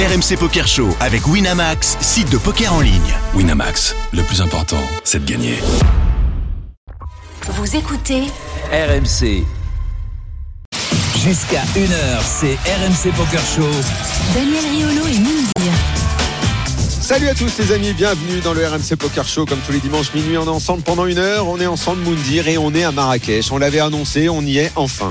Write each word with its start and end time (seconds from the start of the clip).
RMC 0.00 0.38
Poker 0.38 0.66
Show 0.66 0.88
avec 0.98 1.26
Winamax, 1.26 1.98
site 2.00 2.30
de 2.30 2.38
poker 2.38 2.72
en 2.72 2.80
ligne. 2.80 3.14
Winamax, 3.34 3.94
le 4.14 4.22
plus 4.22 4.40
important, 4.40 4.80
c'est 5.04 5.22
de 5.22 5.30
gagner. 5.30 5.58
Vous 7.46 7.76
écoutez 7.76 8.22
RMC. 8.72 9.44
Jusqu'à 11.18 11.60
1h, 11.76 12.22
c'est 12.22 12.54
RMC 12.54 13.14
Poker 13.14 13.42
Show. 13.44 13.70
Daniel 14.32 14.64
Riolo 14.72 15.06
et 15.06 15.18
Moundir. 15.18 15.72
Salut 16.78 17.28
à 17.28 17.34
tous 17.34 17.58
les 17.58 17.70
amis, 17.72 17.92
bienvenue 17.92 18.40
dans 18.40 18.54
le 18.54 18.66
RMC 18.66 18.96
Poker 18.98 19.28
Show. 19.28 19.44
Comme 19.44 19.60
tous 19.66 19.72
les 19.72 19.80
dimanches 19.80 20.14
minuit, 20.14 20.38
on 20.38 20.46
est 20.46 20.48
ensemble 20.48 20.82
pendant 20.82 21.04
une 21.04 21.18
heure. 21.18 21.46
On 21.46 21.60
est 21.60 21.66
ensemble 21.66 22.00
Moundir 22.00 22.48
et 22.48 22.56
on 22.56 22.74
est 22.74 22.84
à 22.84 22.90
Marrakech. 22.90 23.52
On 23.52 23.58
l'avait 23.58 23.80
annoncé, 23.80 24.30
on 24.30 24.40
y 24.40 24.60
est 24.60 24.72
enfin. 24.76 25.10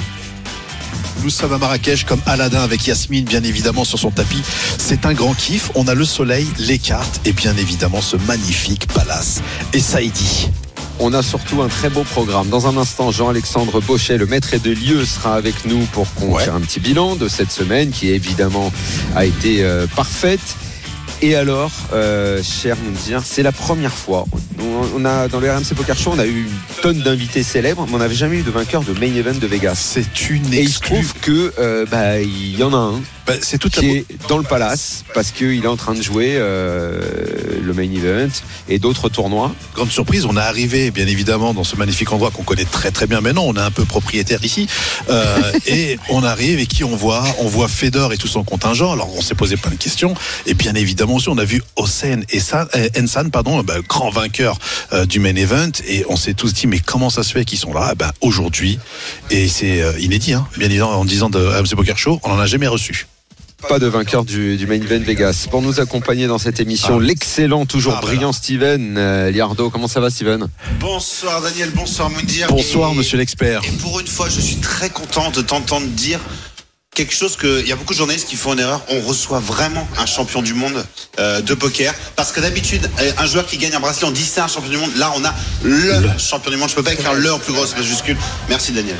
Nous 1.23 1.29
sommes 1.29 1.53
à 1.53 1.57
Marrakech 1.57 2.05
comme 2.05 2.21
Aladdin 2.25 2.61
avec 2.61 2.87
Yasmine 2.87 3.25
bien 3.25 3.43
évidemment 3.43 3.83
sur 3.83 3.99
son 3.99 4.09
tapis. 4.11 4.41
C'est 4.77 5.05
un 5.05 5.13
grand 5.13 5.33
kiff. 5.33 5.69
On 5.75 5.87
a 5.87 5.93
le 5.93 6.05
soleil, 6.05 6.47
les 6.59 6.77
cartes 6.79 7.19
et 7.25 7.33
bien 7.33 7.55
évidemment 7.57 8.01
ce 8.01 8.15
magnifique 8.17 8.87
palace. 8.93 9.41
Et 9.73 9.79
Saïdi. 9.79 10.49
On 11.01 11.13
a 11.13 11.21
surtout 11.21 11.61
un 11.61 11.67
très 11.67 11.89
beau 11.89 12.03
programme. 12.03 12.49
Dans 12.49 12.67
un 12.67 12.75
instant, 12.77 13.11
Jean-Alexandre 13.11 13.79
Bauchet, 13.81 14.17
le 14.17 14.25
maître 14.25 14.57
de 14.57 14.71
lieu, 14.71 15.05
sera 15.05 15.35
avec 15.35 15.65
nous 15.65 15.79
pour 15.93 16.13
qu'on 16.13 16.33
Ouais. 16.33 16.43
fasse 16.45 16.53
un 16.53 16.59
petit 16.61 16.79
bilan 16.81 17.15
de 17.15 17.27
cette 17.29 17.51
semaine 17.51 17.91
qui 17.91 18.09
évidemment 18.09 18.71
a 19.15 19.25
été 19.25 19.63
euh, 19.63 19.87
parfaite. 19.95 20.41
Et 21.21 21.35
alors, 21.35 21.71
euh, 21.91 22.41
cher 22.41 22.77
Moundir, 22.77 23.23
c'est 23.25 23.43
la 23.43 23.51
première 23.51 23.93
fois. 23.93 24.25
On, 24.57 25.01
on 25.01 25.05
a 25.05 25.27
dans 25.27 25.41
le 25.41 25.51
RMC 25.51 25.75
Poker 25.75 25.97
Show, 25.97 26.11
on 26.15 26.19
a 26.19 26.25
eu 26.25 26.43
une 26.43 26.81
tonne 26.81 27.01
d'invités 27.01 27.43
célèbres, 27.43 27.85
mais 27.87 27.95
on 27.95 27.97
n'avait 27.97 28.15
jamais 28.15 28.37
eu 28.37 28.41
de 28.41 28.51
vainqueur 28.51 28.83
de 28.83 28.93
main 28.93 29.13
event 29.13 29.37
de 29.37 29.45
Vegas. 29.47 29.75
C'est 29.75 30.29
une 30.29 30.53
Et 30.53 30.61
il 30.61 30.69
se 30.69 30.79
trouve 30.79 31.13
que 31.21 31.53
euh, 31.59 31.85
bah, 31.91 32.21
il 32.21 32.57
y 32.57 32.63
en 32.63 32.73
a 32.73 32.77
un 32.77 33.01
Bah, 33.29 33.35
c'est 33.41 33.59
toute 33.59 33.75
la 33.75 33.81
qui 33.81 33.89
est 33.91 34.05
dans 34.27 34.39
le 34.39 34.43
palace 34.43 35.03
parce 35.13 35.31
qu'il 35.31 35.63
est 35.63 35.67
en 35.67 35.75
train 35.75 35.93
de 35.93 36.01
jouer 36.01 36.33
euh, 36.37 36.99
le 37.61 37.73
main 37.73 37.83
event 37.83 38.31
et 38.67 38.79
d'autres 38.79 39.07
tournois. 39.07 39.53
grande 39.75 39.91
surprise. 39.91 40.25
On 40.25 40.35
est 40.35 40.41
arrivé 40.41 40.89
bien 40.89 41.05
évidemment 41.05 41.53
dans 41.53 41.63
ce 41.63 41.75
magnifique 41.75 42.11
endroit 42.11 42.31
qu'on 42.31 42.41
connaît 42.41 42.65
très 42.65 42.89
très 42.89 43.05
bien 43.05 43.21
maintenant. 43.21 43.43
On 43.45 43.53
est 43.53 43.59
un 43.59 43.69
peu 43.69 43.85
propriétaire 43.85 44.43
ici. 44.43 44.67
Euh, 45.09 45.51
et 45.67 45.99
on 46.09 46.23
arrive 46.23 46.59
et 46.59 46.65
qui 46.65 46.83
on 46.83 46.95
voit? 46.95 47.23
On 47.39 47.47
voit 47.47 47.67
Fedor 47.67 48.13
et 48.13 48.17
tout 48.17 48.27
son 48.27 48.43
contingent. 48.43 48.91
Alors 48.91 49.15
on 49.15 49.21
s'est 49.21 49.35
posé 49.35 49.57
plein 49.57 49.71
de 49.71 49.77
questions. 49.77 50.15
Et 50.47 50.55
bien 50.55 50.73
évidemment 50.73 51.15
aussi 51.15 51.29
on 51.29 51.37
a 51.37 51.45
vu 51.45 51.61
Hossein 51.75 52.21
et 52.29 52.39
San, 52.39 52.67
euh, 52.75 52.89
Ensan, 52.99 53.29
pardon, 53.29 53.61
bah, 53.61 53.75
grand 53.87 54.09
vainqueur 54.09 54.57
euh, 54.93 55.05
du 55.05 55.19
main 55.19 55.35
event. 55.35 55.71
Et 55.87 56.03
on 56.09 56.15
s'est 56.15 56.33
tous 56.33 56.53
dit 56.53 56.65
mais 56.65 56.79
comment 56.79 57.11
ça 57.11 57.21
se 57.21 57.31
fait 57.31 57.45
qu'ils 57.45 57.59
sont 57.59 57.73
là? 57.73 57.93
Ben 57.95 58.11
aujourd'hui. 58.21 58.79
Et 59.29 59.47
c'est 59.47 59.83
inédit, 59.99 60.33
hein, 60.33 60.47
bien 60.57 60.67
évidemment 60.67 60.99
en 60.99 61.05
disant 61.05 61.29
de 61.29 61.39
AMC 61.39 61.75
Poker 61.75 61.97
Show, 61.97 62.19
on 62.23 62.31
en 62.31 62.39
a 62.39 62.47
jamais 62.47 62.67
reçu. 62.67 63.05
Pas 63.67 63.77
de 63.77 63.87
vainqueur 63.87 64.23
du, 64.23 64.55
du 64.55 64.65
main 64.67 64.75
event 64.75 65.03
Vegas. 65.03 65.47
Pour 65.51 65.61
nous 65.61 65.79
accompagner 65.81 66.27
dans 66.27 66.37
cette 66.37 66.59
émission, 66.61 66.97
Ah. 66.99 67.03
l'excellent, 67.03 67.65
toujours 67.65 67.95
Ah, 67.97 68.01
brillant 68.01 68.31
Steven 68.31 68.95
euh, 68.97 69.31
Liardo. 69.31 69.69
Comment 69.69 69.87
ça 69.89 69.99
va 69.99 70.09
Steven? 70.09 70.47
Bonsoir 70.79 71.41
Daniel, 71.41 71.69
bonsoir 71.75 72.09
Moundir. 72.09 72.47
Bonsoir 72.47 72.91
Et- 72.93 72.95
monsieur 72.95 73.17
l'expert. 73.17 73.61
Et 73.65 73.71
pour 73.77 73.99
une 73.99 74.07
fois, 74.07 74.29
je 74.29 74.39
suis 74.39 74.55
très 74.55 74.89
content 74.89 75.29
de 75.31 75.41
t'entendre 75.41 75.87
dire 75.87 76.19
quelque 76.99 77.15
chose 77.15 77.37
que 77.37 77.61
il 77.61 77.67
y 77.67 77.71
a 77.71 77.77
beaucoup 77.77 77.93
de 77.93 77.97
journalistes 77.97 78.27
qui 78.27 78.35
font 78.35 78.51
une 78.53 78.59
erreur. 78.59 78.81
On 78.89 78.99
reçoit 78.99 79.39
vraiment 79.39 79.87
un 79.97 80.05
champion 80.05 80.41
du 80.41 80.53
monde 80.53 80.83
euh, 81.17 81.39
de 81.39 81.53
poker 81.53 81.93
parce 82.17 82.33
que 82.33 82.41
d'habitude, 82.41 82.89
euh, 82.99 83.11
un 83.17 83.25
joueur 83.25 83.45
qui 83.45 83.57
gagne 83.57 83.73
un 83.73 83.79
bracelet, 83.79 84.05
on 84.05 84.11
dit 84.11 84.23
c'est 84.23 84.41
un 84.41 84.49
champion 84.49 84.69
du 84.69 84.75
monde. 84.75 84.93
Là, 84.97 85.13
on 85.15 85.23
a 85.23 85.33
le, 85.63 86.09
champion 86.17 86.51
du 86.51 86.57
monde. 86.57 86.69
Je 86.69 86.75
peux 86.75 86.83
pas 86.83 86.91
écrire 86.91 87.13
le 87.13 87.31
en 87.31 87.39
plus 87.39 87.53
grosse 87.53 87.73
majuscule. 87.77 88.17
Merci 88.49 88.73
Daniel. 88.73 88.97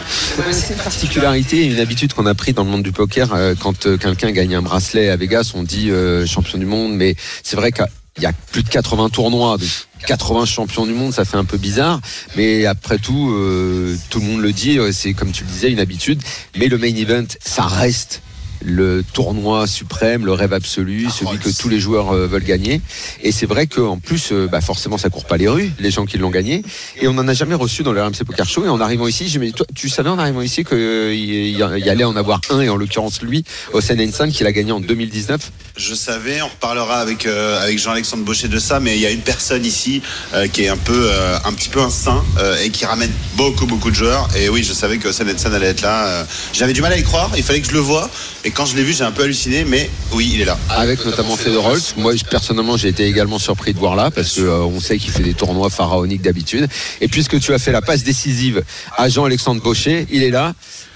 C'est 0.51 0.73
une 0.73 0.79
particularité, 0.79 1.65
une 1.65 1.79
habitude 1.79 2.13
qu'on 2.13 2.25
a 2.25 2.33
pris 2.33 2.53
dans 2.53 2.63
le 2.63 2.69
monde 2.69 2.83
du 2.83 2.93
poker. 2.93 3.33
euh, 3.33 3.53
quand 3.59 3.85
euh, 3.85 3.97
quelqu'un 3.97 4.31
gagne 4.31 4.55
un 4.55 4.61
bracelet 4.61 5.09
à 5.09 5.17
Vegas, 5.17 5.51
on 5.53 5.63
dit 5.63 5.91
euh, 5.91 6.25
champion 6.25 6.57
du 6.57 6.65
monde, 6.65 6.93
mais 6.93 7.15
c'est 7.43 7.57
vrai 7.57 7.73
qu'il 8.19 8.27
y 8.27 8.31
a 8.31 8.33
plus 8.51 8.63
de 8.63 8.69
80 8.69 9.09
tournois. 9.09 9.57
Donc 9.57 9.69
80 10.05 10.45
champions 10.45 10.85
du 10.85 10.93
monde, 10.93 11.13
ça 11.13 11.25
fait 11.25 11.37
un 11.37 11.45
peu 11.45 11.57
bizarre, 11.57 11.99
mais 12.35 12.65
après 12.65 12.97
tout, 12.97 13.31
euh, 13.31 13.97
tout 14.09 14.19
le 14.19 14.25
monde 14.25 14.41
le 14.41 14.51
dit, 14.53 14.77
euh, 14.77 14.91
c'est 14.91 15.13
comme 15.13 15.31
tu 15.31 15.43
le 15.43 15.49
disais, 15.49 15.71
une 15.71 15.79
habitude. 15.79 16.21
Mais 16.57 16.67
le 16.67 16.77
main 16.77 16.93
event, 16.95 17.27
ça 17.41 17.63
reste 17.63 18.21
le 18.61 19.03
tournoi 19.13 19.67
suprême, 19.67 20.25
le 20.25 20.33
rêve 20.33 20.53
absolu, 20.53 21.07
celui 21.09 21.37
que 21.37 21.49
tous 21.49 21.69
les 21.69 21.79
joueurs 21.79 22.11
euh, 22.11 22.27
veulent 22.27 22.43
gagner. 22.43 22.81
Et 23.23 23.31
c'est 23.31 23.45
vrai 23.45 23.67
qu'en 23.67 23.97
plus, 23.97 24.31
euh, 24.31 24.47
bah 24.47 24.61
forcément, 24.61 24.97
ça 24.97 25.09
court 25.09 25.25
pas 25.25 25.37
les 25.37 25.47
rues, 25.47 25.71
les 25.79 25.91
gens 25.91 26.05
qui 26.05 26.17
l'ont 26.17 26.29
gagné. 26.29 26.63
Et 27.01 27.07
on 27.07 27.13
n'en 27.13 27.27
a 27.27 27.33
jamais 27.33 27.55
reçu 27.55 27.83
dans 27.83 27.93
le 27.93 28.01
RMC 28.01 28.23
Poker 28.25 28.47
Show. 28.47 28.65
Et 28.65 28.69
en 28.69 28.81
arrivant 28.81 29.07
ici, 29.07 29.29
je 29.29 29.39
me 29.39 29.45
dis, 29.45 29.53
toi, 29.53 29.65
tu 29.75 29.89
savais 29.89 30.09
en 30.09 30.19
arrivant 30.19 30.41
ici 30.41 30.63
qu'il 30.63 31.49
y, 31.49 31.63
allait 31.63 32.03
en 32.03 32.15
avoir 32.15 32.41
un, 32.49 32.61
et 32.61 32.69
en 32.69 32.75
l'occurrence 32.75 33.21
lui, 33.21 33.43
Hossein 33.73 33.99
Ensan, 33.99 34.31
qui 34.31 34.43
l'a 34.43 34.51
gagné 34.51 34.71
en 34.71 34.79
2019. 34.79 35.51
Je 35.77 35.93
savais, 35.93 36.41
on 36.41 36.47
reparlera 36.47 36.99
avec 36.99 37.25
euh, 37.25 37.61
avec 37.61 37.79
Jean-Alexandre 37.79 38.23
Baucher 38.23 38.49
de 38.49 38.59
ça, 38.59 38.79
mais 38.79 38.97
il 38.97 39.01
y 39.01 39.05
a 39.05 39.11
une 39.11 39.21
personne 39.21 39.65
ici 39.65 40.01
euh, 40.33 40.47
qui 40.47 40.63
est 40.63 40.67
un 40.67 40.77
peu 40.77 41.09
euh, 41.09 41.37
un 41.45 41.53
petit 41.53 41.69
peu 41.69 41.79
un 41.79 41.89
saint 41.89 42.23
et 42.63 42.69
qui 42.69 42.85
ramène 42.85 43.11
beaucoup 43.35 43.65
beaucoup 43.65 43.89
de 43.89 43.95
joueurs. 43.95 44.27
Et 44.37 44.49
oui, 44.49 44.63
je 44.63 44.73
savais 44.73 44.97
que 44.97 45.07
Hassan 45.07 45.29
Ensan 45.29 45.53
allait 45.53 45.67
être 45.67 45.81
là. 45.81 46.25
J'avais 46.53 46.73
du 46.73 46.81
mal 46.81 46.91
à 46.91 46.97
y 46.97 47.03
croire. 47.03 47.31
Il 47.37 47.43
fallait 47.43 47.61
que 47.61 47.67
je 47.67 47.73
le 47.73 47.79
voie. 47.79 48.09
Et 48.43 48.48
quand 48.51 48.65
je 48.65 48.75
l'ai 48.75 48.83
vu, 48.83 48.93
j'ai 48.93 49.03
un 49.03 49.11
peu 49.11 49.23
halluciné. 49.23 49.65
Mais 49.65 49.89
oui, 50.13 50.31
il 50.33 50.41
est 50.41 50.45
là. 50.45 50.57
Avec 50.69 51.03
notamment 51.05 51.35
Fedor 51.35 51.65
Holtz. 51.65 51.95
Moi, 51.97 52.13
personnellement, 52.29 52.77
j'ai 52.77 52.89
été 52.89 53.05
également 53.05 53.39
surpris 53.39 53.73
de 53.73 53.79
voir 53.79 53.95
là 53.95 54.11
parce 54.11 54.35
que 54.35 54.41
euh, 54.41 54.63
on 54.63 54.79
sait 54.79 54.97
qu'il 54.97 55.11
fait 55.11 55.23
des 55.23 55.33
tournois 55.33 55.69
pharaoniques 55.69 56.21
d'habitude. 56.21 56.67
Et 57.01 57.07
puisque 57.07 57.39
tu 57.39 57.53
as 57.53 57.59
fait 57.59 57.71
la 57.71 57.81
passe 57.81 58.03
décisive 58.03 58.63
à 58.97 59.09
Jean-Alexandre 59.09 59.61
Baucher, 59.61 60.07
il 60.11 60.23
est 60.23 60.31
là. 60.31 60.53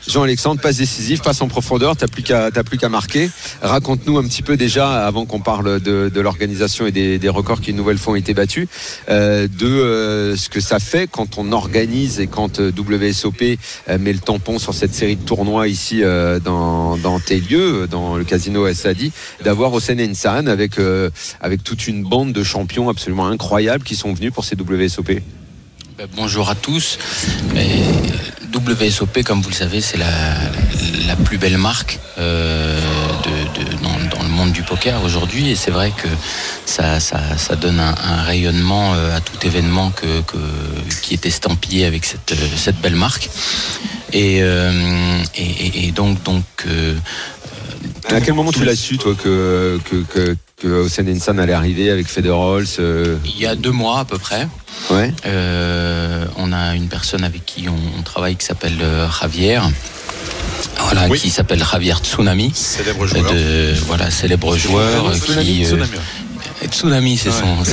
Jean-Alexandre, 0.07 0.59
passe 0.59 0.77
décisive, 0.77 1.21
passe 1.21 1.41
en 1.41 1.47
profondeur, 1.47 1.95
t'as 1.95 2.07
plus 2.07 2.23
qu'à 2.23 2.51
plus 2.51 2.77
qu'à 2.77 2.89
marquer. 2.89 3.29
Raconte-nous 3.61 4.17
un 4.17 4.23
petit 4.23 4.41
peu 4.41 4.57
déjà, 4.57 5.05
avant 5.05 5.25
qu'on 5.25 5.39
parle 5.39 5.79
de, 5.79 6.19
l'organisation 6.19 6.85
et 6.85 6.91
des, 6.91 7.29
records 7.29 7.61
qui 7.61 7.71
une 7.71 7.77
nouvelle 7.77 7.97
fois 7.97 8.13
ont 8.13 8.17
été 8.17 8.33
battus, 8.33 8.67
euh, 9.09 9.47
de 9.47 9.65
euh, 9.65 10.35
ce 10.35 10.49
que 10.49 10.59
ça 10.59 10.79
fait 10.79 11.07
quand 11.09 11.37
on 11.37 11.51
organise 11.51 12.19
et 12.19 12.27
quand 12.27 12.59
euh, 12.59 12.71
WSOP 12.71 13.57
euh, 13.89 13.97
met 13.97 14.13
le 14.13 14.19
tampon 14.19 14.59
sur 14.59 14.73
cette 14.73 14.93
série 14.93 15.15
de 15.15 15.23
tournois 15.23 15.67
ici 15.67 16.01
dans, 16.43 16.97
dans 16.97 17.19
tes 17.19 17.39
lieux, 17.39 17.87
dans 17.89 18.17
le 18.17 18.23
casino 18.23 18.71
Sadi, 18.73 19.11
d'avoir 19.43 19.73
Hossein 19.73 19.97
Ensan 19.99 20.47
avec, 20.47 20.73
avec 21.41 21.63
toute 21.63 21.87
une 21.87 22.03
bande 22.03 22.33
de 22.33 22.43
champions 22.43 22.89
absolument 22.89 23.27
incroyables 23.27 23.83
qui 23.83 23.95
sont 23.95 24.13
venus 24.13 24.31
pour 24.31 24.45
ces 24.45 24.55
WSOP. 24.55 25.21
Ben, 25.97 26.07
bonjour 26.15 26.49
à 26.49 26.55
tous. 26.55 26.97
Euh, 27.55 27.59
WSOP, 28.53 29.23
comme 29.23 29.41
vous 29.41 29.49
le 29.49 29.55
savez, 29.55 29.81
c'est 29.81 29.97
la, 29.97 30.07
la 31.07 31.15
plus 31.15 31.37
belle 31.37 31.57
marque 31.57 31.99
euh, 32.17 32.79
de, 33.23 33.59
de- 33.63 33.71
dans, 33.83 34.17
dans 34.17 34.23
le 34.23 34.29
monde 34.29 34.51
du 34.51 34.63
poker 34.63 35.03
aujourd'hui. 35.03 35.49
Et 35.51 35.55
c'est 35.55 35.71
vrai 35.71 35.91
que 35.95 36.07
ça, 36.65 36.99
ça, 36.99 37.37
ça 37.37 37.55
donne 37.55 37.79
un, 37.79 37.95
un 38.03 38.21
rayonnement 38.23 38.93
euh, 38.95 39.15
à 39.15 39.21
tout 39.21 39.45
événement 39.45 39.91
que, 39.91 40.21
que- 40.21 40.99
qui 41.01 41.13
est 41.13 41.25
estampillé 41.25 41.85
avec 41.85 42.05
cette, 42.05 42.33
cette 42.57 42.79
belle 42.81 42.95
marque. 42.95 43.29
Et, 44.13 44.39
euh, 44.41 45.19
et, 45.35 45.41
et- 45.43 45.87
et 45.87 45.91
donc, 45.91 46.21
donc 46.23 46.43
euh, 46.67 46.95
À 48.09 48.21
quel 48.21 48.33
moment 48.33 48.51
tu 48.51 48.63
l'as 48.65 48.75
su, 48.75 48.97
toi, 48.97 49.15
que, 49.15 49.79
que, 49.89 50.03
que, 50.03 50.35
que 50.63 50.67
Hossein 50.69 51.37
allait 51.39 51.51
arriver 51.53 51.91
avec 51.91 52.07
Fedor 52.07 52.39
Holtz 52.39 52.77
euh, 52.79 53.17
il 53.25 53.37
y 53.37 53.45
a 53.45 53.55
deux 53.55 53.71
mois 53.71 53.99
à 53.99 54.05
peu 54.05 54.17
près, 54.17 54.47
Ouais. 54.89 55.13
Euh, 55.25 56.25
on 56.37 56.51
a 56.53 56.73
une 56.75 56.87
personne 56.87 57.23
avec 57.25 57.45
qui 57.45 57.67
on, 57.69 57.75
on 57.99 58.01
travaille 58.01 58.35
qui 58.37 58.45
s'appelle 58.45 58.77
euh, 58.81 59.07
Javier. 59.21 59.59
Voilà, 60.79 61.07
Oui. 61.09 61.19
qui 61.19 61.29
s'appelle 61.29 61.63
Javier 61.63 61.93
Tsunami. 62.01 62.51
Célèbre 62.55 63.05
Euh, 63.15 63.73
de, 63.73 63.79
voilà, 63.87 64.09
célèbre 64.09 64.55
joueur 64.57 65.07
euh, 65.07 65.13
qui. 65.41 65.63
euh, 65.63 65.67
Tsunami. 65.67 65.91
Tsunami, 66.73 67.17
c'est 67.17 67.31
son, 67.31 67.63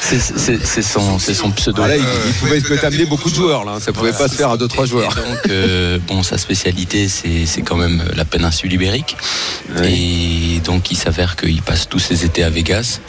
c'est- 0.00 0.82
son, 0.82 1.18
c'est 1.18 1.34
son 1.34 1.50
pseudo. 1.50 1.82
Ah 1.84 1.88
là, 1.88 1.96
il, 1.96 2.04
il 2.26 2.32
pouvait 2.62 2.76
t'amener 2.78 3.04
beaucoup 3.06 3.30
de 3.30 3.34
joueurs, 3.34 3.64
là. 3.64 3.78
Ça 3.80 3.92
pouvait 3.92 4.12
pas 4.12 4.28
se 4.28 4.34
faire 4.34 4.50
à 4.50 4.56
deux, 4.56 4.68
trois 4.68 4.86
joueurs. 4.86 5.12
Et 5.18 5.30
donc, 5.30 5.38
euh, 5.50 5.98
bon, 6.06 6.22
sa 6.22 6.38
spécialité, 6.38 7.08
c'est 7.08 7.46
c'est 7.46 7.62
quand 7.62 7.76
même 7.76 8.02
la 8.16 8.24
péninsule 8.24 8.72
ibérique. 8.72 9.16
Et 9.84 10.60
donc, 10.64 10.90
il 10.90 10.96
s'avère 10.96 11.36
qu'il 11.36 11.62
passe 11.62 11.88
tous 11.88 11.98
ses 11.98 12.24
étés 12.24 12.44
à 12.44 12.50
Vegas 12.50 13.00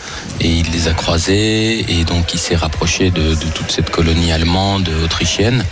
et 0.42 0.48
il 0.50 0.70
les 0.72 0.88
a 0.88 0.94
croisés. 0.94 1.86
Et 1.90 2.04
donc, 2.04 2.34
il 2.34 2.40
s'est 2.40 2.56
rapproché 2.56 3.12
de, 3.12 3.36
de 3.36 3.46
toute 3.54 3.72
cette 3.72 3.90
colonie 3.90 4.32
allemande, 4.32 4.90
autrichienne. 5.04 5.64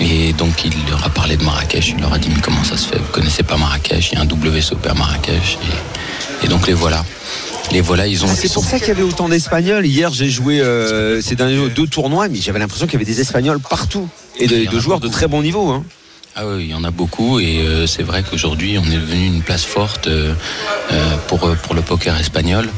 Et 0.00 0.32
donc, 0.34 0.64
il 0.64 0.72
leur 0.88 1.04
a 1.04 1.10
parlé 1.10 1.36
de 1.36 1.42
Marrakech. 1.44 1.88
Il 1.96 2.00
leur 2.00 2.12
a 2.12 2.18
dit 2.18 2.28
Mais 2.34 2.40
comment 2.40 2.62
ça 2.64 2.76
se 2.76 2.86
fait? 2.88 2.98
Vous 2.98 3.10
connaissez 3.12 3.42
pas 3.42 3.56
Marrakech? 3.56 4.12
Il 4.12 4.14
y 4.14 4.18
a 4.18 4.22
un 4.22 4.26
WSOP 4.26 4.86
à 4.86 4.94
Marrakech. 4.94 5.58
Et, 6.42 6.46
et 6.46 6.48
donc, 6.48 6.66
les 6.66 6.74
voilà. 6.74 7.04
Les 7.72 7.78
ils 8.08 8.24
ont. 8.24 8.28
Ah, 8.28 8.34
C'est 8.34 8.52
pour 8.52 8.64
ça 8.64 8.78
qu'il 8.78 8.88
y 8.88 8.90
avait 8.90 9.02
autant 9.02 9.28
d'Espagnols. 9.28 9.86
Hier, 9.86 10.12
j'ai 10.12 10.28
joué 10.28 10.60
euh, 10.60 11.20
ces 11.22 11.36
derniers 11.36 11.68
deux 11.68 11.86
tournois, 11.86 12.28
mais 12.28 12.40
j'avais 12.40 12.58
l'impression 12.58 12.86
qu'il 12.86 12.94
y 12.94 13.02
avait 13.02 13.10
des 13.10 13.20
Espagnols 13.20 13.60
partout. 13.60 14.08
Et 14.38 14.46
de, 14.48 14.78
joueurs 14.80 15.00
de 15.00 15.08
très 15.08 15.28
bon 15.28 15.42
niveau. 15.42 15.68
Hein. 15.68 15.84
Ah 16.34 16.46
oui, 16.46 16.64
il 16.64 16.70
y 16.70 16.74
en 16.74 16.84
a 16.84 16.90
beaucoup 16.90 17.38
et 17.40 17.58
euh, 17.58 17.86
c'est 17.86 18.02
vrai 18.04 18.22
qu'aujourd'hui 18.22 18.78
on 18.78 18.84
est 18.84 18.96
devenu 18.96 19.26
une 19.26 19.42
place 19.42 19.64
forte 19.64 20.06
euh, 20.06 20.32
pour, 21.26 21.40
pour 21.56 21.74
le 21.74 21.82
poker 21.82 22.16
espagnol. 22.18 22.68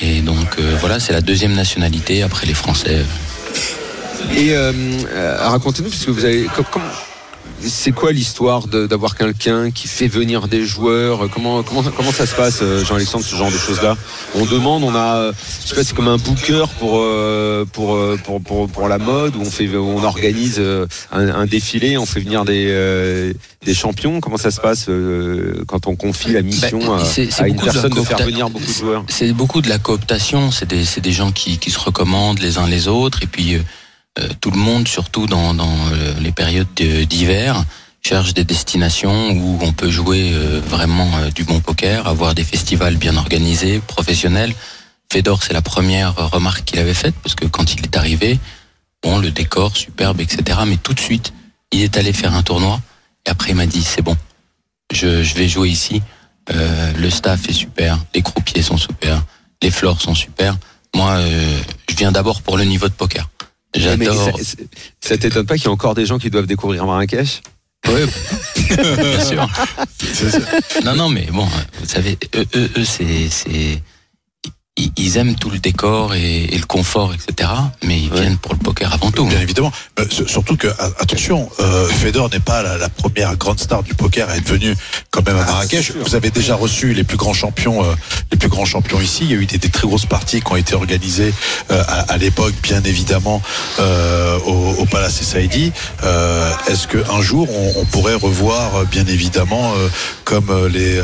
Et 0.00 0.20
donc 0.20 0.58
voilà, 0.80 1.00
c'est 1.00 1.12
la 1.12 1.20
deuxième 1.20 1.54
nationalité 1.54 2.22
après 2.22 2.46
les 2.46 2.54
Français. 2.54 3.04
Et 4.36 4.54
racontez-nous, 5.40 5.90
puisque 5.90 6.08
vous 6.10 6.24
avez. 6.24 6.44
com- 6.54 6.64
comment- 6.70 6.84
c'est 7.60 7.92
quoi 7.92 8.12
l'histoire 8.12 8.66
d'avoir 8.68 9.16
quelqu'un 9.16 9.70
qui 9.70 9.88
fait 9.88 10.08
venir 10.08 10.48
des 10.48 10.64
joueurs? 10.64 11.28
Comment 11.30 11.62
comment 11.62 11.82
comment 11.82 12.12
ça 12.12 12.26
se 12.26 12.34
passe, 12.34 12.60
euh, 12.62 12.84
Jean-Alexandre, 12.84 13.24
ce 13.24 13.34
genre 13.34 13.50
de 13.50 13.58
choses-là? 13.58 13.96
On 14.34 14.46
demande, 14.46 14.84
on 14.84 14.94
a, 14.94 15.16
euh, 15.16 15.32
je 15.62 15.68
sais 15.68 15.74
pas, 15.74 15.84
c'est 15.84 15.94
comme 15.94 16.08
un 16.08 16.18
booker 16.18 16.64
pour 16.78 17.00
euh, 17.02 17.64
pour, 17.72 17.98
pour 18.24 18.42
pour 18.42 18.68
pour 18.68 18.88
la 18.88 18.98
mode 18.98 19.36
où 19.36 19.40
on 19.40 19.50
fait, 19.50 19.68
où 19.68 19.84
on 19.84 20.02
organise 20.04 20.60
un, 20.60 21.28
un 21.28 21.46
défilé, 21.46 21.98
on 21.98 22.06
fait 22.06 22.20
venir 22.20 22.44
des 22.44 23.34
des 23.64 23.74
champions. 23.74 24.20
Comment 24.20 24.38
ça 24.38 24.50
se 24.50 24.60
passe 24.60 24.88
quand 25.66 25.86
on 25.86 25.96
confie 25.96 26.32
la 26.32 26.42
mission 26.42 26.78
Ben, 26.78 26.98
à, 26.98 27.42
à 27.42 27.48
une 27.48 27.54
beaucoup 27.56 27.66
de 27.66 27.72
personne 27.72 27.94
de 27.94 28.02
faire 28.02 28.24
venir 28.24 28.50
beaucoup 28.50 28.66
de 28.66 28.72
joueurs? 28.72 29.04
C'est 29.08 29.32
beaucoup 29.32 29.60
de 29.62 29.68
la 29.68 29.78
cooptation, 29.78 30.50
c'est 30.50 30.66
des, 30.66 30.84
c'est 30.84 31.00
des 31.00 31.12
gens 31.12 31.32
qui, 31.32 31.58
qui 31.58 31.70
se 31.70 31.78
recommandent 31.78 32.40
les 32.40 32.58
uns 32.58 32.66
les 32.66 32.88
autres, 32.88 33.22
et 33.22 33.26
puis 33.26 33.58
tout 34.40 34.50
le 34.50 34.58
monde, 34.58 34.88
surtout 34.88 35.26
dans, 35.26 35.54
euh, 35.58 36.14
les 36.20 36.32
périodes 36.32 36.72
de- 36.76 37.04
d'hiver, 37.04 37.64
cherche 38.02 38.34
des 38.34 38.44
destinations 38.44 39.30
où 39.32 39.58
on 39.62 39.72
peut 39.72 39.90
jouer 39.90 40.30
euh, 40.32 40.60
vraiment 40.64 41.10
euh, 41.18 41.30
du 41.30 41.44
bon 41.44 41.60
poker, 41.60 42.06
avoir 42.06 42.34
des 42.34 42.44
festivals 42.44 42.96
bien 42.96 43.16
organisés, 43.16 43.80
professionnels. 43.86 44.54
Fedor, 45.12 45.42
c'est 45.42 45.52
la 45.52 45.62
première 45.62 46.14
remarque 46.30 46.64
qu'il 46.64 46.78
avait 46.78 46.94
faite, 46.94 47.14
parce 47.22 47.34
que 47.34 47.46
quand 47.46 47.74
il 47.74 47.84
est 47.84 47.96
arrivé, 47.96 48.38
bon, 49.02 49.18
le 49.18 49.30
décor 49.30 49.76
superbe, 49.76 50.20
etc. 50.20 50.60
Mais 50.66 50.76
tout 50.76 50.94
de 50.94 51.00
suite, 51.00 51.32
il 51.72 51.82
est 51.82 51.96
allé 51.96 52.12
faire 52.12 52.34
un 52.34 52.42
tournoi, 52.42 52.80
et 53.26 53.30
après 53.30 53.50
il 53.50 53.56
m'a 53.56 53.66
dit, 53.66 53.82
c'est 53.82 54.02
bon, 54.02 54.16
je, 54.92 55.06
vais 55.34 55.48
jouer 55.48 55.68
ici. 55.70 56.02
Euh, 56.50 56.92
le 56.96 57.10
staff 57.10 57.48
est 57.48 57.52
super, 57.52 57.98
les 58.14 58.22
croupiers 58.22 58.62
sont 58.62 58.78
super, 58.78 59.22
les 59.62 59.70
floors 59.70 60.00
sont 60.00 60.14
super. 60.14 60.56
Moi, 60.94 61.10
euh, 61.10 61.60
je 61.90 61.96
viens 61.96 62.12
d'abord 62.12 62.40
pour 62.42 62.56
le 62.56 62.64
niveau 62.64 62.88
de 62.88 62.94
poker. 62.94 63.28
J'adore. 63.74 64.38
ça- 64.40 64.54
ça 65.00 65.18
t'étonne 65.18 65.46
pas 65.46 65.56
qu'il 65.56 65.64
y 65.64 65.68
a 65.68 65.70
encore 65.72 65.94
des 65.94 66.06
gens 66.06 66.18
qui 66.18 66.30
doivent 66.30 66.46
découvrir 66.46 66.86
Marrakech? 66.86 67.42
Ouais, 67.86 68.04
bien 68.76 69.24
sûr. 69.24 69.48
Non, 70.84 70.94
non, 70.96 71.08
mais 71.08 71.26
bon, 71.30 71.44
vous 71.80 71.86
savez, 71.86 72.18
eux, 72.34 72.44
eux, 72.56 72.70
eux, 72.76 72.84
c'est, 72.84 73.28
c'est, 73.30 73.80
ils- 74.78 74.92
ils 74.96 75.16
aiment 75.18 75.34
tout 75.34 75.50
le 75.50 75.58
décor 75.58 76.14
et, 76.14 76.44
et 76.44 76.56
le 76.58 76.64
confort, 76.66 77.12
etc. 77.12 77.50
Mais 77.84 77.98
ils 78.00 78.10
Ouais. 78.12 78.20
viennent 78.20 78.38
pour 78.38 78.52
le 78.54 78.58
poker 78.58 78.92
avant 78.94 79.10
tout. 79.10 79.26
Bien 79.26 79.40
évidemment. 79.40 79.72
Euh, 79.98 80.04
surtout 80.26 80.56
que, 80.56 80.68
attention, 81.00 81.48
euh, 81.60 81.86
Fedor 81.88 82.30
n'est 82.30 82.40
pas 82.40 82.62
la, 82.62 82.78
la 82.78 82.88
première 82.88 83.36
grande 83.36 83.60
star 83.60 83.82
du 83.82 83.94
poker 83.94 84.28
à 84.30 84.36
être 84.36 84.48
venu 84.48 84.74
quand 85.10 85.26
même 85.26 85.36
à 85.36 85.44
Marrakech. 85.44 85.92
Vous 86.04 86.14
avez 86.14 86.30
déjà 86.30 86.54
reçu 86.54 86.94
les 86.94 87.04
plus 87.04 87.16
grands 87.16 87.34
champions, 87.34 87.82
euh, 87.84 87.94
les 88.32 88.38
plus 88.38 88.48
grands 88.48 88.64
champions 88.64 89.00
ici. 89.00 89.24
Il 89.24 89.30
y 89.30 89.34
a 89.34 89.36
eu 89.36 89.46
des, 89.46 89.58
des 89.58 89.68
très 89.68 89.86
grosses 89.86 90.06
parties 90.06 90.40
qui 90.40 90.52
ont 90.52 90.56
été 90.56 90.74
organisées 90.74 91.34
euh, 91.70 91.82
à, 91.88 92.12
à 92.12 92.16
l'époque, 92.16 92.54
bien 92.62 92.82
évidemment, 92.84 93.42
euh, 93.80 94.38
au, 94.46 94.74
au 94.82 94.86
Palace 94.86 95.20
Saïdi. 95.22 95.72
Euh, 96.04 96.50
Est-ce 96.68 96.86
que 96.86 96.98
un 97.10 97.20
jour 97.20 97.48
on, 97.50 97.80
on 97.80 97.84
pourrait 97.86 98.14
revoir, 98.14 98.84
bien 98.86 99.04
évidemment, 99.06 99.72
euh, 99.76 99.88
comme 100.24 100.50
les 100.68 101.00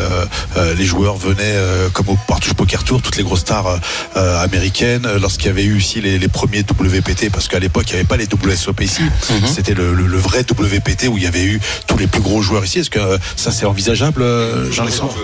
les 0.76 0.84
joueurs 0.84 1.16
venaient, 1.16 1.40
euh, 1.42 1.88
comme 1.90 2.08
au 2.10 2.18
Partouche 2.28 2.54
Poker 2.54 2.84
Tour, 2.84 3.02
toutes 3.02 3.16
les 3.16 3.22
grosses 3.24 3.40
stars 3.40 3.63
euh, 3.66 3.76
euh, 4.16 4.42
américaines, 4.42 5.06
euh, 5.06 5.18
lorsqu'il 5.18 5.46
y 5.46 5.50
avait 5.50 5.64
eu 5.64 5.76
aussi 5.76 6.00
les, 6.00 6.18
les 6.18 6.28
premiers 6.28 6.60
WPT, 6.60 7.30
parce 7.30 7.48
qu'à 7.48 7.58
l'époque 7.58 7.84
il 7.88 7.92
n'y 7.92 7.98
avait 8.00 8.08
pas 8.08 8.16
les 8.16 8.26
WSOP 8.26 8.80
ici, 8.82 9.02
Mhm. 9.02 9.46
c'était 9.46 9.74
le, 9.74 9.94
le- 9.94 10.06
le 10.06 10.18
vrai 10.18 10.40
WPT 10.42 11.08
où 11.08 11.16
il 11.18 11.24
y 11.24 11.26
avait 11.26 11.44
eu 11.44 11.60
tous 11.86 11.96
les 11.98 12.06
plus 12.06 12.20
gros 12.20 12.42
joueurs 12.42 12.64
ici. 12.64 12.78
Est-ce 12.80 12.90
que 12.90 12.98
euh, 12.98 13.18
ça 13.36 13.50
c'est 13.50 13.66
envisageable, 13.66 14.24
Jean-Alexandre 14.70 15.14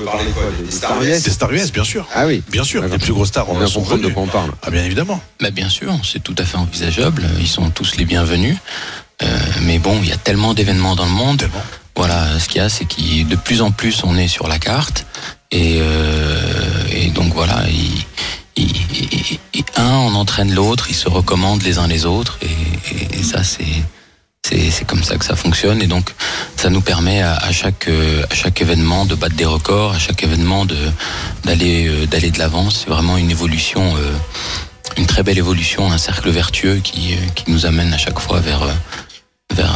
Des 0.64 0.70
Star 0.72 1.02
US 1.02 1.22
Des 1.22 1.30
stars 1.30 1.52
US, 1.52 1.72
bien 1.72 1.84
sûr. 1.84 2.06
Ah 2.14 2.26
oui. 2.26 2.42
Bien 2.50 2.64
sûr, 2.64 2.82
les 2.86 2.98
plus 2.98 3.12
grosses 3.12 3.28
stars 3.28 3.48
On 3.50 3.66
sont 3.66 3.80
de 3.96 4.08
quoi 4.08 4.22
on 4.22 4.26
parle. 4.26 4.50
Ah 4.62 4.70
bien 4.70 4.84
évidemment. 4.84 5.20
Bah, 5.40 5.50
bien 5.50 5.68
sûr, 5.68 5.92
c'est 6.04 6.22
tout 6.22 6.34
à 6.38 6.44
fait 6.44 6.56
envisageable. 6.56 7.22
Ils 7.40 7.48
sont 7.48 7.70
tous 7.70 7.96
les 7.96 8.04
bienvenus. 8.04 8.56
Euh, 9.22 9.26
mais 9.62 9.78
bon, 9.78 9.98
il 10.02 10.08
y 10.08 10.12
a 10.12 10.16
tellement 10.16 10.54
d'événements 10.54 10.96
dans 10.96 11.04
le 11.04 11.10
monde. 11.10 11.38
Tellement. 11.38 11.62
Voilà, 11.96 12.38
ce 12.38 12.48
qu'il 12.48 12.58
y 12.58 12.64
a, 12.64 12.68
c'est 12.68 12.86
qu'il 12.86 13.28
de 13.28 13.36
plus 13.36 13.60
en 13.62 13.70
plus 13.70 14.02
on 14.04 14.16
est 14.16 14.28
sur 14.28 14.48
la 14.48 14.58
carte. 14.58 15.04
Et, 15.52 15.78
euh, 15.80 16.84
et 16.92 17.06
donc 17.10 17.32
voilà, 17.34 17.64
il, 17.68 18.04
il- 18.56 18.76
il- 18.92 19.38
il- 19.54 19.64
un 19.76 19.94
on 20.08 20.14
entraîne 20.14 20.54
l'autre, 20.54 20.86
ils 20.90 20.94
se 20.94 21.08
recommandent 21.08 21.62
les 21.62 21.78
uns 21.78 21.86
les 21.88 22.06
autres. 22.06 22.38
Et, 22.42 23.18
et- 23.18 23.22
ça, 23.22 23.42
c'est 23.44 23.64
c'est 24.42 24.84
comme 24.86 25.04
ça 25.04 25.16
que 25.16 25.24
ça 25.24 25.36
fonctionne. 25.36 25.80
Et 25.82 25.86
donc, 25.86 26.12
ça 26.56 26.70
nous 26.70 26.80
permet 26.80 27.20
à, 27.22 27.34
à 27.36 27.52
chaque 27.52 27.88
euh, 27.88 28.24
à 28.30 28.34
chaque 28.34 28.60
événement 28.62 29.04
de 29.06 29.14
battre 29.14 29.36
des 29.36 29.44
records, 29.44 29.92
à 29.92 29.98
chaque 29.98 30.22
événement 30.22 30.64
de 30.66 30.78
d'aller 31.44 31.86
euh, 31.88 32.06
d'aller 32.06 32.30
de 32.30 32.38
l'avant. 32.38 32.70
C'est 32.70 32.88
vraiment 32.88 33.16
une 33.16 33.30
évolution. 33.30 33.96
euh, 33.96 34.12
une 34.96 35.06
très 35.06 35.22
belle 35.22 35.38
évolution, 35.38 35.90
un 35.92 35.98
cercle 35.98 36.30
vertueux 36.30 36.80
qui, 36.82 37.14
qui 37.36 37.44
nous 37.52 37.64
amène 37.64 37.92
à 37.94 37.96
chaque 37.98 38.18
fois 38.18 38.40
vers, 38.40 38.66
vers 39.54 39.72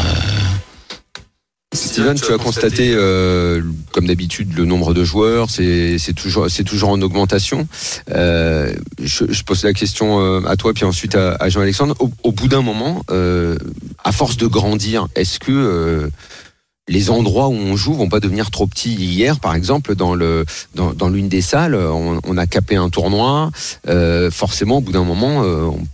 Steven, 1.74 2.14
tu 2.14 2.32
as 2.32 2.38
constaté, 2.38 2.92
euh, 2.94 3.60
comme 3.92 4.06
d'habitude, 4.06 4.56
le 4.56 4.64
nombre 4.64 4.94
de 4.94 5.04
joueurs, 5.04 5.50
c'est 5.50 5.98
toujours, 6.14 6.88
en 6.90 7.02
augmentation. 7.02 7.66
Euh, 8.12 8.72
je, 9.02 9.24
je 9.28 9.42
pose 9.42 9.64
la 9.64 9.72
question 9.72 10.20
euh, 10.20 10.40
à 10.46 10.56
toi, 10.56 10.72
puis 10.72 10.84
ensuite 10.84 11.14
à, 11.16 11.34
à 11.40 11.48
Jean-Alexandre. 11.48 11.94
Au, 11.98 12.10
au 12.22 12.32
bout 12.32 12.48
d'un 12.48 12.62
moment, 12.62 13.02
euh, 13.10 13.56
à 14.04 14.12
force 14.12 14.36
de 14.36 14.46
grandir, 14.46 15.08
est-ce 15.16 15.38
que 15.40 16.08
les 16.86 17.10
endroits 17.10 17.48
où 17.48 17.54
on 17.54 17.76
joue 17.76 17.94
vont 17.94 18.08
pas 18.08 18.20
devenir 18.20 18.50
trop 18.50 18.66
petits? 18.66 18.94
Hier, 18.94 19.40
par 19.40 19.54
exemple, 19.54 19.94
dans 19.96 20.14
le 20.14 20.44
dans, 20.74 20.92
dans 20.92 21.08
l'une 21.08 21.28
des 21.28 21.40
salles, 21.42 21.74
on, 21.74 22.20
on 22.24 22.36
a 22.38 22.46
capé 22.46 22.76
un 22.76 22.88
tournoi. 22.90 23.50
Euh, 23.88 24.30
forcément, 24.30 24.78
au 24.78 24.80
bout 24.80 24.92
d'un 24.92 25.04
moment, 25.04 25.42
euh, 25.42 25.64
on- 25.64 25.84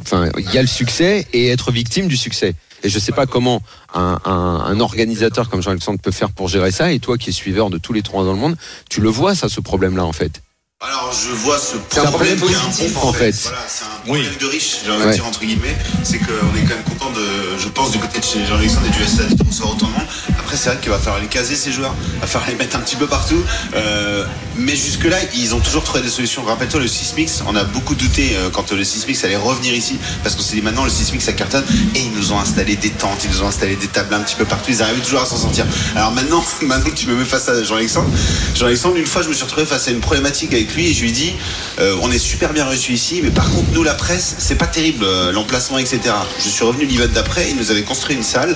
enfin, 0.00 0.28
il 0.38 0.52
y 0.52 0.58
a 0.58 0.62
le 0.62 0.68
succès 0.68 1.26
et 1.32 1.48
être 1.48 1.72
victime 1.72 2.08
du 2.08 2.16
succès. 2.16 2.54
Et 2.82 2.88
je 2.88 2.98
sais 2.98 3.12
pas 3.12 3.26
comment 3.26 3.62
un, 3.94 4.80
organisateur 4.80 5.50
comme 5.50 5.62
Jean-Alexandre 5.62 6.00
peut 6.00 6.10
faire 6.10 6.30
pour 6.30 6.48
gérer 6.48 6.70
ça. 6.70 6.92
Et 6.92 6.98
toi, 6.98 7.18
qui 7.18 7.30
es 7.30 7.32
suiveur 7.32 7.70
de 7.70 7.78
tous 7.78 7.92
les 7.92 8.02
tournois 8.02 8.24
dans 8.24 8.32
le 8.32 8.38
monde, 8.38 8.56
tu 8.88 9.00
le 9.00 9.08
vois 9.08 9.34
ça, 9.34 9.48
ce 9.48 9.60
problème-là, 9.60 10.04
en 10.04 10.12
fait. 10.12 10.42
Alors 10.82 11.12
je 11.12 11.28
vois 11.34 11.58
ce 11.58 11.76
C'est 11.90 12.00
un 12.00 12.06
problème 12.06 12.38
qui 12.40 12.44
est 12.44 12.56
positif, 12.56 12.94
bon, 12.94 13.08
en 13.08 13.12
fait. 13.12 13.32
Voilà, 13.42 13.58
c'est 13.68 13.84
un 13.84 13.88
Oui. 14.06 14.20
problème 14.22 14.36
de 14.40 14.46
riche, 14.46 14.76
j'ai 14.82 14.90
envie 14.90 15.04
de 15.04 15.10
dire 15.12 15.26
entre 15.26 15.40
guillemets. 15.40 15.76
C'est 16.02 16.16
qu'on 16.18 16.32
est 16.56 16.62
quand 16.62 16.74
même 16.74 16.84
content 16.88 17.10
de, 17.10 17.58
je 17.58 17.68
pense, 17.68 17.90
du 17.90 17.98
côté 17.98 18.18
de 18.18 18.24
chez 18.24 18.46
Jean-Alexandre 18.46 18.86
et 18.86 18.90
du 18.90 19.04
SA 19.04 19.24
de 19.24 19.46
recevoir 19.46 19.72
autant 19.74 19.88
de 19.88 19.92
monde. 19.92 20.06
Après, 20.38 20.56
c'est 20.56 20.70
vrai 20.70 20.78
qu'il 20.80 20.88
va 20.90 20.98
falloir 20.98 21.20
les 21.20 21.26
caser 21.26 21.54
ces 21.54 21.70
joueurs, 21.70 21.94
il 22.14 22.20
va 22.20 22.26
falloir 22.26 22.48
les 22.48 22.56
mettre 22.56 22.76
un 22.76 22.80
petit 22.80 22.96
peu 22.96 23.06
partout. 23.06 23.42
Euh, 23.74 24.24
mais 24.56 24.74
jusque-là, 24.74 25.18
ils 25.34 25.54
ont 25.54 25.60
toujours 25.60 25.84
trouvé 25.84 26.00
des 26.00 26.08
solutions. 26.08 26.42
Rappelle-toi 26.44 26.80
le 26.80 26.88
Sismix, 26.88 27.42
on 27.46 27.56
a 27.56 27.64
beaucoup 27.64 27.94
douté 27.94 28.30
euh, 28.36 28.48
quand 28.50 28.72
le 28.72 28.82
Sismix 28.82 29.22
allait 29.24 29.36
revenir 29.36 29.74
ici, 29.74 29.98
parce 30.22 30.34
qu'on 30.34 30.42
s'est 30.42 30.56
dit 30.56 30.62
maintenant 30.62 30.84
le 30.84 30.90
Sismix 30.90 31.22
ça 31.26 31.34
cartonne, 31.34 31.64
et 31.94 32.00
ils 32.00 32.12
nous 32.12 32.32
ont 32.32 32.40
installé 32.40 32.76
des 32.76 32.90
tentes, 32.90 33.22
ils 33.24 33.30
nous 33.30 33.42
ont 33.42 33.48
installé 33.48 33.76
des 33.76 33.86
tables 33.86 34.14
un 34.14 34.20
petit 34.20 34.34
peu 34.34 34.46
partout, 34.46 34.70
ils 34.70 34.82
arrivaient 34.82 35.02
toujours 35.02 35.20
à 35.20 35.26
s'en 35.26 35.36
sortir. 35.36 35.66
Alors 35.94 36.12
maintenant, 36.12 36.42
maintenant 36.62 36.88
que 36.90 36.96
tu 36.96 37.06
me 37.06 37.16
mets 37.16 37.24
face 37.26 37.50
à 37.50 37.62
Jean-Alexandre, 37.62 38.08
Jean-Alexandre, 38.54 38.96
une 38.96 39.06
fois 39.06 39.20
je 39.20 39.28
me 39.28 39.34
suis 39.34 39.44
retrouvé 39.44 39.66
face 39.66 39.86
à 39.88 39.90
une 39.90 40.00
problématique 40.00 40.54
avec 40.54 40.69
lui 40.74 40.88
et 40.90 40.94
je 40.94 41.02
lui 41.02 41.08
ai 41.10 41.12
dit 41.12 41.32
euh, 41.80 41.96
on 42.02 42.10
est 42.10 42.18
super 42.18 42.52
bien 42.52 42.64
reçu 42.66 42.92
ici, 42.92 43.20
mais 43.22 43.30
par 43.30 43.50
contre 43.50 43.70
nous 43.72 43.82
la 43.82 43.94
presse, 43.94 44.36
c'est 44.38 44.54
pas 44.56 44.66
terrible 44.66 45.04
euh, 45.04 45.32
l'emplacement, 45.32 45.78
etc. 45.78 46.00
Je 46.42 46.48
suis 46.48 46.64
revenu 46.64 46.84
l'hiver 46.86 47.08
d'après, 47.08 47.48
il 47.50 47.56
nous 47.56 47.70
avait 47.70 47.82
construit 47.82 48.16
une 48.16 48.22
salle 48.22 48.54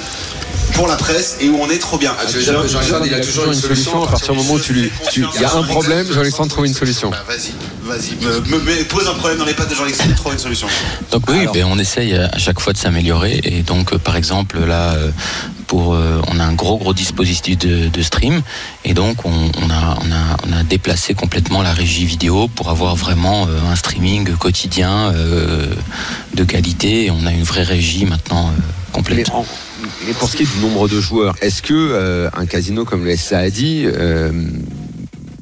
pour 0.73 0.88
la 0.88 0.97
presse 0.97 1.37
et 1.40 1.49
où 1.49 1.59
on 1.61 1.68
est 1.71 1.78
trop 1.78 1.99
bien. 1.99 2.14
Ah, 2.18 2.25
Jean-Alexandre, 2.26 3.06
il 3.06 3.14
a 3.14 3.21
toujours 3.21 3.47
une 3.47 3.54
solution 3.54 4.02
à 4.02 4.09
partir 4.09 4.33
du 4.33 4.38
moment 4.38 4.54
où 4.54 4.61
tu 4.61 4.73
lui, 4.73 4.90
tu- 5.12 5.25
il 5.35 5.40
y 5.40 5.44
a 5.44 5.54
un 5.54 5.62
problème, 5.62 6.06
Jean-Alexandre 6.11 6.49
trouve 6.50 6.66
une 6.66 6.75
solution. 6.75 7.11
Bah, 7.11 7.23
vas-y, 7.28 7.52
vas-y, 7.85 8.16
me, 8.25 8.40
me- 8.40 8.59
me- 8.64 8.85
pose 8.85 9.06
un 9.06 9.14
problème 9.14 9.38
dans 9.38 9.44
les 9.44 9.54
pattes 9.54 9.71
de 9.71 9.75
Jean-Alexandre, 9.75 10.14
trouve 10.16 10.33
une 10.33 10.38
solution. 10.38 10.66
Donc 11.12 11.23
oui, 11.28 11.40
Alors. 11.40 11.54
ben, 11.54 11.64
on 11.66 11.78
essaye 11.78 12.14
à 12.16 12.38
chaque 12.38 12.61
fois 12.61 12.73
de 12.73 12.78
s'améliorer. 12.78 13.40
Et 13.44 13.62
donc, 13.62 13.92
euh, 13.92 13.99
par 13.99 14.16
exemple, 14.16 14.59
là, 14.64 14.94
euh, 14.94 15.11
euh, 15.81 16.21
on 16.28 16.38
a 16.38 16.45
un 16.45 16.54
gros 16.54 16.78
gros 16.78 16.95
dispositif 16.95 17.59
de, 17.59 18.02
stream, 18.02 18.43
et 18.85 18.95
donc 18.95 19.25
on, 19.25 19.50
a, 19.71 20.62
déplacé 20.64 21.14
complètement 21.14 21.62
la 21.62 21.73
régie 21.73 22.07
vidéo 22.07 22.49
pour 22.49 22.71
avoir 22.71 22.97
vraiment 22.97 23.47
euh, 23.47 23.61
un 23.71 23.76
streaming 23.76 24.35
quotidien 24.37 25.12
euh, 25.12 25.66
de 26.35 26.45
qualité. 26.45 27.07
Et 27.07 27.11
on 27.11 27.26
a 27.26 27.33
une 27.33 27.43
vraie 27.43 27.62
régie 27.62 28.07
maintenant 28.07 28.50
complète. 28.93 29.31
mais 30.07 30.12
pour 30.14 30.28
ce 30.28 30.37
qui 30.37 30.45
est 30.45 30.54
du 30.54 30.61
nombre 30.61 30.88
de 30.88 31.00
joueurs, 31.00 31.35
est-ce 31.43 31.62
que 31.62 32.31
un 32.35 32.47
casino 32.47 32.85
comme 32.85 33.04
le 33.04 33.16
SA 33.16 33.38
a 33.38 33.50
dit, 33.50 33.87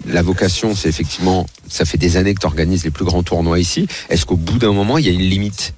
la 0.06 0.22
vocation, 0.22 0.74
c'est 0.74 0.88
effectivement, 0.88 1.46
ça 1.68 1.84
fait 1.84 1.98
des 1.98 2.16
années 2.16 2.34
que 2.34 2.40
tu 2.40 2.46
organises 2.46 2.84
les 2.84 2.90
plus 2.90 3.04
grands 3.04 3.22
tournois 3.22 3.60
ici. 3.60 3.86
Est-ce 4.08 4.26
qu'au 4.26 4.36
bout 4.36 4.58
d'un 4.58 4.72
moment, 4.72 4.98
il 4.98 5.06
y 5.06 5.08
a 5.08 5.12
une 5.12 5.20
limite? 5.20 5.74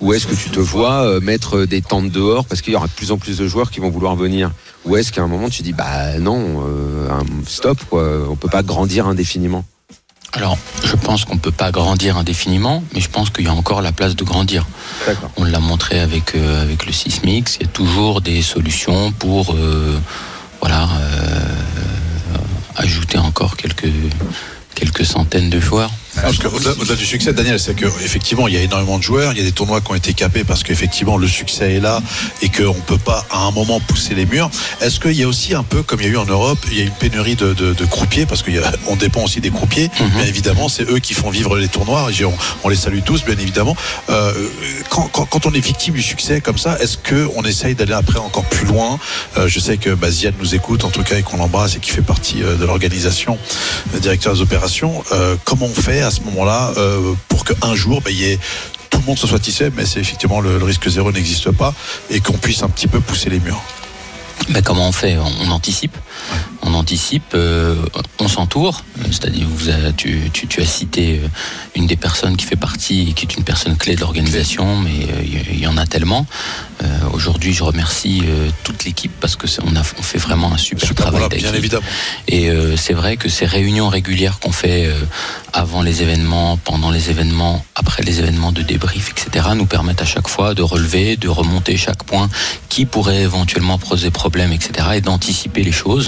Ou 0.00 0.12
est-ce 0.12 0.26
que 0.26 0.34
tu 0.34 0.50
te 0.50 0.60
vois 0.60 1.04
euh, 1.04 1.20
mettre 1.20 1.64
des 1.64 1.80
tentes 1.80 2.10
dehors? 2.10 2.44
Parce 2.46 2.62
qu'il 2.62 2.72
y 2.72 2.76
aura 2.76 2.86
de 2.86 2.92
plus 2.92 3.12
en 3.12 3.18
plus 3.18 3.38
de 3.38 3.46
joueurs 3.46 3.70
qui 3.70 3.80
vont 3.80 3.90
vouloir 3.90 4.16
venir 4.16 4.50
Ou 4.84 4.96
est-ce 4.96 5.12
qu'à 5.12 5.22
un 5.22 5.28
moment, 5.28 5.48
tu 5.48 5.62
dis, 5.62 5.72
bah 5.72 6.18
non, 6.18 6.64
euh, 6.66 7.08
stop, 7.46 7.78
quoi, 7.88 8.04
on 8.28 8.36
peut 8.36 8.48
pas 8.48 8.62
grandir 8.62 9.06
indéfiniment 9.06 9.64
Alors, 10.32 10.58
je 10.84 10.96
pense 10.96 11.24
qu'on 11.24 11.38
peut 11.38 11.52
pas 11.52 11.70
grandir 11.70 12.16
indéfiniment, 12.16 12.82
mais 12.92 13.00
je 13.00 13.08
pense 13.08 13.30
qu'il 13.30 13.44
y 13.44 13.48
a 13.48 13.54
encore 13.54 13.82
la 13.82 13.92
place 13.92 14.16
de 14.16 14.24
grandir. 14.24 14.66
On 15.36 15.44
l'a 15.44 15.60
montré 15.60 16.00
avec, 16.00 16.34
euh, 16.34 16.62
avec 16.62 16.86
le 16.86 16.92
Sismix. 16.92 17.56
Il 17.60 17.66
y 17.66 17.68
a 17.68 17.72
toujours 17.72 18.20
des 18.20 18.42
solutions 18.42 19.12
pour 19.12 19.54
euh, 19.54 19.98
voilà, 20.60 20.84
euh, 20.84 22.38
ajouter 22.76 23.18
encore 23.18 23.56
quelques, 23.56 23.92
quelques 24.74 25.04
centaines 25.04 25.50
de 25.50 25.60
joueurs. 25.60 25.90
Au-delà 26.80 26.94
du 26.96 27.06
succès, 27.06 27.32
Daniel, 27.32 27.58
c'est 27.58 27.74
que 27.74 27.86
effectivement, 27.86 28.46
il 28.48 28.54
y 28.54 28.56
a 28.56 28.60
énormément 28.60 28.98
de 28.98 29.02
joueurs, 29.02 29.32
il 29.32 29.38
y 29.38 29.40
a 29.40 29.44
des 29.44 29.52
tournois 29.52 29.80
qui 29.80 29.90
ont 29.90 29.94
été 29.94 30.12
capés 30.14 30.44
parce 30.44 30.62
qu'effectivement 30.62 31.16
le 31.16 31.26
succès 31.28 31.74
est 31.74 31.80
là 31.80 32.00
et 32.42 32.48
qu'on 32.48 32.74
ne 32.74 32.80
peut 32.80 32.98
pas 32.98 33.26
à 33.30 33.38
un 33.46 33.50
moment 33.50 33.80
pousser 33.80 34.14
les 34.14 34.26
murs. 34.26 34.50
Est-ce 34.80 35.00
qu'il 35.00 35.12
y 35.12 35.22
a 35.22 35.28
aussi 35.28 35.54
un 35.54 35.62
peu, 35.64 35.82
comme 35.82 36.00
il 36.00 36.06
y 36.06 36.10
a 36.10 36.12
eu 36.12 36.16
en 36.16 36.24
Europe, 36.26 36.58
il 36.70 36.78
y 36.78 36.80
a 36.82 36.84
une 36.84 36.90
pénurie 36.92 37.34
de, 37.36 37.52
de- 37.52 37.72
de 37.72 37.84
croupiers 37.84 38.26
parce 38.26 38.42
qu'on 38.42 38.96
dépend 38.96 39.22
aussi 39.24 39.40
des 39.40 39.50
croupiers. 39.50 39.90
Bien 39.98 40.24
évidemment, 40.26 40.68
c'est 40.68 40.88
eux 40.88 40.98
qui 41.00 41.14
font 41.14 41.30
vivre 41.30 41.56
les 41.56 41.68
tournois. 41.68 42.08
Et 42.18 42.24
on, 42.24 42.34
on 42.62 42.68
les 42.68 42.76
salue 42.76 43.00
tous, 43.04 43.24
bien 43.24 43.36
évidemment. 43.38 43.76
Euh, 44.10 44.32
quand, 44.90 45.08
quand- 45.12 45.26
quand 45.26 45.46
on 45.46 45.52
est 45.52 45.60
victime 45.64 45.94
du 45.94 46.02
succès 46.02 46.40
comme 46.40 46.58
ça, 46.58 46.78
est-ce 46.80 46.96
que 46.96 47.28
on 47.36 47.42
essaye 47.42 47.74
d'aller 47.74 47.92
après 47.92 48.18
encore 48.18 48.44
plus 48.44 48.66
loin? 48.66 48.98
Euh, 49.36 49.48
Je 49.48 49.58
sais 49.58 49.76
que 49.78 49.90
bah, 49.90 50.10
Ziad 50.10 50.34
nous 50.38 50.54
écoute 50.54 50.84
en 50.84 50.90
tout 50.90 51.02
cas 51.02 51.16
et 51.18 51.22
qu'on 51.22 51.36
l'embrasse 51.38 51.76
et 51.76 51.80
qui 51.80 51.90
fait 51.90 52.02
partie 52.02 52.42
euh, 52.42 52.56
de 52.56 52.64
l'organisation, 52.64 53.38
directeur 54.00 54.34
des 54.34 54.40
opérations. 54.40 55.02
Euh, 55.12 55.36
comment 55.44 55.66
on 55.66 55.74
fait 55.74 56.02
à 56.04 56.10
ce 56.10 56.20
moment-là 56.22 56.72
euh, 56.76 57.14
pour 57.28 57.44
qu'un 57.44 57.74
jour, 57.74 58.02
ait 58.08 58.38
tout 58.90 58.98
le 59.00 59.06
monde 59.06 59.18
se 59.18 59.26
soit 59.26 59.40
tissé, 59.40 59.70
mais 59.74 59.86
c'est 59.86 60.00
effectivement 60.00 60.40
le, 60.40 60.56
risque 60.62 60.88
zéro 60.88 61.10
n'existe 61.10 61.50
pas 61.50 61.74
et 62.10 62.20
qu'on 62.20 62.34
puisse 62.34 62.62
un 62.62 62.68
petit 62.68 62.86
peu 62.86 63.00
pousser 63.00 63.28
les 63.28 63.40
murs. 63.40 63.60
Ben, 64.50 64.62
comment 64.62 64.88
on 64.88 64.92
fait? 64.92 65.16
On 65.18 65.50
anticipe? 65.50 65.96
On 66.62 66.72
anticipe, 66.74 67.34
euh, 67.34 67.76
on 68.18 68.26
s'entoure. 68.28 68.84
C'est-à-dire, 69.10 69.46
tu, 69.96 70.30
tu- 70.32 70.46
tu 70.46 70.60
as 70.62 70.66
cité 70.66 71.20
euh, 71.22 71.28
une 71.76 71.86
des 71.86 71.96
personnes 71.96 72.36
qui 72.36 72.46
fait 72.46 72.56
partie 72.56 73.10
et 73.10 73.12
qui 73.12 73.26
est 73.26 73.34
une 73.36 73.44
personne 73.44 73.76
clé 73.76 73.94
de 73.96 74.00
l'organisation, 74.00 74.78
mais 74.80 75.04
euh, 75.12 75.22
il 75.52 75.58
y- 75.60 75.66
en 75.66 75.76
a 75.76 75.86
tellement. 75.86 76.26
Euh, 76.82 76.86
Aujourd'hui, 77.12 77.52
je 77.52 77.62
remercie 77.62 78.22
toute 78.64 78.84
l'équipe 78.84 79.12
parce 79.20 79.36
que 79.36 79.46
on, 79.62 79.76
a, 79.76 79.80
on 79.98 80.02
fait 80.02 80.18
vraiment 80.18 80.52
un 80.52 80.56
super, 80.58 80.86
Super, 80.88 81.04
travail 81.06 81.20
voilà, 81.28 81.36
bien 81.36 81.54
évidemment. 81.54 81.84
Et 82.28 82.50
euh, 82.50 82.76
c'est 82.76 82.92
vrai 82.94 83.16
que 83.16 83.28
ces 83.28 83.46
réunions 83.46 83.88
régulières 83.88 84.38
qu'on 84.40 84.52
fait 84.52 84.90
avant 85.52 85.82
les 85.82 86.02
événements, 86.02 86.56
pendant 86.56 86.90
les 86.90 87.10
événements, 87.10 87.64
après 87.76 88.02
les 88.02 88.18
événements 88.18 88.50
de 88.52 88.62
débrief, 88.62 89.10
etc., 89.10 89.46
nous 89.54 89.66
permettent 89.66 90.02
à 90.02 90.06
chaque 90.06 90.28
fois 90.28 90.54
de 90.54 90.62
relever, 90.62 91.16
de 91.16 91.28
remonter 91.28 91.76
chaque 91.76 92.02
point 92.04 92.28
qui 92.68 92.84
pourrait 92.86 93.22
éventuellement 93.22 93.78
poser 93.78 94.10
problème, 94.10 94.52
etc., 94.52 94.88
et 94.96 95.00
d'anticiper 95.00 95.62
les 95.62 95.72
choses. 95.72 96.03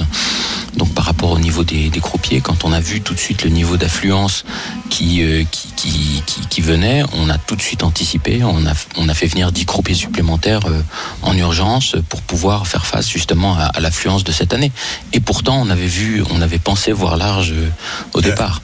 Donc 0.77 0.93
par 0.95 1.05
rapport 1.05 1.31
au 1.31 1.39
niveau 1.39 1.65
des, 1.65 1.89
des 1.89 2.01
croupiers, 2.01 2.41
quand 2.41 2.65
on 2.65 2.73
a 2.73 2.81
vu 2.81 3.01
tout 3.01 3.15
de 3.15 3.19
suite 3.19 3.45
le 3.45 3.51
niveau 3.51 3.77
d'affluence 3.77 4.45
qui, 4.91 5.23
euh, 5.23 5.45
qui, 5.51 5.69
qui, 5.75 6.23
qui, 6.27 6.47
qui 6.49 6.61
venait, 6.61 7.03
on 7.15 7.31
a 7.31 7.39
tout 7.39 7.57
de 7.57 7.63
suite 7.63 7.83
anticipé, 7.83 8.45
on 8.45 8.67
a, 8.67 8.73
on 8.97 9.09
a 9.09 9.15
fait 9.15 9.27
venir 9.27 9.53
10 9.53 9.65
croupiers 9.65 9.95
supplémentaires 9.95 10.67
euh, 10.67 10.83
en 11.23 11.37
urgence 11.37 11.97
pour 12.09 12.21
pouvoir 12.21 12.67
faire 12.67 12.87
face 12.87 13.09
justement 13.09 13.57
à, 13.57 13.65
à 13.65 13.81
l'affluence 13.81 14.25
de 14.25 14.33
cette 14.33 14.53
année. 14.53 14.71
Et 15.13 15.21
pourtant, 15.21 15.59
on 15.61 15.71
avait 15.71 15.87
vu, 15.87 16.23
on 16.31 16.43
avait 16.43 16.59
pensé 16.59 16.93
voir 16.93 17.17
large 17.17 17.53
euh, 17.53 17.69
au 18.13 18.21
départ. 18.21 18.61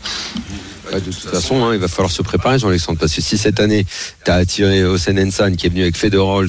De 0.92 1.00
toute 1.00 1.14
façon, 1.14 1.64
hein, 1.64 1.74
il 1.74 1.80
va 1.80 1.88
falloir 1.88 2.10
se 2.10 2.22
préparer, 2.22 2.58
Jean-Alexandre, 2.58 2.98
parce 2.98 3.14
que 3.14 3.22
si 3.22 3.38
cette 3.38 3.60
année, 3.60 3.86
tu 4.24 4.30
as 4.30 4.34
attiré 4.34 4.84
Hossein 4.84 5.16
Ensan 5.16 5.56
qui 5.56 5.66
est 5.66 5.70
venu 5.70 5.82
avec 5.82 5.96
Federols, 5.96 6.48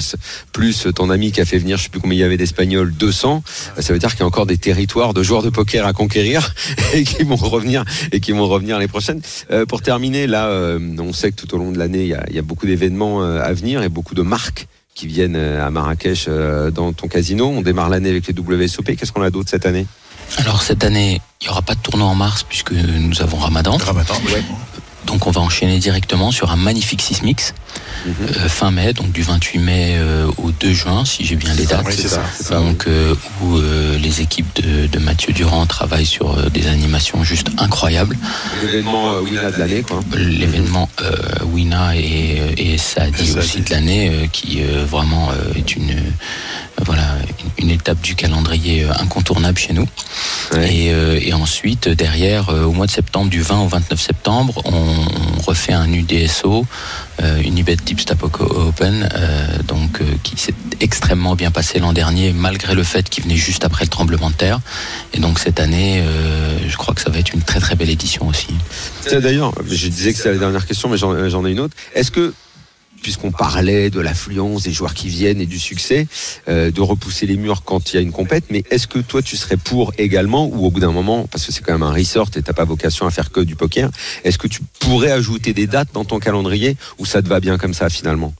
plus 0.52 0.86
ton 0.94 1.10
ami 1.10 1.32
qui 1.32 1.40
a 1.40 1.44
fait 1.44 1.58
venir, 1.58 1.78
je 1.78 1.84
sais 1.84 1.88
plus 1.88 2.00
combien 2.00 2.16
il 2.16 2.20
y 2.20 2.24
avait 2.24 2.36
d'Espagnols, 2.36 2.92
200, 2.92 3.42
ça 3.78 3.92
veut 3.92 3.98
dire 3.98 4.10
qu'il 4.10 4.20
y 4.20 4.22
a 4.22 4.26
encore 4.26 4.46
des 4.46 4.58
territoires 4.58 5.14
de 5.14 5.22
joueurs 5.22 5.42
de 5.42 5.50
poker 5.50 5.86
à 5.86 5.92
conquérir 5.92 6.54
et 6.94 7.04
qui 7.04 7.22
vont 7.22 7.36
revenir 7.36 7.84
et 8.12 8.20
qui 8.20 8.32
vont 8.32 8.46
revenir 8.46 8.78
les 8.78 8.88
prochaines. 8.88 9.20
Euh, 9.50 9.66
pour 9.66 9.82
terminer, 9.82 10.26
là, 10.26 10.48
euh, 10.48 10.78
on 10.98 11.12
sait 11.12 11.32
que 11.32 11.36
tout 11.36 11.54
au 11.54 11.58
long 11.58 11.72
de 11.72 11.78
l'année, 11.78 12.04
il 12.04 12.32
y 12.32 12.34
y 12.34 12.38
a 12.38 12.42
beaucoup 12.42 12.66
d'événements 12.66 13.22
euh, 13.22 13.40
à 13.40 13.52
venir 13.52 13.82
et 13.82 13.88
beaucoup 13.88 14.14
de 14.14 14.22
marques 14.22 14.66
qui 14.94 15.06
viennent 15.08 15.34
à 15.34 15.70
Marrakech 15.70 16.28
dans 16.72 16.92
ton 16.92 17.08
casino. 17.08 17.48
On 17.48 17.62
démarre 17.62 17.88
l'année 17.88 18.10
avec 18.10 18.28
les 18.28 18.32
WSOP. 18.32 18.94
Qu'est-ce 18.94 19.10
qu'on 19.10 19.22
a 19.22 19.30
d'autre 19.30 19.50
cette 19.50 19.66
année? 19.66 19.86
Alors 20.38 20.62
cette 20.62 20.84
année, 20.84 21.20
il 21.40 21.44
n'y 21.44 21.50
aura 21.50 21.62
pas 21.62 21.74
de 21.74 21.80
tournoi 21.80 22.06
en 22.06 22.14
mars 22.14 22.44
puisque 22.48 22.72
nous 22.72 23.22
avons 23.22 23.38
Ramadan. 23.38 23.76
Ramadan, 23.76 24.14
oui. 24.26 24.42
Donc 25.06 25.26
on 25.26 25.30
va 25.30 25.42
enchaîner 25.42 25.78
directement 25.78 26.30
sur 26.30 26.50
un 26.50 26.56
magnifique 26.56 27.02
Sismix 27.02 27.52
euh, 28.06 28.48
fin 28.48 28.70
mai, 28.70 28.92
donc 28.92 29.12
du 29.12 29.22
28 29.22 29.58
mai 29.58 29.94
euh, 29.96 30.26
au 30.38 30.50
2 30.50 30.72
juin, 30.72 31.04
si 31.04 31.24
j'ai 31.24 31.36
bien 31.36 31.52
les 31.54 31.66
dates. 31.66 31.84
oui, 31.86 31.92
c'est 31.96 32.08
ça, 32.08 32.56
donc 32.56 32.86
euh, 32.86 33.14
où 33.42 33.56
euh, 33.56 33.98
les 33.98 34.20
équipes 34.20 34.48
de, 34.62 34.86
de 34.86 34.98
Mathieu 34.98 35.32
Durand 35.32 35.66
travaillent 35.66 36.06
sur 36.06 36.36
euh, 36.38 36.48
des 36.48 36.66
animations 36.68 37.22
juste 37.24 37.48
incroyables. 37.58 38.16
L'événement 38.62 39.12
euh, 39.12 39.20
Wina 39.20 39.50
de 39.50 39.58
l'année, 39.58 39.82
quoi. 39.82 40.00
L'événement 40.16 40.88
euh, 41.02 41.12
Wina 41.52 41.96
et, 41.96 42.54
et 42.56 42.78
Saadi 42.78 43.34
aussi 43.38 43.60
de 43.60 43.70
l'année, 43.70 44.10
euh, 44.10 44.26
qui 44.32 44.62
euh, 44.62 44.84
vraiment 44.84 45.30
euh, 45.30 45.54
est 45.54 45.76
une, 45.76 45.90
euh, 45.90 46.10
voilà, 46.82 47.16
une, 47.58 47.66
une 47.66 47.70
étape 47.70 48.00
du 48.00 48.14
calendrier 48.14 48.84
euh, 48.84 48.92
incontournable 48.98 49.58
chez 49.58 49.72
nous. 49.72 49.86
Ouais. 50.52 50.74
Et, 50.74 50.92
euh, 50.92 51.18
et 51.20 51.32
ensuite, 51.32 51.88
derrière, 51.88 52.50
euh, 52.50 52.64
au 52.64 52.72
mois 52.72 52.86
de 52.86 52.90
septembre, 52.90 53.30
du 53.30 53.42
20 53.42 53.60
au 53.60 53.68
29 53.68 54.00
septembre, 54.00 54.62
on, 54.64 54.72
on 54.72 55.42
refait 55.42 55.72
un 55.72 55.90
UDSO, 55.92 56.66
euh, 57.22 57.40
Unibet 57.42 57.76
Deep 57.76 58.00
Open, 58.40 59.08
donc 59.66 60.00
qui 60.22 60.36
s'est 60.36 60.54
extrêmement 60.80 61.36
bien 61.36 61.50
passé 61.50 61.78
l'an 61.78 61.92
dernier, 61.92 62.32
malgré 62.32 62.74
le 62.74 62.82
fait 62.82 63.08
qu'il 63.08 63.24
venait 63.24 63.36
juste 63.36 63.64
après 63.64 63.84
le 63.84 63.90
tremblement 63.90 64.30
de 64.30 64.34
terre. 64.34 64.60
Et 65.12 65.20
donc 65.20 65.38
cette 65.38 65.60
année, 65.60 66.02
je 66.66 66.76
crois 66.76 66.94
que 66.94 67.00
ça 67.00 67.10
va 67.10 67.18
être 67.18 67.32
une 67.32 67.42
très 67.42 67.60
très 67.60 67.76
belle 67.76 67.90
édition 67.90 68.26
aussi. 68.26 68.48
D'ailleurs, 69.10 69.52
je 69.66 69.88
disais 69.88 70.12
que 70.12 70.18
c'était 70.18 70.32
la 70.32 70.38
dernière 70.38 70.66
question, 70.66 70.88
mais 70.88 70.96
j'en 70.96 71.46
ai 71.46 71.50
une 71.50 71.60
autre. 71.60 71.76
Est-ce 71.94 72.10
que, 72.10 72.34
puisqu'on 73.04 73.30
parlait 73.30 73.90
de 73.90 74.00
l'affluence 74.00 74.62
des 74.62 74.72
joueurs 74.72 74.94
qui 74.94 75.08
viennent 75.08 75.40
et 75.40 75.46
du 75.46 75.58
succès, 75.58 76.06
euh, 76.48 76.70
de 76.70 76.80
repousser 76.80 77.26
les 77.26 77.36
murs 77.36 77.62
quand 77.62 77.92
il 77.92 77.96
y 77.96 77.98
a 77.98 78.02
une 78.02 78.12
compète, 78.12 78.44
mais 78.48 78.64
est-ce 78.70 78.86
que 78.86 78.98
toi 78.98 79.20
tu 79.20 79.36
serais 79.36 79.58
pour 79.58 79.92
également, 79.98 80.46
ou 80.46 80.64
au 80.64 80.70
bout 80.70 80.80
d'un 80.80 80.90
moment, 80.90 81.26
parce 81.30 81.44
que 81.44 81.52
c'est 81.52 81.62
quand 81.62 81.74
même 81.74 81.82
un 81.82 81.92
resort 81.92 82.30
et 82.34 82.42
t'as 82.42 82.54
pas 82.54 82.64
vocation 82.64 83.06
à 83.06 83.10
faire 83.10 83.30
que 83.30 83.40
du 83.40 83.56
poker, 83.56 83.90
est-ce 84.24 84.38
que 84.38 84.48
tu 84.48 84.60
pourrais 84.80 85.10
ajouter 85.12 85.52
des 85.52 85.66
dates 85.66 85.90
dans 85.92 86.06
ton 86.06 86.18
calendrier 86.18 86.78
ou 86.98 87.04
ça 87.04 87.20
te 87.22 87.28
va 87.28 87.40
bien 87.40 87.58
comme 87.58 87.74
ça 87.74 87.90
finalement? 87.90 88.32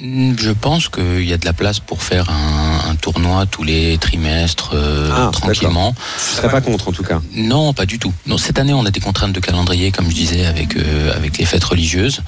Mm, 0.00 0.34
Je 0.36 0.50
pense 0.50 0.88
qu'il 0.88 1.24
y 1.24 1.32
a 1.32 1.38
de 1.38 1.44
la 1.46 1.52
place 1.52 1.78
pour 1.78 2.02
faire 2.02 2.28
un 2.28 2.77
tournoi 3.12 3.46
tous 3.46 3.62
les 3.64 3.96
trimestres 3.98 4.70
euh, 4.74 5.10
Ah, 5.14 5.30
tranquillement. 5.32 5.94
Tu 5.94 6.36
serais 6.36 6.50
pas 6.50 6.60
contre 6.60 6.88
en 6.88 6.92
tout 6.92 7.02
cas. 7.02 7.20
Non, 7.34 7.72
pas 7.72 7.86
du 7.86 7.98
tout. 7.98 8.12
Non, 8.26 8.36
cette 8.38 8.58
année, 8.58 8.72
on 8.74 8.84
a 8.84 8.90
des 8.90 9.00
contraintes 9.00 9.32
de 9.32 9.40
calendrier, 9.40 9.90
comme 9.92 10.08
je 10.10 10.14
disais, 10.14 10.46
avec 10.46 10.76
euh, 10.76 11.14
avec 11.16 11.38
les 11.38 11.44
fêtes 11.46 11.64
religieuses, 11.64 12.20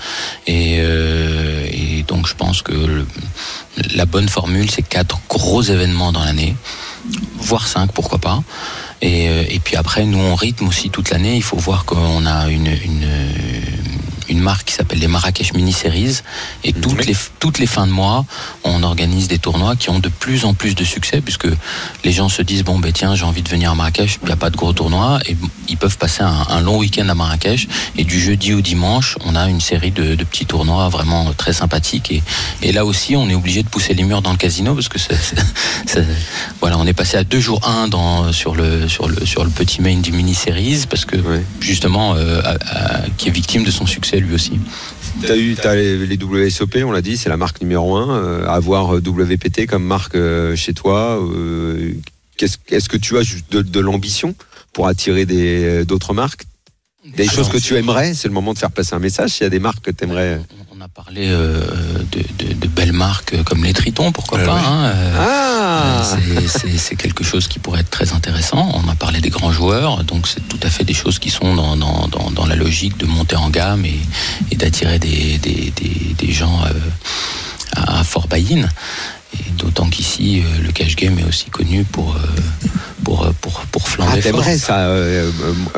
et, 0.46 0.78
euh, 0.80 1.66
et 1.70 2.02
donc 2.08 2.26
je 2.26 2.34
pense 2.34 2.62
que 2.62 2.72
le- 2.72 3.06
la 3.94 4.06
bonne 4.06 4.28
formule, 4.28 4.70
c'est 4.70 4.82
quatre 4.82 5.20
gros 5.28 5.62
événements 5.62 6.12
dans 6.12 6.24
l'année, 6.24 6.56
voire 7.38 7.66
cinq, 7.68 7.92
pourquoi 7.92 8.18
pas. 8.18 8.42
Et, 9.02 9.24
et 9.54 9.58
puis 9.60 9.76
après, 9.76 10.04
nous 10.04 10.18
on 10.18 10.34
rythme 10.34 10.68
aussi 10.68 10.90
toute 10.90 11.10
l'année. 11.10 11.36
Il 11.36 11.42
faut 11.42 11.56
voir 11.56 11.84
qu'on 11.84 12.26
a 12.26 12.48
une, 12.48 12.66
une 12.66 13.06
une 14.30 14.40
marque 14.40 14.68
qui 14.68 14.74
s'appelle 14.74 14.98
les 15.00 15.08
Marrakech 15.08 15.52
Mini 15.54 15.72
Series 15.72 16.20
et 16.64 16.72
toutes 16.72 17.04
les 17.06 17.16
toutes 17.40 17.58
les 17.58 17.66
fins 17.66 17.86
de 17.86 17.92
mois 17.92 18.24
on 18.64 18.82
organise 18.82 19.28
des 19.28 19.38
tournois 19.38 19.76
qui 19.76 19.90
ont 19.90 19.98
de 19.98 20.08
plus 20.08 20.44
en 20.44 20.54
plus 20.54 20.74
de 20.74 20.84
succès 20.84 21.20
puisque 21.20 21.48
les 22.04 22.12
gens 22.12 22.28
se 22.28 22.42
disent 22.42 22.62
bon 22.64 22.78
ben 22.78 22.92
tiens 22.92 23.14
j'ai 23.16 23.24
envie 23.24 23.42
de 23.42 23.48
venir 23.48 23.72
à 23.72 23.74
Marrakech 23.74 24.18
il 24.22 24.26
n'y 24.26 24.32
a 24.32 24.36
pas 24.36 24.50
de 24.50 24.56
gros 24.56 24.72
tournois. 24.72 25.18
Et 25.26 25.36
ils 25.68 25.76
peuvent 25.76 25.98
passer 25.98 26.22
un, 26.22 26.46
un 26.48 26.60
long 26.60 26.78
week-end 26.78 27.08
à 27.08 27.14
Marrakech. 27.14 27.68
Et 27.96 28.04
du 28.04 28.20
jeudi 28.20 28.52
au 28.54 28.60
dimanche 28.60 29.16
on 29.24 29.34
a 29.34 29.48
une 29.48 29.60
série 29.60 29.90
de, 29.90 30.14
de 30.14 30.24
petits 30.24 30.46
tournois 30.46 30.88
vraiment 30.88 31.32
très 31.36 31.52
sympathiques. 31.52 32.10
Et, 32.12 32.22
et 32.62 32.72
là 32.72 32.84
aussi 32.84 33.16
on 33.16 33.28
est 33.28 33.34
obligé 33.34 33.62
de 33.62 33.68
pousser 33.68 33.94
les 33.94 34.04
murs 34.04 34.22
dans 34.22 34.32
le 34.32 34.36
casino 34.38 34.74
parce 34.74 34.88
que 34.88 34.98
c'est- 34.98 36.06
voilà 36.60 36.78
on 36.78 36.86
est 36.86 36.92
passé 36.92 37.16
à 37.16 37.24
deux 37.24 37.40
jours 37.40 37.60
un 37.68 37.88
dans 37.88 38.32
sur 38.32 38.54
le 38.54 38.88
sur 38.88 39.08
le 39.08 39.24
sur 39.26 39.44
le 39.44 39.50
petit 39.50 39.80
main 39.82 39.96
du 39.96 40.12
mini 40.12 40.34
series 40.34 40.84
parce 40.88 41.04
que 41.04 41.16
justement 41.60 42.14
euh, 42.14 42.40
à- 42.44 43.00
à- 43.00 43.00
qui 43.16 43.28
est 43.28 43.32
victime 43.32 43.64
de 43.64 43.70
son 43.70 43.86
succès 43.86 44.19
lui 44.20 44.34
aussi. 44.34 44.52
T'as 45.26 45.36
eu 45.36 45.54
t'as 45.54 45.74
les, 45.74 46.16
WSOP, 46.16 46.78
on 46.84 46.92
l'a 46.92 47.02
dit, 47.02 47.16
c'est 47.16 47.28
la 47.28 47.36
marque 47.36 47.60
numéro 47.60 47.96
un. 47.96 48.10
euh, 48.10 48.46
avoir 48.46 48.96
euh, 48.96 49.00
WPT 49.00 49.66
comme 49.66 49.84
marque 49.84 50.14
euh, 50.14 50.56
chez 50.56 50.74
toi, 50.74 51.18
euh, 51.20 51.92
est-ce 52.40 52.88
que 52.88 52.96
tu 52.96 53.18
as 53.18 53.22
de, 53.50 53.80
l'ambition 53.80 54.34
pour 54.72 54.86
attirer 54.86 55.26
euh, 55.30 55.84
d'autres 55.84 56.14
marques? 56.14 56.44
Des 57.04 57.26
choses 57.26 57.48
que 57.48 57.56
tu 57.56 57.76
aimerais, 57.76 58.12
c'est 58.12 58.28
le 58.28 58.34
moment 58.34 58.52
de 58.52 58.58
faire 58.58 58.70
passer 58.70 58.94
un 58.94 58.98
message. 58.98 59.30
S'il 59.30 59.44
y 59.44 59.46
a 59.46 59.50
des 59.50 59.58
marques 59.58 59.80
que 59.82 59.90
tu 59.90 60.04
aimerais. 60.04 60.38
On 60.76 60.80
a 60.82 60.88
parlé 60.88 61.28
euh, 61.28 61.62
de, 62.12 62.44
de- 62.44 62.52
de 62.54 62.66
belles 62.68 62.92
marques 62.92 63.42
comme 63.44 63.64
les 63.64 63.72
Tritons, 63.72 64.12
pourquoi 64.12 64.38
Ouais, 64.38 64.44
pas. 64.46 64.54
ouais. 64.54 64.60
hein, 64.66 64.84
euh, 64.84 65.14
Ah 65.18 66.02
c'est- 66.04 66.46
c'est 66.48 66.76
c'est 66.78 66.96
quelque 66.96 67.24
chose 67.24 67.48
qui 67.48 67.58
pourrait 67.58 67.80
être 67.80 67.90
très 67.90 68.12
intéressant. 68.12 68.70
On 68.74 68.88
a 68.90 68.94
parlé 68.94 69.20
des 69.20 69.30
grands 69.30 69.52
joueurs, 69.52 70.04
donc 70.04 70.26
c'est 70.26 70.46
tout 70.46 70.60
à 70.62 70.68
fait 70.68 70.84
des 70.84 70.92
choses 70.94 71.18
qui 71.18 71.30
sont 71.30 71.54
dans, 71.54 71.76
dans, 71.76 72.06
dans, 72.08 72.30
dans 72.30 72.46
la 72.46 72.54
logique 72.56 72.98
de 72.98 73.06
monter 73.06 73.36
en 73.36 73.48
gamme 73.48 73.84
et, 73.86 73.98
et 74.50 74.56
d'attirer 74.56 74.98
des, 74.98 75.38
des, 75.38 75.72
des, 75.74 76.14
des 76.18 76.32
gens 76.32 76.62
euh, 76.66 76.72
à, 77.76 78.00
à 78.00 78.04
fort 78.04 78.28
buy-in. 78.28 78.68
Et 79.38 79.50
d'autant 79.56 79.88
qu'ici, 79.88 80.40
euh, 80.44 80.62
le 80.62 80.72
cash 80.72 80.96
game 80.96 81.18
est 81.18 81.24
aussi 81.24 81.46
connu 81.50 81.84
pour, 81.84 82.16
euh, 82.16 82.18
pour, 83.04 83.24
euh, 83.24 83.30
pour, 83.40 83.60
pour 83.70 83.82
Ah, 83.86 83.90
flamber. 83.90 84.10
fort. 84.12 84.22
t'aimerais 84.22 84.58
ça 84.58 84.78
euh, 84.88 85.30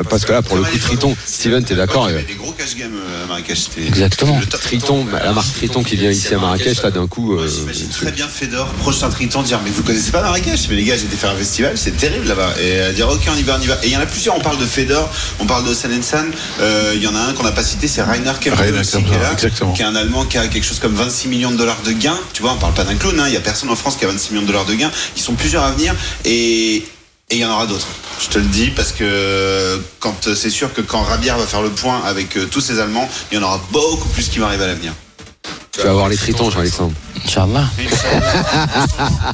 Parce 0.09 0.25
que 0.25 0.31
là, 0.31 0.41
pour 0.41 0.57
le 0.57 0.63
coup, 0.63 0.77
Triton, 0.77 1.15
Steven, 1.25 1.63
t'es 1.63 1.75
d'accord 1.75 2.09
Il 2.09 2.13
y 2.13 2.15
avait 2.15 2.23
des 2.25 2.33
gros 2.33 2.51
cash 2.51 2.75
games 2.75 2.91
à 3.23 3.27
Marrakech. 3.27 3.69
Exactement. 3.77 4.39
Triton, 4.49 5.05
bah, 5.11 5.21
la 5.23 5.33
marque 5.33 5.53
Triton 5.53 5.83
qui 5.83 5.95
vient 5.95 6.09
ici 6.09 6.33
à 6.33 6.39
Marrakech, 6.39 6.81
là, 6.81 6.89
d'un 6.91 7.07
coup. 7.07 7.33
Moi, 7.33 7.45
J'imagine 7.47 7.89
très 7.89 8.11
bien 8.11 8.27
Fedor, 8.27 8.67
prochain 8.73 9.09
Triton, 9.09 9.43
dire 9.43 9.59
Mais 9.63 9.69
vous 9.69 9.83
connaissez 9.83 10.11
pas 10.11 10.21
Marrakech 10.21 10.67
Mais 10.69 10.75
les 10.75 10.83
gars, 10.83 10.95
j'ai 10.97 11.05
été 11.05 11.15
faire 11.15 11.31
un 11.31 11.35
festival, 11.35 11.73
c'est 11.75 11.95
terrible 11.95 12.27
là-bas. 12.27 12.53
Et 12.59 12.79
euh, 12.79 12.91
dire 12.91 13.07
Ok, 13.09 13.21
on 13.31 13.37
y 13.37 13.43
va, 13.43 13.57
on 13.59 13.61
y 13.61 13.67
va. 13.67 13.75
Et 13.83 13.87
il 13.87 13.93
y 13.93 13.97
en 13.97 14.01
a 14.01 14.05
plusieurs, 14.07 14.35
on 14.35 14.41
parle 14.41 14.57
de 14.57 14.65
Fedor, 14.65 15.09
on 15.39 15.45
parle 15.45 15.67
de 15.67 15.73
San 15.73 15.91
euh, 16.59 16.93
Il 16.95 17.03
y 17.03 17.07
en 17.07 17.15
a 17.15 17.19
un 17.19 17.33
qu'on 17.33 17.43
n'a 17.43 17.51
pas 17.51 17.63
cité, 17.63 17.87
c'est 17.87 18.01
Rainer 18.01 18.31
Kempf 18.41 18.57
Rainer 18.59 18.79
aussi, 18.79 18.93
Kempf, 18.93 19.05
qui 19.05 19.13
est 19.13 19.19
là, 19.19 19.35
qui 19.73 19.81
est 19.81 19.85
un 19.85 19.95
Allemand 19.95 20.25
qui 20.25 20.37
a 20.37 20.47
quelque 20.47 20.65
chose 20.65 20.79
comme 20.79 20.95
26 20.95 21.27
millions 21.27 21.51
de 21.51 21.57
dollars 21.57 21.81
de 21.85 21.91
gains. 21.91 22.19
Tu 22.33 22.41
vois, 22.41 22.53
on 22.53 22.57
parle 22.57 22.73
pas 22.73 22.83
d'un 22.83 22.95
clown, 22.95 23.19
hein. 23.19 23.25
il 23.27 23.33
y 23.33 23.37
a 23.37 23.41
personne 23.43 23.69
en 23.69 23.75
France 23.75 23.95
qui 23.95 24.05
a 24.05 24.07
26 24.07 24.31
millions 24.31 24.43
de 24.43 24.47
dollars 24.47 24.65
de 24.65 24.73
gains. 24.73 24.91
Ils 25.15 25.21
sont 25.21 25.35
plusieurs 25.35 25.63
à 25.63 25.71
venir. 25.71 25.95
Et. 26.25 26.85
Et 27.29 27.37
il 27.37 27.39
y 27.39 27.45
en 27.45 27.51
aura 27.51 27.65
d'autres. 27.65 27.87
Je 28.21 28.27
te 28.27 28.37
le 28.37 28.45
dis 28.45 28.69
parce 28.69 28.91
que 28.91 29.81
quand 29.99 30.35
c'est 30.35 30.49
sûr 30.49 30.73
que 30.73 30.81
quand 30.81 31.01
Rabière 31.01 31.37
va 31.37 31.47
faire 31.47 31.61
le 31.61 31.69
point 31.69 32.01
avec 32.03 32.37
euh, 32.37 32.45
tous 32.45 32.59
ces 32.59 32.79
Allemands, 32.79 33.09
il 33.31 33.35
y 33.35 33.37
en 33.41 33.43
aura 33.43 33.61
beaucoup 33.71 34.09
plus 34.09 34.27
qui 34.27 34.39
vont 34.39 34.45
arriver 34.45 34.65
à 34.65 34.67
l'avenir. 34.67 34.93
Tu 35.71 35.81
vas 35.81 35.89
avoir 35.89 36.09
les 36.09 36.17
Tritons, 36.17 36.51
Jean-Alexandre. 36.51 36.93
Inch'Allah. 37.25 37.65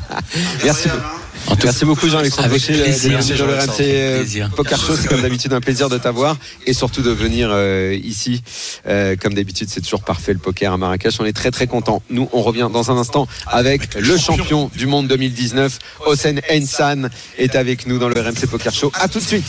Merci. 0.64 0.88
Incroyable, 0.88 1.04
hein 1.04 1.29
En 1.50 1.56
tout- 1.56 1.66
Merci 1.66 1.86
beaucoup 1.86 2.08
Jean-Alexandre 2.10 2.48
Avec 2.48 2.62
plaisir. 2.64 2.86
de 2.86 2.92
venir 2.92 3.38
dans 3.38 3.46
le 3.48 3.54
Avec 3.58 3.70
RMC 3.72 3.82
euh, 3.82 4.18
plaisir. 4.20 4.50
Poker 4.56 4.80
Show. 4.80 4.96
C'est 4.96 5.08
comme 5.08 5.22
d'habitude 5.22 5.54
un 5.54 5.62
plaisir 5.62 5.90
de 5.90 5.98
t'avoir 5.98 6.38
et 6.66 6.74
surtout 6.74 7.02
de 7.02 7.10
venir 7.12 7.50
euh, 7.52 7.98
ici. 8.04 8.44
Euh, 8.88 9.16
comme 9.20 9.34
d'habitude, 9.34 9.68
c'est 9.70 9.82
toujours 9.82 10.02
parfait 10.04 10.34
le 10.34 10.40
poker 10.40 10.74
à 10.74 10.78
Marrakech. 10.78 11.16
On 11.20 11.26
est 11.26 11.34
très 11.34 11.52
très 11.52 11.68
content. 11.68 12.02
Nous, 12.10 12.30
on 12.34 12.42
revient 12.42 12.70
dans 12.72 12.92
un 12.92 12.98
instant 12.98 13.28
avec 13.48 13.96
le 13.96 14.18
champion 14.18 14.70
du 14.76 14.86
monde 14.86 15.08
2019, 15.08 15.80
Hossein 16.06 16.36
Ensan, 16.52 17.10
est 17.38 17.56
avec 17.56 17.88
nous 17.88 17.98
dans 18.00 18.10
le 18.10 18.20
RMC 18.20 18.48
Poker 18.50 18.74
Show. 18.74 18.92
À 19.00 19.08
tout 19.08 19.20
de 19.20 19.24
suite. 19.26 19.46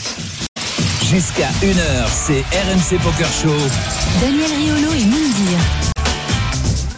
Jusqu'à 1.11 1.49
1h, 1.61 2.07
c'est 2.09 2.41
RMC 2.41 2.99
Poker 3.03 3.27
Show. 3.41 3.55
Daniel 4.21 4.49
Riolo 4.57 4.93
et 4.93 5.05
Moundir. 5.05 5.90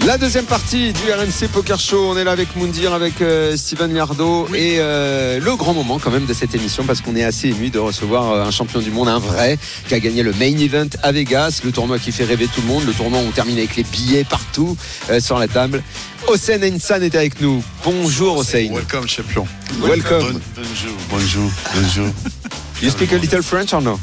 La 0.05 0.17
deuxième 0.17 0.43
partie 0.45 0.91
du 0.91 1.11
RMC 1.13 1.47
Poker 1.53 1.79
Show, 1.79 2.09
on 2.11 2.17
est 2.17 2.25
là 2.25 2.31
avec 2.31 2.57
Moundir, 2.57 2.93
avec 2.93 3.21
euh, 3.21 3.55
Steven 3.55 3.93
Liardo 3.93 4.47
et 4.53 4.75
euh, 4.79 5.39
le 5.39 5.55
grand 5.55 5.73
moment 5.73 5.97
quand 5.97 6.11
même 6.11 6.25
de 6.25 6.33
cette 6.33 6.53
émission 6.55 6.83
parce 6.83 6.99
qu'on 6.99 7.15
est 7.15 7.23
assez 7.23 7.47
ému 7.49 7.69
de 7.69 7.79
recevoir 7.79 8.31
euh, 8.31 8.43
un 8.43 8.51
champion 8.51 8.81
du 8.81 8.91
monde, 8.91 9.07
un 9.07 9.19
vrai, 9.19 9.57
qui 9.87 9.93
a 9.93 9.99
gagné 10.01 10.21
le 10.21 10.33
main 10.33 10.57
event 10.57 10.89
à 11.03 11.13
Vegas, 11.13 11.61
le 11.63 11.71
tournoi 11.71 11.99
qui 11.99 12.11
fait 12.11 12.25
rêver 12.25 12.47
tout 12.53 12.59
le 12.61 12.67
monde, 12.67 12.85
le 12.85 12.91
tournoi 12.91 13.19
où 13.19 13.27
on 13.27 13.31
termine 13.31 13.57
avec 13.57 13.77
les 13.77 13.83
billets 13.83 14.25
partout 14.25 14.75
euh, 15.09 15.21
sur 15.21 15.39
la 15.39 15.47
table. 15.47 15.81
Hossein 16.27 16.59
Ensan 16.63 17.01
est 17.01 17.15
avec 17.15 17.39
nous. 17.39 17.63
Bonjour 17.85 18.37
Hossein. 18.37 18.67
Welcome, 18.73 19.07
champion. 19.07 19.47
Welcome. 19.81 20.19
Bon- 20.19 20.41
bonjour, 20.57 20.97
bonjour, 21.09 21.51
bonjour. 21.75 22.07
You 22.81 22.89
speak 22.89 23.13
a 23.13 23.17
little 23.17 23.41
French 23.41 23.73
or 23.73 23.81
no? 23.81 23.97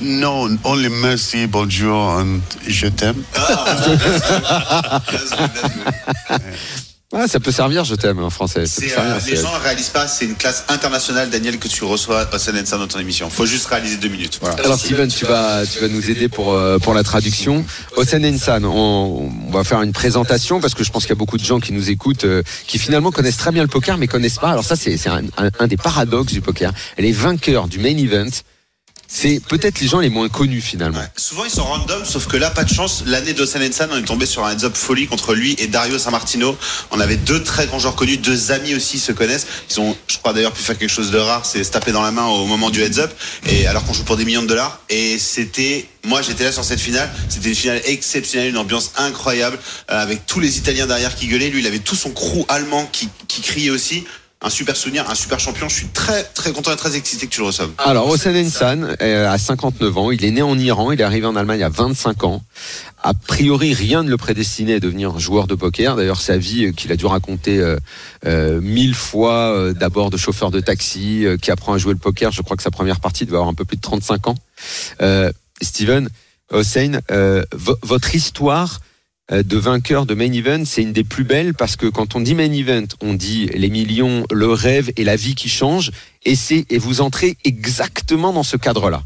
No, 0.00 0.48
only 0.64 0.88
merci, 0.88 1.46
bonjour, 1.46 1.96
and 2.18 2.40
je 2.66 2.86
t'aime. 2.88 3.22
Ah, 7.14 7.28
ça 7.28 7.38
peut 7.38 7.52
servir, 7.52 7.84
je 7.84 7.94
t'aime 7.94 8.18
en 8.18 8.30
français. 8.30 8.66
Ça 8.66 8.80
peut 8.82 8.88
C'est, 8.88 8.94
servir, 8.94 9.14
euh, 9.14 9.20
les 9.30 9.36
gens 9.36 9.54
ne 9.56 9.62
réalisent 9.62 9.88
pas, 9.90 10.08
c'est 10.08 10.24
une 10.24 10.34
classe 10.34 10.64
internationale, 10.68 11.30
Daniel, 11.30 11.58
que 11.58 11.68
tu 11.68 11.84
reçois 11.84 12.28
au 12.34 12.36
Senensa 12.38 12.76
dans 12.76 12.88
ton 12.88 12.98
émission. 12.98 13.30
Faut 13.30 13.46
juste 13.46 13.66
réaliser 13.68 13.96
deux 13.96 14.08
minutes. 14.08 14.38
Voilà. 14.42 14.56
Alors 14.64 14.78
Steven, 14.78 15.08
tu 15.08 15.24
vas, 15.24 15.64
tu 15.64 15.78
vas 15.78 15.88
nous 15.88 16.10
aider 16.10 16.28
pour, 16.28 16.52
euh, 16.52 16.78
pour 16.78 16.94
la 16.94 17.04
traduction. 17.04 17.64
Hossein 17.96 18.22
Ensan, 18.24 18.64
on, 18.64 19.30
on 19.46 19.50
va 19.52 19.62
faire 19.62 19.80
une 19.82 19.92
présentation 19.92 20.60
parce 20.60 20.74
que 20.74 20.82
je 20.82 20.90
pense 20.90 21.04
qu'il 21.04 21.10
y 21.10 21.12
a 21.12 21.16
beaucoup 21.16 21.38
de 21.38 21.44
gens 21.44 21.60
qui 21.60 21.72
nous 21.72 21.90
écoutent 21.90 22.24
euh, 22.24 22.42
qui 22.66 22.78
finalement 22.78 23.12
connaissent 23.12 23.38
très 23.38 23.52
bien 23.52 23.62
le 23.62 23.68
poker 23.68 23.96
mais 23.98 24.08
connaissent 24.08 24.38
pas. 24.38 24.50
Alors 24.50 24.64
ça 24.64 24.74
c'est 24.76 24.96
c'est 24.96 25.08
un, 25.08 25.22
un- 25.38 25.50
un 25.60 25.66
des 25.68 25.76
paradoxes 25.78 26.32
du 26.32 26.40
poker. 26.40 26.72
Les 26.98 27.12
vainqueurs 27.12 27.68
du 27.68 27.78
main 27.78 27.96
event, 27.96 28.28
c'est 29.08 29.40
peut-être 29.48 29.80
les 29.80 29.88
gens 29.88 30.00
les 30.00 30.08
moins 30.08 30.28
connus 30.28 30.60
finalement. 30.60 31.02
Souvent 31.16 31.44
ils 31.44 31.50
sont 31.50 31.64
random, 31.64 32.04
sauf 32.04 32.26
que 32.26 32.36
là, 32.36 32.50
pas 32.50 32.64
de 32.64 32.72
chance. 32.72 33.04
L'année 33.06 33.32
d'Osanensan, 33.32 33.88
on 33.92 33.98
est 33.98 34.02
tombé 34.02 34.26
sur 34.26 34.44
un 34.44 34.52
heads-up 34.52 34.76
folie 34.76 35.06
contre 35.06 35.34
lui 35.34 35.54
et 35.58 35.66
Dario 35.66 35.98
Sammartino. 35.98 36.56
On 36.90 37.00
avait 37.00 37.16
deux 37.16 37.42
très 37.42 37.66
grands 37.66 37.78
joueurs 37.78 37.96
connus, 37.96 38.18
deux 38.18 38.52
amis 38.52 38.74
aussi 38.74 38.98
se 38.98 39.12
connaissent. 39.12 39.46
Ils 39.70 39.80
ont, 39.80 39.96
je 40.08 40.18
crois 40.18 40.32
d'ailleurs, 40.32 40.52
pu 40.52 40.62
faire 40.62 40.76
quelque 40.76 40.90
chose 40.90 41.10
de 41.10 41.18
rare, 41.18 41.46
c'est 41.46 41.62
se 41.62 41.70
taper 41.70 41.92
dans 41.92 42.02
la 42.02 42.10
main 42.10 42.26
au 42.26 42.46
moment 42.46 42.70
du 42.70 42.82
heads-up. 42.82 43.12
Et 43.46 43.66
alors 43.66 43.84
qu'on 43.84 43.92
joue 43.92 44.04
pour 44.04 44.16
des 44.16 44.24
millions 44.24 44.42
de 44.42 44.48
dollars. 44.48 44.80
Et 44.88 45.18
c'était, 45.18 45.86
moi 46.04 46.22
j'étais 46.22 46.44
là 46.44 46.52
sur 46.52 46.64
cette 46.64 46.80
finale. 46.80 47.10
C'était 47.28 47.48
une 47.48 47.54
finale 47.54 47.80
exceptionnelle, 47.84 48.50
une 48.50 48.58
ambiance 48.58 48.92
incroyable, 48.96 49.58
euh, 49.90 50.02
avec 50.02 50.26
tous 50.26 50.40
les 50.40 50.58
Italiens 50.58 50.86
derrière 50.86 51.14
qui 51.14 51.28
gueulaient. 51.28 51.50
Lui, 51.50 51.60
il 51.60 51.66
avait 51.66 51.78
tout 51.78 51.96
son 51.96 52.10
crew 52.10 52.44
allemand 52.48 52.88
qui, 52.92 53.08
qui 53.28 53.40
criait 53.40 53.70
aussi. 53.70 54.04
Un 54.46 54.50
super 54.50 54.76
souvenir, 54.76 55.10
un 55.10 55.16
super 55.16 55.40
champion. 55.40 55.68
Je 55.68 55.74
suis 55.74 55.86
très 55.88 56.22
très 56.22 56.52
content 56.52 56.72
et 56.72 56.76
très 56.76 56.94
excité 56.94 57.26
que 57.26 57.32
tu 57.32 57.40
le 57.40 57.46
reçoives. 57.48 57.70
Alors 57.78 58.06
Hossein 58.08 58.32
Ensan 58.36 58.94
a 59.00 59.36
59 59.38 59.98
ans, 59.98 60.12
il 60.12 60.24
est 60.24 60.30
né 60.30 60.40
en 60.40 60.56
Iran, 60.56 60.92
il 60.92 61.00
est 61.00 61.04
arrivé 61.04 61.26
en 61.26 61.34
Allemagne 61.34 61.64
à 61.64 61.68
25 61.68 62.22
ans. 62.22 62.44
A 63.02 63.12
priori, 63.12 63.74
rien 63.74 64.04
ne 64.04 64.08
le 64.08 64.16
prédestinait 64.16 64.74
à 64.74 64.78
devenir 64.80 65.18
joueur 65.18 65.48
de 65.48 65.56
poker. 65.56 65.96
D'ailleurs, 65.96 66.20
sa 66.20 66.38
vie 66.38 66.66
euh, 66.66 66.72
qu'il 66.72 66.92
a 66.92 66.96
dû 66.96 67.06
raconter 67.06 67.58
euh, 67.58 67.76
euh, 68.24 68.60
mille 68.60 68.94
fois, 68.94 69.52
euh, 69.52 69.72
d'abord 69.72 70.10
de 70.10 70.16
chauffeur 70.16 70.52
de 70.52 70.60
taxi, 70.60 71.26
euh, 71.26 71.36
qui 71.36 71.50
apprend 71.50 71.72
à 71.72 71.78
jouer 71.78 71.92
le 71.94 71.98
poker. 71.98 72.30
Je 72.30 72.42
crois 72.42 72.56
que 72.56 72.62
sa 72.62 72.70
première 72.70 73.00
partie 73.00 73.24
devait 73.26 73.36
avoir 73.38 73.48
un 73.50 73.54
peu 73.54 73.64
plus 73.64 73.76
de 73.76 73.82
35 73.82 74.28
ans. 74.28 74.36
Euh, 75.02 75.32
Steven, 75.60 76.08
Hossein, 76.52 77.00
vo- 77.52 77.78
votre 77.82 78.14
histoire 78.14 78.78
de 79.30 79.56
vainqueur 79.56 80.06
de 80.06 80.14
main 80.14 80.32
event, 80.32 80.64
c'est 80.64 80.82
une 80.82 80.92
des 80.92 81.04
plus 81.04 81.24
belles 81.24 81.54
parce 81.54 81.76
que 81.76 81.86
quand 81.86 82.14
on 82.14 82.20
dit 82.20 82.34
main 82.34 82.52
event, 82.52 82.86
on 83.00 83.14
dit 83.14 83.46
les 83.54 83.70
millions, 83.70 84.24
le 84.30 84.52
rêve 84.52 84.92
et 84.96 85.04
la 85.04 85.16
vie 85.16 85.34
qui 85.34 85.48
change. 85.48 85.90
Et 86.24 86.36
c'est 86.36 86.64
et 86.70 86.78
vous 86.78 87.00
entrez 87.00 87.36
exactement 87.44 88.32
dans 88.32 88.44
ce 88.44 88.56
cadre-là. 88.56 89.02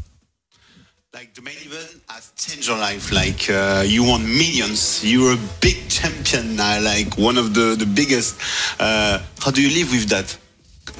Like 1.13 1.33
the 1.33 1.43
main 1.43 1.51
event 1.65 1.99
has 2.07 2.31
changed 2.37 2.67
your 2.67 2.77
life. 2.77 3.11
Like 3.11 3.49
uh, 3.49 3.83
you 3.85 4.03
won 4.03 4.19
millions. 4.19 5.01
You're 5.03 5.33
a 5.33 5.37
big 5.59 5.89
champion 5.89 6.55
now. 6.55 6.79
Like 6.79 7.17
one 7.17 7.37
of 7.37 7.53
the 7.53 7.75
the 7.75 7.85
biggest. 7.85 8.37
Uh, 8.79 9.19
how 9.43 9.51
do 9.51 9.61
you 9.61 9.69
live 9.69 9.91
with 9.91 10.07
that? 10.07 10.39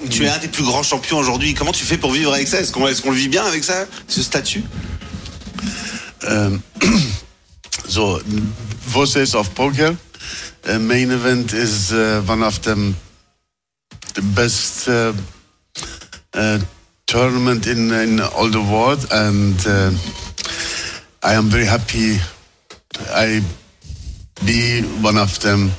Tu 0.09 0.25
es 0.25 0.29
un 0.29 0.37
des 0.39 0.49
plus 0.49 0.63
grands 0.63 0.83
champions 0.83 1.17
aujourd'hui. 1.17 1.53
Comment 1.53 1.71
tu 1.71 1.85
fais 1.85 1.97
pour 1.97 2.11
vivre 2.11 2.33
avec 2.33 2.47
ça? 2.47 2.59
Est-ce 2.59 2.71
qu'on 2.71 2.87
est 2.87 3.05
le 3.05 3.11
vit 3.13 3.29
bien 3.29 3.45
avec 3.45 3.63
ça, 3.63 3.85
ce 4.07 4.21
statut? 4.21 4.63
Um, 6.27 6.61
so, 7.71 8.19
voices 8.23 9.35
of 9.35 9.53
poker. 9.55 9.97
Uh, 10.63 10.79
main 10.79 11.11
event 11.11 11.53
is 11.53 11.91
uh, 11.91 12.21
one 12.27 12.43
of 12.43 12.61
them, 12.61 12.95
the 14.13 14.21
best 14.35 14.87
uh, 14.87 15.13
tournament 17.07 17.67
in, 17.67 17.91
in 17.91 18.19
all 18.19 18.47
the 18.47 18.61
world, 18.61 19.05
and 19.11 19.57
I 21.23 21.33
am 21.33 21.45
very 21.45 21.65
happy. 21.65 22.17
I 23.09 23.41
be 24.45 24.81
one 25.01 25.17
of 25.17 25.39
them 25.39 25.71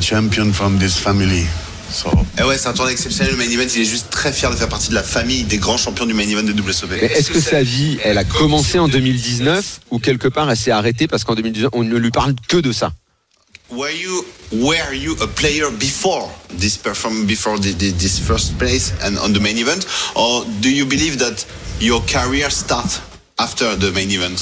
champion 0.00 0.52
from 0.52 0.78
this 0.78 0.98
family. 0.98 1.46
So. 1.90 2.10
Eh 2.38 2.44
ouais, 2.44 2.58
c'est 2.58 2.68
un 2.68 2.72
tournoi 2.72 2.92
exceptionnel. 2.92 3.32
Le 3.32 3.38
main 3.38 3.50
event, 3.50 3.68
il 3.74 3.82
est 3.82 3.84
juste 3.84 4.10
très 4.10 4.32
fier 4.32 4.50
de 4.50 4.56
faire 4.56 4.68
partie 4.68 4.90
de 4.90 4.94
la 4.94 5.02
famille 5.02 5.44
des 5.44 5.58
grands 5.58 5.76
champions 5.76 6.06
du 6.06 6.14
main 6.14 6.28
event 6.28 6.42
de 6.42 6.52
WSOP. 6.52 6.90
Mais 6.90 7.06
est-ce 7.06 7.30
que 7.30 7.40
sa 7.40 7.62
vie, 7.62 7.98
elle 8.04 8.18
a 8.18 8.24
commencé 8.24 8.78
en 8.78 8.88
2019 8.88 9.80
ou 9.90 9.98
quelque 9.98 10.28
part 10.28 10.50
elle 10.50 10.56
s'est 10.56 10.70
arrêtée 10.70 11.08
parce 11.08 11.24
qu'en 11.24 11.34
2019 11.34 11.70
on 11.72 11.84
ne 11.84 11.96
lui 11.96 12.10
parle 12.10 12.34
que 12.48 12.58
de 12.58 12.72
ça? 12.72 12.92
Were 13.70 13.90
you 13.90 14.24
were 14.50 14.94
you 14.94 15.14
a 15.20 15.26
player 15.26 15.70
before 15.78 16.30
this 16.58 16.78
perform 16.78 17.26
before 17.26 17.58
the, 17.58 17.76
the, 17.76 17.92
this 17.98 18.18
first 18.18 18.56
place 18.58 18.94
and 19.04 19.18
on 19.22 19.32
the 19.34 19.40
main 19.40 19.58
event, 19.58 19.86
or 20.14 20.46
do 20.62 20.70
you 20.70 20.86
believe 20.86 21.18
that 21.18 21.44
your 21.78 22.00
career 22.06 22.48
start 22.50 23.00
after 23.38 23.76
the 23.76 23.92
main 23.92 24.10
event? 24.10 24.38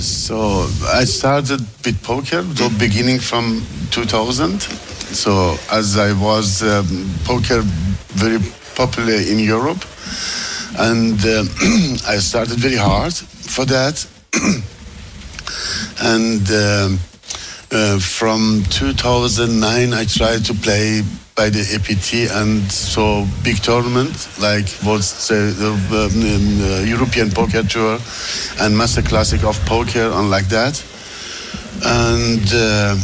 So 0.00 0.66
I 0.92 1.04
started 1.04 1.60
with 1.84 2.02
poker, 2.02 2.44
so 2.56 2.68
beginning 2.70 3.20
from 3.20 3.62
2000. 3.92 4.66
So 5.14 5.56
as 5.70 5.96
I 5.96 6.12
was 6.12 6.62
um, 6.62 7.08
poker 7.24 7.62
very 8.14 8.40
popular 8.74 9.14
in 9.14 9.38
Europe, 9.38 9.84
and 10.76 11.18
uh, 11.24 11.44
I 12.08 12.18
started 12.18 12.58
very 12.58 12.76
hard 12.76 13.14
for 13.14 13.64
that. 13.66 14.04
and 16.02 16.50
um, 16.50 16.98
uh, 17.70 17.98
from 18.00 18.64
2009, 18.70 19.94
I 19.94 20.04
tried 20.04 20.44
to 20.46 20.54
play 20.54 21.02
by 21.36 21.48
the 21.50 21.62
APT 21.74 22.30
and 22.30 22.70
so 22.70 23.26
big 23.42 23.56
tournament 23.56 24.28
like 24.40 24.66
was 24.84 25.26
the, 25.28 25.52
the 25.58 26.04
um, 26.06 26.62
uh, 26.62 26.84
European 26.84 27.30
Poker 27.30 27.64
Tour 27.64 27.98
and 28.60 28.76
Master 28.76 29.02
Classic 29.02 29.42
of 29.42 29.58
Poker 29.66 30.12
and 30.12 30.30
like 30.30 30.48
that. 30.48 30.82
And 31.84 32.46
uh, 32.54 32.96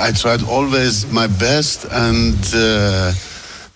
I 0.00 0.12
tried 0.12 0.42
always 0.42 1.06
my 1.12 1.26
best 1.26 1.86
and 1.90 2.38
uh, 2.54 3.12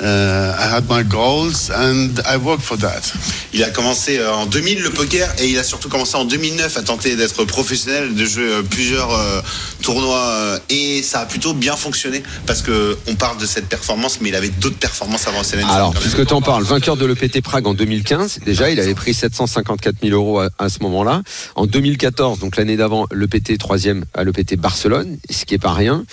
Uh, 0.00 0.54
I 0.56 0.76
had 0.76 0.88
my 0.88 1.02
goals 1.02 1.72
and 1.72 2.20
I 2.24 2.37
worked 2.37 2.62
for 2.62 2.78
that. 2.78 3.12
Il 3.52 3.64
a 3.64 3.70
commencé 3.70 4.18
euh, 4.18 4.32
en 4.32 4.46
2000 4.46 4.80
le 4.80 4.90
poker 4.90 5.28
et 5.40 5.48
il 5.48 5.58
a 5.58 5.64
surtout 5.64 5.88
commencé 5.88 6.14
en 6.16 6.24
2009 6.24 6.76
à 6.76 6.82
tenter 6.82 7.16
d'être 7.16 7.44
professionnel, 7.44 8.14
de 8.14 8.24
jouer 8.24 8.44
euh, 8.44 8.62
plusieurs 8.62 9.11
euh, 9.12 9.40
tournois 9.82 10.61
et 10.70 11.02
ça 11.02 11.20
a 11.20 11.26
plutôt 11.26 11.52
bien 11.52 11.74
fonctionné 11.74 12.22
parce 12.46 12.62
que 12.62 12.96
on 13.08 13.16
parle 13.16 13.38
de 13.38 13.46
cette 13.46 13.66
performance, 13.66 14.20
mais 14.20 14.28
il 14.28 14.37
avait 14.37 14.50
d'autres 14.50 14.78
performances 14.78 15.26
avant 15.26 15.42
Céline. 15.42 15.66
Alors, 15.68 15.92
puisque 15.94 16.24
tu 16.24 16.32
en 16.32 16.42
parles, 16.42 16.62
vainqueur 16.62 16.96
de 16.96 17.04
l'EPT 17.04 17.42
Prague 17.42 17.66
en 17.66 17.74
2015, 17.74 18.38
déjà, 18.46 18.70
il 18.70 18.78
avait 18.78 18.94
pris 18.94 19.14
754 19.14 19.96
000 20.00 20.14
euros 20.14 20.38
à, 20.38 20.50
à 20.61 20.68
ce 20.68 20.78
moment-là. 20.84 21.22
En 21.56 21.66
2014, 21.66 22.38
donc 22.38 22.56
l'année 22.56 22.76
d'avant, 22.76 23.06
l'EPT 23.11 23.58
troisième 23.58 24.04
à 24.14 24.22
l'EPT 24.22 24.56
Barcelone, 24.56 25.18
ce 25.28 25.44
qui 25.44 25.54
est 25.54 25.58
pas 25.58 25.72
rien. 25.72 26.04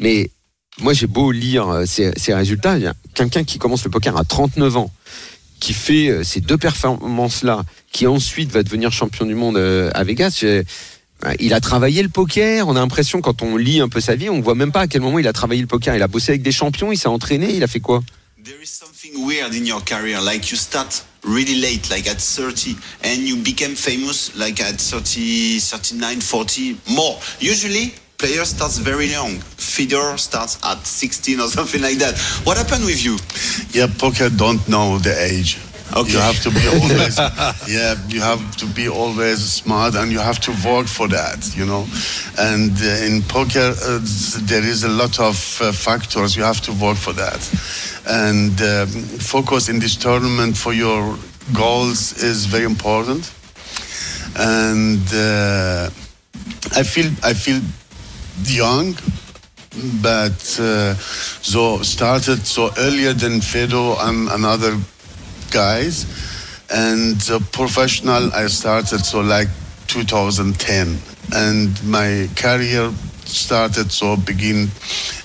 Mais 0.00 0.30
moi, 0.80 0.92
j'ai 0.92 1.06
beau 1.06 1.32
lire 1.32 1.68
euh, 1.68 1.84
ces, 1.86 2.12
résultats, 2.34 2.72
a 2.74 2.92
quelqu'un 3.14 3.44
qui 3.44 3.58
commence 3.58 3.84
le 3.84 3.90
poker 3.90 4.16
à 4.16 4.24
39 4.24 4.76
ans, 4.76 4.90
qui 5.60 5.72
fait 5.72 6.08
euh, 6.08 6.24
ces 6.24 6.40
deux 6.40 6.58
performances-là, 6.58 7.64
qui 7.92 8.06
ensuite 8.06 8.50
va 8.50 8.62
devenir 8.62 8.92
champion 8.92 9.26
du 9.26 9.34
monde 9.34 9.56
euh, 9.56 9.90
à 9.94 10.04
Vegas. 10.04 10.40
euh, 10.44 10.62
Il 11.40 11.52
a 11.52 11.60
travaillé 11.60 12.02
le 12.02 12.08
poker. 12.08 12.68
On 12.68 12.76
a 12.76 12.80
l'impression, 12.80 13.20
quand 13.20 13.42
on 13.42 13.56
lit 13.56 13.80
un 13.80 13.88
peu 13.88 14.00
sa 14.00 14.14
vie, 14.14 14.28
on 14.28 14.40
voit 14.40 14.54
même 14.54 14.72
pas 14.72 14.82
à 14.82 14.86
quel 14.86 15.00
moment 15.00 15.18
il 15.18 15.26
a 15.26 15.32
travaillé 15.32 15.60
le 15.60 15.66
poker. 15.66 15.96
Il 15.96 16.02
a 16.02 16.08
bossé 16.08 16.32
avec 16.32 16.42
des 16.42 16.52
champions, 16.52 16.92
il 16.92 16.96
s'est 16.96 17.08
entraîné, 17.08 17.54
il 17.54 17.62
a 17.64 17.66
fait 17.66 17.80
quoi? 17.80 18.02
There 18.44 18.62
is 18.62 18.68
something 18.68 19.26
weird 19.26 19.52
in 19.52 19.64
your 19.66 19.82
career, 19.84 20.20
like 20.22 20.50
you 20.50 20.56
start 20.56 21.04
really 21.24 21.56
late, 21.60 21.90
like 21.90 22.08
at 22.08 22.18
30, 22.20 22.76
and 23.04 23.26
you 23.26 23.36
became 23.36 23.74
famous 23.74 24.30
like 24.36 24.60
at 24.60 24.80
30, 24.80 25.58
39, 25.58 26.20
40, 26.22 26.76
more. 26.88 27.18
Usually, 27.42 27.92
player 28.18 28.44
starts 28.44 28.78
very 28.78 29.06
young. 29.06 29.36
Federer 29.56 30.18
starts 30.18 30.58
at 30.64 30.84
16 30.84 31.40
or 31.40 31.48
something 31.58 31.80
like 31.80 31.98
that. 31.98 32.18
What 32.44 32.56
happened 32.56 32.84
with 32.84 33.04
you? 33.04 33.16
Yeah, 33.70 33.86
poker 33.98 34.28
don't 34.28 34.66
know 34.68 34.98
the 34.98 35.14
age. 35.16 35.58
Okay. 35.96 36.12
You 36.12 36.18
have 36.18 36.38
to 36.42 36.50
be 36.50 36.66
always, 36.68 37.18
yeah, 37.66 37.94
you 38.08 38.20
have 38.20 38.56
to 38.56 38.66
be 38.66 38.88
always 38.88 39.40
smart 39.40 39.94
and 39.94 40.12
you 40.12 40.18
have 40.18 40.38
to 40.40 40.50
work 40.66 40.86
for 40.86 41.08
that, 41.08 41.56
you 41.56 41.64
know. 41.64 41.86
And 42.38 42.72
uh, 42.72 43.06
in 43.06 43.22
poker, 43.22 43.72
uh, 43.82 44.00
there 44.42 44.62
is 44.62 44.84
a 44.84 44.88
lot 44.88 45.18
of 45.18 45.36
uh, 45.62 45.72
factors. 45.72 46.36
You 46.36 46.42
have 46.42 46.60
to 46.62 46.72
work 46.72 46.98
for 46.98 47.14
that. 47.14 47.40
And 48.06 48.60
um, 48.60 48.88
focus 49.18 49.70
in 49.70 49.78
this 49.78 49.96
tournament 49.96 50.58
for 50.58 50.74
your 50.74 51.16
goals 51.54 52.22
is 52.22 52.44
very 52.44 52.64
important. 52.64 53.32
And 54.36 55.00
uh, 55.14 55.88
I 56.76 56.82
feel, 56.82 57.10
I 57.24 57.32
feel 57.32 57.62
young, 58.44 58.94
but 60.02 60.58
uh, 60.60 60.94
so 60.94 61.82
started 61.82 62.46
so 62.46 62.70
earlier 62.78 63.12
than 63.12 63.40
Fedo 63.40 63.96
and 64.00 64.28
another 64.30 64.76
guys, 65.50 66.06
and 66.70 67.16
uh, 67.30 67.38
professional 67.52 68.32
I 68.32 68.46
started 68.46 69.04
so 69.04 69.20
like 69.20 69.48
2010, 69.86 70.98
and 71.34 71.84
my 71.84 72.28
career 72.36 72.92
started 73.24 73.92
so 73.92 74.16
begin 74.16 74.70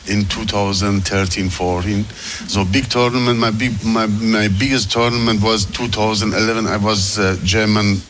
in 0.07 0.25
2013 0.25 1.47
14 1.47 2.03
so 2.49 2.65
big 2.65 2.89
tournament 2.89 3.39
my 3.39 3.49
big 3.49 3.71
my, 3.85 4.05
my 4.05 4.49
biggest 4.59 4.91
tournament 4.91 5.41
was 5.41 5.63
2011 5.67 6.67
i 6.67 6.75
was 6.75 7.17
uh, 7.17 7.37
german 7.43 8.01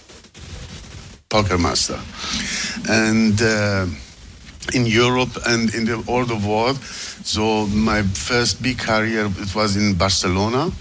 poker 1.33 1.57
master. 1.57 1.99
And 2.87 3.41
uh, 3.41 3.87
in 4.73 4.85
Europe 4.85 5.37
and 5.45 5.73
in 5.73 5.85
the 5.85 6.03
all 6.07 6.25
the 6.25 6.35
world. 6.47 6.77
So 7.23 7.67
my 7.67 8.03
first 8.03 8.61
big 8.61 8.77
career 8.77 9.25
it 9.25 9.55
was 9.55 9.75
in 9.75 9.95
Barcelona, 9.95 10.71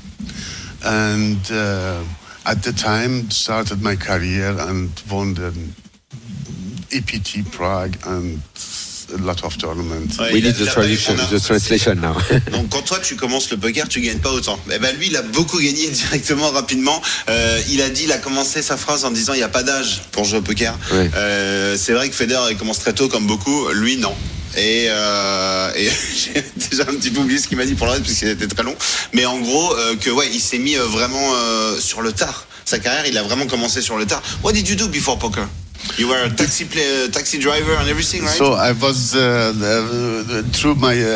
and 0.85 1.51
uh, 1.51 2.05
at 2.47 2.63
the 2.63 2.73
time 2.73 3.31
started 3.31 3.83
my 3.83 3.97
career 3.97 4.57
and 4.59 4.91
won 5.11 5.35
the 5.35 5.53
EPT 6.93 7.51
Prague 7.51 7.97
and 8.07 8.43
lot 9.21 9.37
of 9.45 9.57
tournaments. 9.59 10.19
Ouais, 10.19 10.33
We 10.33 10.43
need 10.43 10.55
the 10.55 10.61
il 10.61 10.69
a 10.69 10.75
pas 10.75 10.87
eu- 10.87 10.97
traduction, 10.97 11.15
on 11.15 11.19
a- 11.35 11.39
the 11.39 11.43
translation 11.43 11.95
now. 11.97 12.15
Donc 12.53 12.69
quand 12.71 12.83
toi 12.83 12.99
tu 13.01 13.17
commences 13.17 13.51
le 13.51 13.57
poker, 13.57 13.89
tu 13.89 14.01
gagnes 14.01 14.19
pas 14.19 14.31
autant. 14.33 14.59
Eh 14.73 14.79
ben 14.79 14.95
lui, 14.97 15.09
il 15.09 15.17
a 15.17 15.23
beaucoup 15.23 15.59
gagné 15.59 15.89
directement, 15.91 16.51
rapidement. 16.51 17.01
Euh, 17.29 17.61
il 17.71 17.83
a 17.83 17.91
dit, 17.91 18.05
il 18.05 18.13
a 18.13 18.19
commencé 18.19 18.63
sa 18.63 18.77
phrase 18.77 19.05
en 19.05 19.11
disant 19.11 19.33
il 19.35 19.39
n'y 19.39 19.43
a 19.43 19.49
pas 19.49 19.63
d'âge 19.63 20.03
pour 20.13 20.25
jouer 20.25 20.39
au 20.39 20.43
poker. 20.43 20.79
Ouais. 20.93 21.11
Euh, 21.17 21.77
c'est 21.79 21.93
vrai 21.93 22.09
que 22.09 22.15
Federer 22.15 22.51
il 22.53 22.57
commence 22.57 22.79
très 22.79 22.93
tôt 22.93 23.09
comme 23.09 23.27
beaucoup. 23.27 23.69
Lui 23.71 23.97
non. 23.97 24.15
Et, 24.55 24.87
euh, 24.91 25.73
et 25.75 25.89
j'ai 26.15 26.45
déjà 26.69 26.83
un 26.83 26.95
petit 26.95 27.11
peu 27.11 27.21
oublié 27.21 27.39
ce 27.41 27.49
qu'il 27.49 27.57
m'a 27.57 27.65
dit 27.65 27.75
pour 27.75 27.87
le 27.87 27.93
reste 27.93 28.05
puisqu'il 28.05 28.29
était 28.29 28.47
très 28.47 28.63
long. 28.63 28.77
Mais 29.15 29.25
en 29.25 29.39
gros 29.41 29.75
euh, 29.75 29.97
que 29.97 30.11
ouais, 30.11 30.29
il 30.33 30.41
s'est 30.41 30.59
mis 30.59 30.77
euh, 30.77 30.85
vraiment 30.85 31.33
euh, 31.37 31.81
sur 31.81 32.03
le 32.03 32.13
tard. 32.13 32.47
Sa 32.67 32.79
carrière, 32.79 33.07
il 33.07 33.17
a 33.19 33.23
vraiment 33.23 33.47
commencé 33.47 33.81
sur 33.83 33.97
le 33.97 34.07
tard. 34.07 34.23
What 34.45 34.53
did 34.53 34.69
you 34.69 34.77
do 34.77 34.89
before 34.89 35.19
poker? 35.19 35.49
You 35.99 36.09
were 36.09 36.23
a 36.25 36.31
taxi 36.31 36.65
play, 36.65 37.09
taxi 37.11 37.39
driver 37.39 37.75
and 37.75 37.89
everything, 37.89 38.23
right? 38.23 38.31
So 38.39 38.55
I 38.55 38.73
was 38.73 39.15
uh, 39.15 39.21
uh, 39.21 40.43
through 40.53 40.77
my 40.77 40.97
uh, 40.97 41.11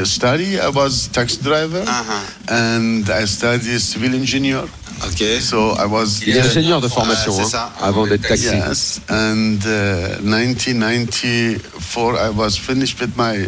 uh, 0.00 0.04
study. 0.04 0.58
I 0.58 0.68
was 0.70 1.08
taxi 1.08 1.42
driver, 1.42 1.82
Uh-huh. 1.86 2.22
and 2.48 3.08
I 3.10 3.24
studied 3.26 3.80
civil 3.80 4.14
engineer. 4.14 4.64
ok. 5.04 5.38
So 5.40 5.72
I 5.78 5.86
was 5.86 6.22
Il 6.26 6.36
est 6.36 6.40
ingénieur 6.40 6.80
de 6.80 6.88
formation, 6.88 7.32
c'est 7.36 7.42
hein, 7.42 7.48
ça. 7.48 7.72
avant 7.80 8.06
d'être 8.06 8.26
taxi. 8.26 8.46
Yes, 8.46 9.00
and 9.08 9.58
uh, 9.66 10.18
1994 10.22 12.16
I 12.18 12.30
was 12.30 12.56
finished 12.58 12.98
with 13.00 13.14
my 13.16 13.46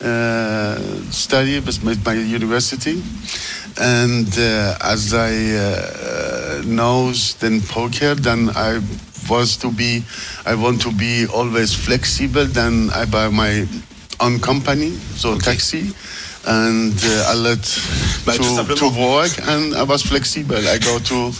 uh, 0.00 0.78
study 1.10 1.58
with 1.60 1.82
my, 1.82 1.94
my 2.06 2.14
university, 2.14 3.02
and 3.80 4.28
uh, 4.38 4.76
as 4.82 5.14
I 5.14 5.32
uh, 5.32 6.62
know 6.66 7.12
then 7.40 7.60
poker, 7.62 8.14
then 8.14 8.50
I 8.50 8.80
was 9.30 9.56
to 9.58 9.70
be, 9.70 10.04
I 10.46 10.54
want 10.54 10.80
to 10.82 10.92
be 10.92 11.26
always 11.26 11.74
flexible. 11.74 12.46
Then 12.46 12.90
I 12.90 13.04
buy 13.04 13.28
my 13.28 13.66
own 14.20 14.40
company, 14.40 14.90
so 14.90 15.38
taxi. 15.38 15.92
And 16.46 16.92
uh, 16.92 17.32
I 17.32 17.34
let 17.34 17.62
to, 17.62 18.74
to 18.76 18.88
work, 18.88 19.32
and 19.48 19.74
I 19.74 19.82
was 19.82 20.02
flexible. 20.02 20.56
I 20.56 20.78
go 20.78 20.98
to 20.98 21.32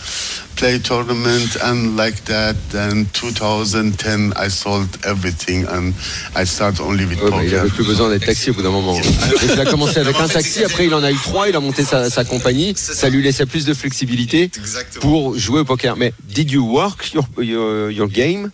play 0.57 0.79
tournament 0.81 1.57
and 1.63 1.97
like 1.97 2.25
that. 2.25 2.57
Then 2.71 3.07
2010, 3.15 4.33
I 4.37 4.49
sold 4.49 4.89
everything 5.07 5.67
and 5.69 5.95
I 6.35 6.45
start 6.45 6.81
only 6.81 7.07
with 7.07 7.21
Ouais, 7.23 7.45
il 7.45 7.51
poker. 7.51 7.61
avait 7.61 7.71
plus 7.71 7.85
besoin 7.87 8.11
d'être 8.11 8.27
taxi 8.27 8.51
au 8.51 8.55
bout 8.55 8.63
d'un 8.63 8.71
moment. 8.73 9.01
Il 9.45 9.61
a 9.61 9.65
commencé 9.65 9.99
avec 10.01 10.17
un 10.19 10.29
taxi, 10.29 10.65
après 10.65 10.87
il 10.87 10.95
en 10.95 11.03
a 11.05 11.11
eu 11.13 11.17
trois, 11.23 11.49
il 11.49 11.55
a 11.57 11.61
monté 11.61 11.85
sa, 11.85 12.11
sa 12.11 12.25
compagnie, 12.25 12.75
ça 12.77 12.93
ça. 12.95 13.09
lui 13.09 13.23
laissait 13.23 13.47
plus 13.47 13.65
de 13.65 13.73
flexibilité 13.75 14.51
Exactement. 14.57 15.01
pour 15.01 15.39
jouer 15.39 15.61
au 15.61 15.65
poker. 15.65 15.97
Mais 15.97 16.13
did 16.29 16.51
you 16.51 16.65
work 16.67 17.13
your, 17.15 17.25
your, 17.39 17.91
your 17.91 18.09
game? 18.09 18.51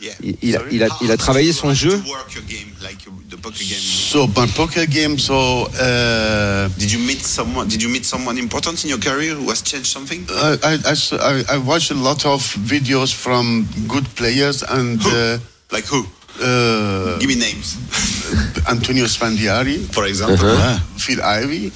Il, 0.00 0.36
il 0.42 0.56
a, 0.56 0.62
il, 0.70 0.82
a, 0.82 0.88
il 1.02 1.10
a 1.10 1.16
travaillé 1.16 1.52
son 1.52 1.72
jeu 1.74 1.90
like 1.90 2.04
to 2.04 2.10
work 2.10 2.34
your 2.34 2.44
game, 2.44 2.72
like 2.82 3.04
your- 3.04 3.14
the 3.30 3.36
poker 3.36 3.58
game? 3.64 3.78
So 3.78 4.26
my 4.28 4.46
poker 4.54 4.86
game. 4.86 5.18
So 5.18 5.68
uh, 5.80 6.68
Did 6.78 6.92
you 6.92 6.98
meet 7.00 7.20
someone? 7.24 7.68
Did 7.68 7.82
you 7.82 7.88
meet 7.88 8.04
someone 8.04 8.38
important 8.38 8.82
in 8.84 8.90
your 8.90 8.98
career 9.00 9.34
who 9.34 9.48
has 9.50 9.62
changed 9.62 9.86
something? 9.88 10.24
I, 10.30 10.78
I, 10.84 11.44
I 11.54 11.58
watched 11.58 11.90
a 11.90 11.94
lot 11.94 12.24
of 12.24 12.40
videos 12.66 13.12
from 13.12 13.66
good 13.88 14.06
players 14.14 14.62
and 14.62 15.00
uh, 15.04 15.38
Like 15.72 15.86
who? 15.86 16.06
uh, 16.40 17.18
Give 17.18 17.28
me 17.28 17.34
names, 17.36 17.76
Antonio 18.68 19.06
Spandiari, 19.06 19.78
for 19.92 20.04
example. 20.06 20.46
Uh-huh. 20.48 20.78
Phil 20.98 21.20
Ivey, 21.22 21.72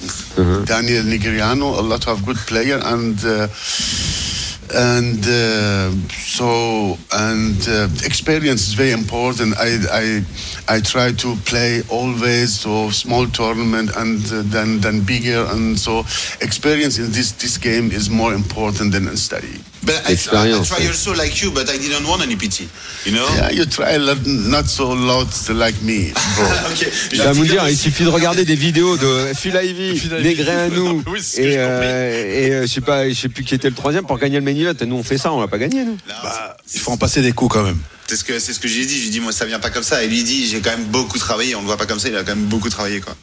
Daniel 0.65 1.03
Nigriano, 1.03 1.77
a 1.77 1.81
lot 1.81 2.07
of 2.07 2.23
good 2.25 2.37
player, 2.47 2.79
and 2.83 3.17
uh, 3.25 3.47
and 4.73 5.25
uh, 5.27 5.91
so 6.09 6.97
and 7.11 7.57
uh, 7.67 7.87
experience 8.05 8.67
is 8.67 8.73
very 8.73 8.91
important. 8.91 9.55
I 9.57 9.77
I 9.91 10.75
I 10.75 10.79
try 10.81 11.11
to 11.11 11.35
play 11.45 11.81
always 11.89 12.59
so 12.59 12.89
small 12.89 13.27
tournament 13.27 13.95
and 13.95 14.23
uh, 14.31 14.43
then 14.45 14.79
then 14.79 15.01
bigger, 15.03 15.45
and 15.51 15.77
so 15.77 15.99
experience 16.41 16.97
in 16.99 17.11
this 17.11 17.31
this 17.33 17.57
game 17.57 17.91
is 17.91 18.09
more 18.09 18.33
important 18.33 18.93
than 18.93 19.15
study. 19.17 19.59
But 19.83 19.95
I, 20.05 20.09
I, 20.09 20.09
I 20.09 20.13
Experience, 20.13 20.67
try 20.69 20.87
also 20.87 21.13
like 21.15 21.41
you, 21.41 21.51
but 21.51 21.67
I 21.69 21.77
didn't 21.77 22.05
want 22.05 22.21
any 22.21 22.35
PT. 22.35 22.69
You 23.05 23.13
know? 23.13 23.27
Yeah, 23.35 23.51
you 23.51 23.65
try 23.65 23.97
not 23.97 24.67
so 24.67 24.93
loud 24.93 25.27
like 25.49 25.81
me, 25.81 26.13
bro. 26.35 26.45
Ok. 26.71 26.87
Je 27.11 27.21
vais 27.21 27.31
vous 27.31 27.45
dire, 27.45 27.67
il 27.67 27.77
suffit 27.77 28.03
de 28.03 28.09
regarder 28.09 28.45
des 28.45 28.55
vidéos 28.55 28.97
de 28.97 29.33
Phil 29.35 29.53
Oui, 29.61 31.19
c'est 31.21 31.35
ce 31.35 31.37
que 31.37 31.41
et, 31.41 31.57
euh, 31.57 32.47
et 32.47 32.51
euh, 32.51 32.61
je 32.61 32.67
sais 32.67 32.81
pas, 32.81 33.09
je 33.09 33.13
sais 33.13 33.29
plus 33.29 33.43
qui 33.43 33.55
était 33.55 33.69
le 33.69 33.75
troisième 33.75 34.05
pour 34.05 34.19
gagner 34.19 34.39
le 34.39 34.45
main 34.45 34.55
event. 34.55 34.73
Nous 34.85 34.95
on 34.95 35.03
fait 35.03 35.17
ça, 35.17 35.31
on 35.33 35.41
l'a 35.41 35.47
pas 35.47 35.57
gagné 35.57 35.83
nous. 35.83 35.97
Là, 36.07 36.15
Bah, 36.23 36.57
il 36.73 36.79
faut 36.79 36.91
en 36.91 36.97
passer 36.97 37.21
des 37.21 37.31
coups 37.31 37.53
quand 37.53 37.63
même. 37.63 37.79
C'est 38.07 38.17
ce 38.17 38.23
que 38.23 38.39
c'est 38.39 38.53
ce 38.53 38.59
que 38.59 38.67
j'ai 38.67 38.85
dit. 38.85 39.01
J'ai 39.01 39.09
dit 39.09 39.19
moi 39.19 39.31
ça 39.31 39.45
vient 39.45 39.59
pas 39.59 39.69
comme 39.69 39.83
ça. 39.83 40.03
Et 40.03 40.07
lui 40.07 40.23
dit 40.23 40.47
j'ai 40.47 40.59
quand 40.59 40.71
même 40.71 40.85
beaucoup 40.85 41.17
travaillé. 41.17 41.55
On 41.55 41.61
le 41.61 41.65
voit 41.67 41.77
pas 41.77 41.85
comme 41.85 41.99
ça. 41.99 42.09
Il 42.09 42.15
a 42.15 42.23
quand 42.23 42.35
même 42.35 42.45
beaucoup 42.45 42.69
travaillé 42.69 42.99
quoi. 43.01 43.15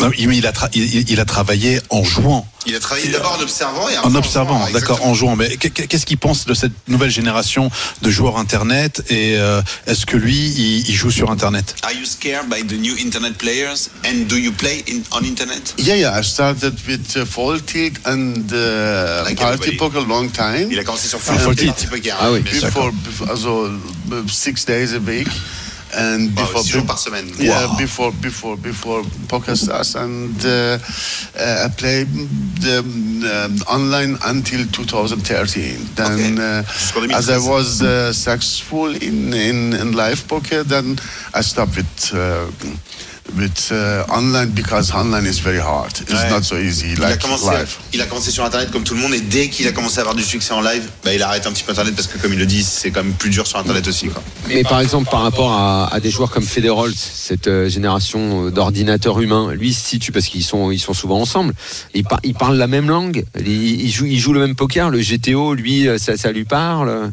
Non, 0.00 0.10
il- 0.18 0.28
mais 0.28 0.36
il 0.38 0.46
a, 0.46 0.52
tra- 0.52 0.68
il, 0.74 1.10
il 1.10 1.20
a 1.20 1.24
travaillé 1.24 1.80
en 1.90 2.04
jouant. 2.04 2.46
Il 2.66 2.74
a 2.74 2.80
travaillé 2.80 3.08
d'abord 3.08 3.36
en 3.38 3.42
observant 3.42 3.88
et 3.88 3.96
En 3.98 4.10
jouant, 4.10 4.18
observant, 4.18 4.70
d'accord, 4.72 5.04
en 5.06 5.14
jouant. 5.14 5.36
Mais 5.36 5.56
qu'est- 5.56 5.70
qu'est-ce 5.70 6.04
qu'il 6.04 6.18
pense 6.18 6.44
de 6.46 6.52
cette 6.54 6.72
nouvelle 6.88 7.10
génération 7.10 7.70
de 8.02 8.10
joueurs 8.10 8.36
Internet 8.38 9.02
Et 9.08 9.36
euh, 9.36 9.62
est-ce 9.86 10.04
que 10.04 10.16
lui, 10.16 10.36
il, 10.36 10.88
il 10.88 10.94
joue 10.94 11.10
sur 11.10 11.30
Internet? 11.30 11.76
Are 11.82 11.92
you 11.92 12.04
scared 12.04 12.48
by 12.48 12.62
the 12.66 12.78
new 12.78 12.94
internet 12.98 13.38
players? 13.38 13.88
And 14.04 14.26
do 14.28 14.36
you 14.36 14.52
play 14.52 14.84
in, 14.88 15.02
on 15.12 15.24
internet? 15.24 15.74
Yeah, 15.78 15.96
yeah. 15.96 16.18
I 16.18 16.22
started 16.24 16.74
with 16.88 17.16
uh, 17.16 17.24
and 18.04 18.52
uh, 18.52 19.24
Like 19.24 19.38
Party. 19.38 19.76
Poker 19.76 20.00
long 20.06 20.28
time. 20.30 20.68
Il 20.70 20.78
a 20.78 20.84
commencé 20.84 21.08
sur 21.08 21.20
Ah, 21.28 21.32
Party 21.38 21.66
Poker. 21.88 22.14
Ah 22.20 22.32
oui. 22.32 22.40
before, 22.40 22.92
before 22.92 23.30
also 23.30 23.66
uh, 24.10 24.22
six 24.28 24.64
days 24.66 24.92
a 24.94 24.98
week 24.98 25.28
and 25.96 26.34
before 26.34 26.62
jours 26.62 26.84
par 26.86 26.98
semaine. 26.98 27.28
yeah 27.38 27.66
Wow. 27.66 27.76
before 27.78 28.12
before 28.20 28.56
before 28.56 29.02
poker 29.28 29.56
stars 29.56 29.94
and 29.96 30.36
uh, 30.44 30.78
uh, 31.38 31.66
I 31.66 31.68
played 31.76 32.08
the 32.60 32.78
um, 32.80 33.56
online 33.66 34.18
until 34.24 34.66
2013 34.66 35.78
then 35.94 36.38
Okay. 36.38 36.60
uh, 36.60 37.16
as 37.18 37.28
I 37.30 37.38
was 37.38 37.80
uh, 37.82 38.12
successful 38.12 38.94
in, 38.94 39.32
in 39.34 39.72
in 39.72 39.92
live 39.92 40.26
poker 40.28 40.62
then 40.64 40.98
I 41.34 41.40
stopped 41.42 41.76
with 41.76 42.12
with 43.34 43.70
uh, 43.72 44.04
online 44.08 44.50
because 44.50 44.92
online 44.94 45.26
is 45.26 45.40
very 45.42 45.58
hard 45.58 45.90
it's 46.00 46.12
Ouais. 46.12 46.30
not 46.30 46.42
so 46.42 46.56
easy 46.58 46.92
Il 46.96 47.02
a, 47.02 47.10
like 47.10 47.20
commencé, 47.20 47.50
live 47.50 47.76
il 47.92 48.00
a 48.00 48.06
commencé 48.06 48.30
sur 48.30 48.44
Internet 48.44 48.70
comme 48.70 48.84
tout 48.84 48.94
le 48.94 49.00
monde 49.00 49.14
et 49.14 49.20
dès 49.20 49.48
qu'il 49.48 49.66
a 49.66 49.72
commencé 49.72 49.98
à 49.98 50.02
avoir 50.02 50.14
du 50.14 50.22
succès 50.22 50.52
en 50.54 50.60
live, 50.60 50.84
bah, 51.04 51.12
il 51.14 51.22
arrête 51.22 51.46
un 51.46 51.52
petit 51.52 51.64
peu 51.64 51.72
Internet 51.72 51.94
parce 51.96 52.06
que 52.08 52.18
comme 52.18 52.32
il 52.32 52.38
le 52.38 52.46
dit, 52.46 52.62
c'est 52.62 52.90
quand 52.90 53.02
même 53.02 53.12
plus 53.14 53.30
dur 53.30 53.46
sur 53.46 53.58
Internet 53.58 53.86
aussi. 53.88 54.08
Quoi. 54.08 54.22
Mais 54.48 54.62
par 54.62 54.80
exemple, 54.80 55.10
par 55.10 55.22
rapport 55.22 55.52
à, 55.52 55.92
à 55.92 56.00
des 56.00 56.10
joueurs 56.10 56.30
comme 56.30 56.44
Federer, 56.44 56.90
cette 56.94 57.48
euh, 57.48 57.68
génération 57.68 58.46
euh, 58.46 58.50
d'ordinateurs 58.50 59.20
humains, 59.20 59.52
lui 59.52 59.68
il 59.70 59.74
se 59.74 59.84
situe 59.86 60.12
parce 60.12 60.26
qu'ils 60.26 60.44
sont, 60.44 60.70
ils 60.70 60.78
sont 60.78 60.94
souvent 60.94 61.20
ensemble. 61.20 61.54
Ils, 61.94 62.04
par- 62.04 62.20
ils 62.22 62.34
parlent 62.34 62.56
la 62.56 62.66
même 62.68 62.88
langue, 62.88 63.24
ils, 63.38 63.80
ils 63.82 63.90
jouent, 63.90 64.06
ils 64.06 64.18
jouent 64.20 64.32
le 64.34 64.40
même 64.40 64.54
poker. 64.54 64.90
Le 64.90 65.00
GTO, 65.00 65.54
lui, 65.54 65.88
euh, 65.88 65.98
ça, 65.98 66.16
ça 66.16 66.30
lui 66.32 66.44
parle. 66.44 67.10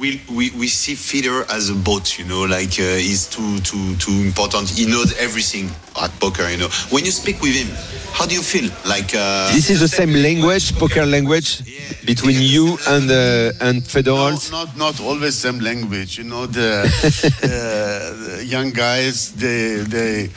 It's 0.00 0.28
like 0.28 0.28
we, 0.28 0.50
we, 0.50 0.50
we 0.58 0.68
see 0.68 0.94
Federer 0.94 1.48
as 1.50 1.70
a 1.70 1.74
boat, 1.74 2.18
you 2.18 2.24
know, 2.24 2.42
like 2.42 2.78
uh, 2.78 2.96
he's 2.96 3.26
too, 3.26 3.60
too, 3.60 3.96
too 3.96 4.12
important. 4.12 4.68
He 4.68 4.86
knows 4.86 5.16
everything 5.18 5.70
at 6.00 6.10
poker, 6.20 6.48
you 6.48 6.56
know. 6.56 6.68
When 6.90 7.04
you 7.04 7.10
speak 7.10 7.40
with 7.40 7.54
him, 7.54 7.68
how 8.12 8.26
do 8.26 8.34
you 8.34 8.42
feel? 8.42 8.70
Like 8.86 9.14
uh, 9.14 9.52
This 9.52 9.70
is 9.70 9.80
the 9.80 9.88
same 9.88 10.12
language, 10.12 10.74
poker 10.78 11.06
language, 11.06 11.62
between 12.04 12.40
you 12.40 12.78
and 12.88 13.10
uh, 13.10 13.52
and 13.60 13.82
Federer. 13.82 14.50
No, 14.50 14.64
not 14.64 14.76
not 14.76 15.00
always 15.00 15.36
same 15.36 15.60
language. 15.60 16.18
You 16.18 16.24
know 16.24 16.46
the, 16.46 16.82
uh, 17.42 18.38
the 18.38 18.44
young 18.44 18.70
guys 18.70 19.32
they 19.32 19.84
they 19.84 20.30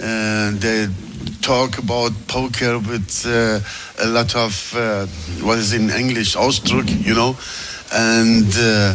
uh, 0.00 0.52
they 0.58 0.88
talk 1.42 1.78
about 1.78 2.12
poker 2.28 2.78
with 2.78 3.24
uh, 3.26 3.60
a 4.04 4.06
lot 4.08 4.34
of 4.36 4.74
uh, 4.76 5.06
what 5.42 5.58
is 5.58 5.72
in 5.72 5.90
English 5.90 6.36
Ausdruck, 6.36 6.88
you 7.04 7.14
know, 7.14 7.36
and 7.92 8.44
uh, 8.56 8.94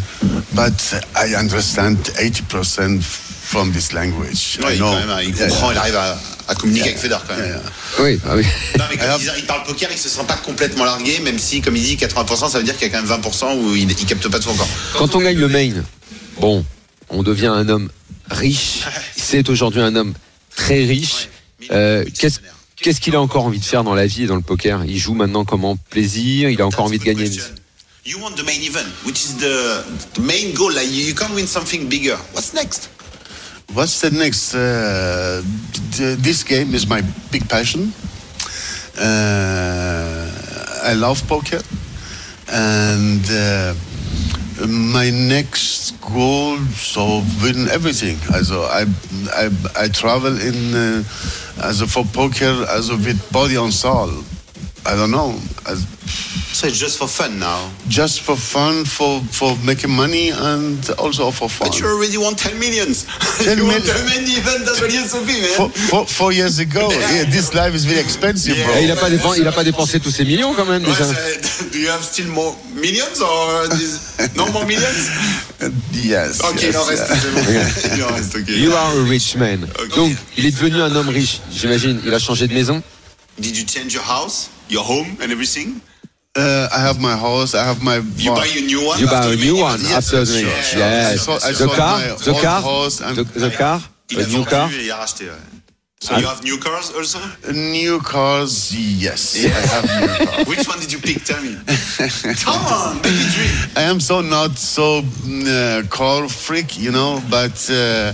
but 0.54 1.02
I 1.16 1.36
understand 1.36 1.98
eighty 2.20 2.44
percent 2.44 3.02
from 3.04 3.72
this 3.72 3.94
language. 3.94 4.60
ouais, 4.64 4.72
I 4.72 4.76
il, 4.76 4.80
know. 4.80 4.92
quand 4.92 5.06
même, 5.06 5.20
il 5.24 5.36
Yeah, 5.36 5.48
comprend, 5.48 5.72
yeah. 5.72 5.74
il 5.74 5.78
arrive 5.80 5.96
à, 5.96 6.18
à 6.48 6.56
communiquer 6.56 6.86
avec 6.90 6.98
Federer 7.00 7.22
quand 7.28 7.36
même. 7.36 7.46
Yeah, 7.46 7.56
yeah. 7.58 8.04
Oui, 8.04 8.20
ah 8.28 8.36
oui. 8.36 8.46
Non, 8.80 8.86
mais 8.90 8.98
quand 8.98 9.18
il, 9.20 9.32
il 9.40 9.46
parle 9.46 9.64
poker, 9.64 9.90
il 9.92 9.98
se 9.98 10.10
sent 10.10 10.24
pas 10.28 10.38
complètement 10.38 10.86
largué, 10.86 11.20
même 11.20 11.38
si, 11.38 11.62
comme 11.62 11.76
il 11.76 11.84
dit, 11.84 11.96
80%, 11.96 12.50
ça 12.50 12.58
veut 12.58 12.64
dire 12.64 12.76
qu'il 12.78 12.88
y 12.88 12.92
a 12.92 12.98
quand 13.00 13.06
même 13.06 13.22
20% 13.22 13.58
où 13.60 13.76
il, 13.76 13.90
il 13.92 14.06
capte 14.06 14.28
pas 14.28 14.40
tout 14.40 14.50
encore. 14.50 14.68
Quand 14.98 15.14
on 15.16 15.20
gagne 15.22 15.38
le 15.38 15.48
main, 15.50 15.72
bon, 16.40 16.66
on 17.10 17.22
devient 17.22 17.48
un 17.48 17.70
homme 17.70 17.90
riche. 18.32 18.82
C'est 19.16 19.48
aujourd'hui 19.50 19.82
un 19.82 19.96
homme 19.96 20.14
très 20.56 20.84
riche. 20.86 21.30
Euh, 21.72 22.04
Qu'est-ce 22.18 22.40
qu'est-ce 22.76 23.00
qu'il 23.00 23.16
a 23.16 23.22
encore 23.22 23.46
envie 23.46 23.60
de 23.60 23.66
faire 23.66 23.84
dans 23.84 23.94
la 23.96 24.06
vie 24.08 24.24
et 24.24 24.28
dans 24.28 24.36
le 24.36 24.42
poker? 24.42 24.84
Il 24.86 24.98
joue 24.98 25.14
maintenant 25.14 25.46
comme 25.46 25.64
en 25.64 25.76
plaisir? 25.78 26.50
Il 26.50 26.60
a 26.62 26.66
encore 26.66 26.86
envie 26.86 27.00
de 27.00 27.04
gagner. 27.04 27.30
You 28.06 28.20
want 28.20 28.36
the 28.36 28.44
main 28.44 28.62
event, 28.62 28.90
which 29.06 29.24
is 29.24 29.40
the, 29.40 29.82
the 30.16 30.22
main 30.22 30.54
goal. 30.54 30.74
Like 30.74 30.90
you 30.90 31.14
can 31.14 31.34
win 31.34 31.48
something 31.48 31.88
bigger. 31.88 32.18
What's 32.34 32.54
next? 32.54 32.90
What's 33.74 34.02
the 34.02 34.12
next? 34.12 34.54
Uh, 34.54 35.42
th- 35.94 36.18
this 36.18 36.44
game 36.44 36.76
is 36.76 36.86
my 36.86 37.02
big 37.32 37.48
passion. 37.48 37.94
Uh, 39.00 40.30
I 40.84 40.94
love 40.96 41.26
poker, 41.30 41.62
and 42.52 43.24
uh, 43.32 43.74
my 44.68 45.10
next 45.10 45.92
goal 46.02 46.58
so 46.76 47.24
win 47.42 47.70
everything. 47.70 48.18
Also 48.36 48.64
I 48.64 48.84
I, 49.32 49.50
I 49.78 49.88
travel 49.88 50.36
in 50.42 50.76
uh, 50.76 51.04
also 51.64 51.86
for 51.86 52.04
poker 52.04 52.66
also 52.70 52.98
with 52.98 53.32
body 53.32 53.56
and 53.56 53.74
soul. 53.74 54.12
I 54.86 54.94
don't 54.98 55.12
know. 55.12 55.40
As, 55.66 55.88
So 56.54 56.68
it's 56.68 56.78
just 56.78 57.00
for 57.00 57.08
fun 57.08 57.40
now? 57.40 57.72
just 57.88 58.22
for 58.22 58.36
fun, 58.36 58.86
for 58.86 59.20
for 59.32 59.58
making 59.66 59.90
money, 59.90 60.30
and 60.30 60.78
also 61.00 61.32
for 61.32 61.50
fun. 61.50 61.68
But 61.68 61.80
you 61.80 61.88
already 61.88 62.18
won 62.18 62.36
10 62.36 62.60
millions. 62.60 63.06
10 63.44 63.58
you 63.58 63.66
want 63.66 63.84
million. 63.84 63.98
the 63.98 64.06
main 64.06 64.24
event 64.38 64.62
at 64.70 64.78
WSOP, 64.78 65.28
man. 65.28 65.58
Four, 65.58 65.70
four, 65.70 66.06
four 66.06 66.32
years 66.32 66.60
ago, 66.60 66.90
yeah, 67.12 67.26
this 67.26 67.54
life 67.56 67.74
is 67.74 67.86
very 67.86 68.00
expensive, 68.00 68.56
bro. 68.64 68.74
Et 68.76 68.84
il 68.84 68.92
a 68.92 68.96
pas 68.96 69.10
dépensé, 69.10 69.42
il 69.42 69.48
a 69.48 69.52
pas 69.52 69.64
dépensé 69.64 70.00
tous 70.00 70.12
ses 70.12 70.26
millions 70.26 70.54
quand 70.54 70.66
même 70.66 70.84
déjà. 70.84 71.06
do 71.72 71.80
you 71.80 71.90
have 71.90 72.04
still 72.04 72.28
more 72.28 72.56
millions 72.76 73.20
or 73.20 73.68
this, 73.70 74.18
no 74.36 74.46
more 74.52 74.66
millions? 74.66 75.10
Yes. 75.94 76.40
Ok, 76.42 76.62
yes, 76.62 76.70
il 76.70 76.78
en 76.78 76.84
reste, 76.84 77.12
yeah. 77.50 77.96
Il 77.96 78.04
en 78.04 78.14
reste, 78.14 78.36
ok. 78.36 78.50
You 78.50 78.74
are 78.74 78.92
a 78.92 79.04
rich 79.10 79.36
man. 79.36 79.68
Ok. 79.80 79.96
Donc, 79.96 80.16
il 80.38 80.46
est 80.46 80.52
devenu 80.52 80.82
un 80.82 80.96
homme 80.96 81.10
riche. 81.10 81.40
J'imagine. 81.52 82.00
Il 82.06 82.14
a 82.14 82.20
changé 82.20 82.48
de 82.48 82.54
maison. 82.54 82.84
Did 83.40 83.58
you 83.58 83.66
change 83.66 83.94
your 83.94 84.04
house, 84.04 84.50
your 84.70 84.84
home, 84.88 85.16
and 85.20 85.32
everything? 85.32 85.80
Uh, 86.36 86.68
I 86.76 86.80
have 86.80 87.00
my 87.00 87.16
house. 87.16 87.54
I 87.54 87.64
have 87.64 87.84
my. 87.84 87.98
You 88.18 88.32
wa- 88.32 88.38
buy 88.38 88.48
a 88.48 88.62
new 88.62 88.84
one? 88.88 89.00
You 89.00 89.06
buy 89.08 89.26
a 89.26 89.36
new 89.36 89.54
main 89.54 89.62
one 89.62 89.80
event? 89.80 89.94
after 89.98 90.26
the 90.26 90.26
sure, 90.26 90.62
sure. 90.64 90.80
Yes. 90.80 91.12
I 91.14 91.16
saw- 91.38 91.48
I 91.48 91.52
The 91.52 91.68
car, 91.68 92.00
the 92.18 92.34
car, 92.42 92.62
house 92.62 93.02
and- 93.02 93.16
the, 93.18 93.24
the 93.24 93.52
car, 93.52 93.80
Il 94.10 94.20
a 94.20 94.24
a 94.24 94.28
new 94.28 94.44
car. 94.46 94.68
et 94.72 94.84
il 94.86 94.92
a 94.92 94.96
racheté. 94.98 95.26
ouais. 95.26 95.38
So 96.02 96.18
you 96.18 96.26
have 96.28 96.44
new 96.44 96.58
cars 96.58 96.92
also? 96.98 97.20
New 97.54 98.00
cars, 98.02 98.74
yes. 99.06 99.36
I 99.38 99.48
have 99.48 99.86
new 100.02 100.26
cars. 100.26 100.48
Which 100.48 100.68
one 100.68 100.80
did 100.80 100.92
you 100.92 101.00
pick? 101.00 101.24
Tell 101.24 101.40
me. 101.42 101.56
Come 102.44 102.66
on, 102.66 102.96
make 103.04 103.14
me 103.14 103.30
dream. 103.36 103.52
I 103.78 103.84
am 103.84 104.00
so 104.02 104.20
not 104.22 104.58
so 104.58 105.00
uh, 105.48 105.84
car 105.90 106.28
freak, 106.28 106.78
you 106.80 106.92
know, 106.92 107.22
but 107.30 107.56
uh, 107.70 108.12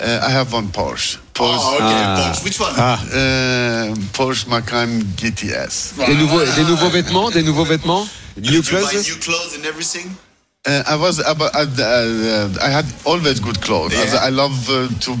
uh, 0.00 0.26
I 0.26 0.30
have 0.30 0.52
one 0.54 0.68
Porsche. 0.68 1.18
Porsche, 1.38 1.68
Oh, 1.70 1.74
okay. 1.76 2.02
Ah. 2.02 2.16
Porsche. 2.18 2.44
Which 2.44 2.58
one? 2.60 2.74
uh, 2.74 3.94
Porsche 4.12 4.46
Macan 4.48 4.88
GTS. 5.16 5.94
Des 6.06 6.14
nouveaux, 6.14 6.44
des 6.44 6.64
nouveaux 6.64 6.90
vêtements, 6.90 7.30
des 7.30 7.42
nouveaux 7.42 7.64
vêtements? 7.64 8.06
New 8.36 8.42
Did 8.42 8.52
you 8.52 8.62
buy 8.62 8.80
clothes? 8.90 9.06
new 9.08 9.16
clothes 9.20 9.54
and 9.56 9.64
everything? 9.66 10.16
Uh, 10.66 10.82
I 10.86 10.96
was, 10.96 11.20
uh, 11.20 11.34
uh, 11.38 11.46
uh, 11.48 12.48
I 12.60 12.70
had 12.70 12.86
always 13.04 13.40
good 13.40 13.60
clothes. 13.62 13.92
Yeah. 13.94 14.18
I 14.26 14.30
love 14.30 14.68
uh, 14.68 14.88
to 15.06 15.16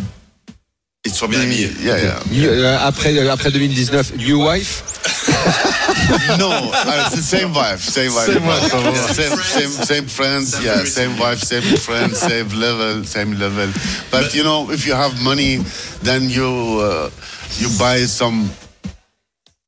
Ils 1.08 1.14
sont 1.14 1.26
bien 1.28 1.40
habillés. 1.40 1.72
Yeah, 1.82 1.98
yeah. 1.98 2.20
New- 2.30 2.48
euh, 2.48 2.78
après, 2.80 3.16
euh, 3.16 3.32
après 3.32 3.50
2019, 3.50 4.12
new 4.18 4.46
wife? 4.46 4.82
no, 6.38 6.50
uh, 6.50 7.06
it's 7.06 7.16
the 7.16 7.22
same 7.22 7.52
wife, 7.54 7.80
same 7.82 8.12
wife, 8.14 8.26
Same 8.26 8.46
wife, 8.46 8.72
Yeah, 8.72 9.12
same, 9.12 9.36
same, 9.38 9.70
same 9.86 10.06
friends, 10.06 10.52
Same 10.52 10.64
yeah, 10.64 10.84
same 10.84 11.16
wife, 11.18 11.42
same 11.42 11.62
friends, 11.78 12.18
same 12.18 12.48
level, 12.58 13.04
same 13.04 13.38
level. 13.38 13.68
But 14.10 14.34
you 14.34 14.42
know, 14.42 14.70
if 14.70 14.86
you 14.86 14.94
have 14.94 15.20
money, 15.22 15.60
then 16.02 16.28
you 16.28 16.80
uh, 16.82 17.10
you 17.58 17.68
buy 17.78 18.04
some. 18.06 18.50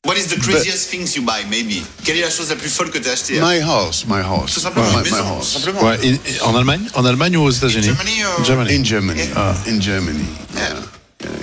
What 0.05 0.16
is 0.16 0.29
the 0.29 0.37
craziest 0.40 0.88
things 0.90 1.14
you 1.14 1.22
buy, 1.22 1.44
maybe? 1.50 1.83
Quelle 2.05 2.16
est 2.18 2.22
la 2.22 2.31
chose 2.31 2.48
la 2.50 2.57
plus 2.57 2.70
folle 2.70 2.90
que 2.90 2.98
tu 2.98 3.09
as 3.09 3.12
achetée? 3.12 3.38
hein? 3.38 3.44
My 3.46 3.61
house, 3.61 4.05
my 4.07 4.20
house, 4.22 4.55
Tout 4.55 4.61
simplement, 4.61 4.88
my, 4.90 4.96
une 4.98 5.03
my 5.05 5.11
maison, 5.11 5.24
house. 5.37 5.53
tout 5.53 5.59
simplement. 5.61 5.83
Ouais, 5.88 5.98
et- 6.03 6.14
et 6.14 6.40
en 6.42 6.55
Allemagne? 6.57 6.88
En 6.94 7.05
Allemagne 7.05 7.37
ou 7.37 7.42
aux 7.44 7.50
États-Unis? 7.50 7.85
Germany 7.87 8.24
or- 8.24 8.44
Germany. 8.44 8.74
In 8.76 8.85
Germany, 8.85 9.22
Ah. 9.37 9.55
in 9.68 9.81
Germany. 9.81 10.24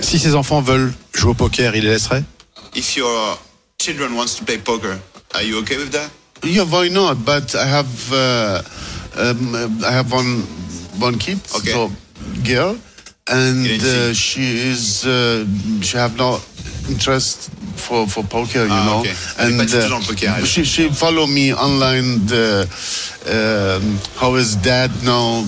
Si 0.00 0.18
ses 0.18 0.34
enfants 0.34 0.60
veulent 0.60 0.92
jouer 1.14 1.30
au 1.30 1.34
poker, 1.34 1.74
il 1.74 1.82
les 1.84 1.90
laisserait? 1.90 2.24
If 2.74 2.96
your 2.96 3.38
children 3.80 4.14
wants 4.14 4.36
to 4.36 4.44
play 4.44 4.58
poker, 4.58 4.98
are 5.34 5.42
you 5.42 5.58
okay 5.58 5.76
with 5.76 5.90
that? 5.92 6.10
Yeah, 6.44 6.64
why 6.64 6.88
not? 6.88 7.24
But 7.24 7.54
I 7.54 7.66
have 7.66 8.12
uh, 8.12 8.62
um, 9.16 9.54
I 9.84 9.90
have 9.92 10.12
one 10.12 10.42
one 11.00 11.18
kid, 11.18 11.38
Okay. 11.56 11.72
so 11.72 11.90
girl, 12.44 12.76
and 13.28 13.66
uh, 13.82 14.12
she 14.14 14.70
is 14.70 15.04
uh, 15.04 15.44
she 15.82 15.96
have 15.96 16.16
no 16.16 16.40
interest 16.88 17.50
for 17.76 18.06
for 18.06 18.22
poker, 18.24 18.64
you 18.66 18.70
Ah, 18.70 18.84
know? 18.86 19.00
okay. 19.00 19.14
And 19.38 19.58
poker, 19.58 20.26
elle. 20.28 20.44
she 20.46 20.64
she 20.64 20.88
follow 20.90 21.26
me 21.26 21.52
online. 21.52 22.24
The 22.26 22.68
um, 23.26 23.98
how 24.20 24.36
is 24.36 24.54
dad 24.56 24.90
now? 25.02 25.44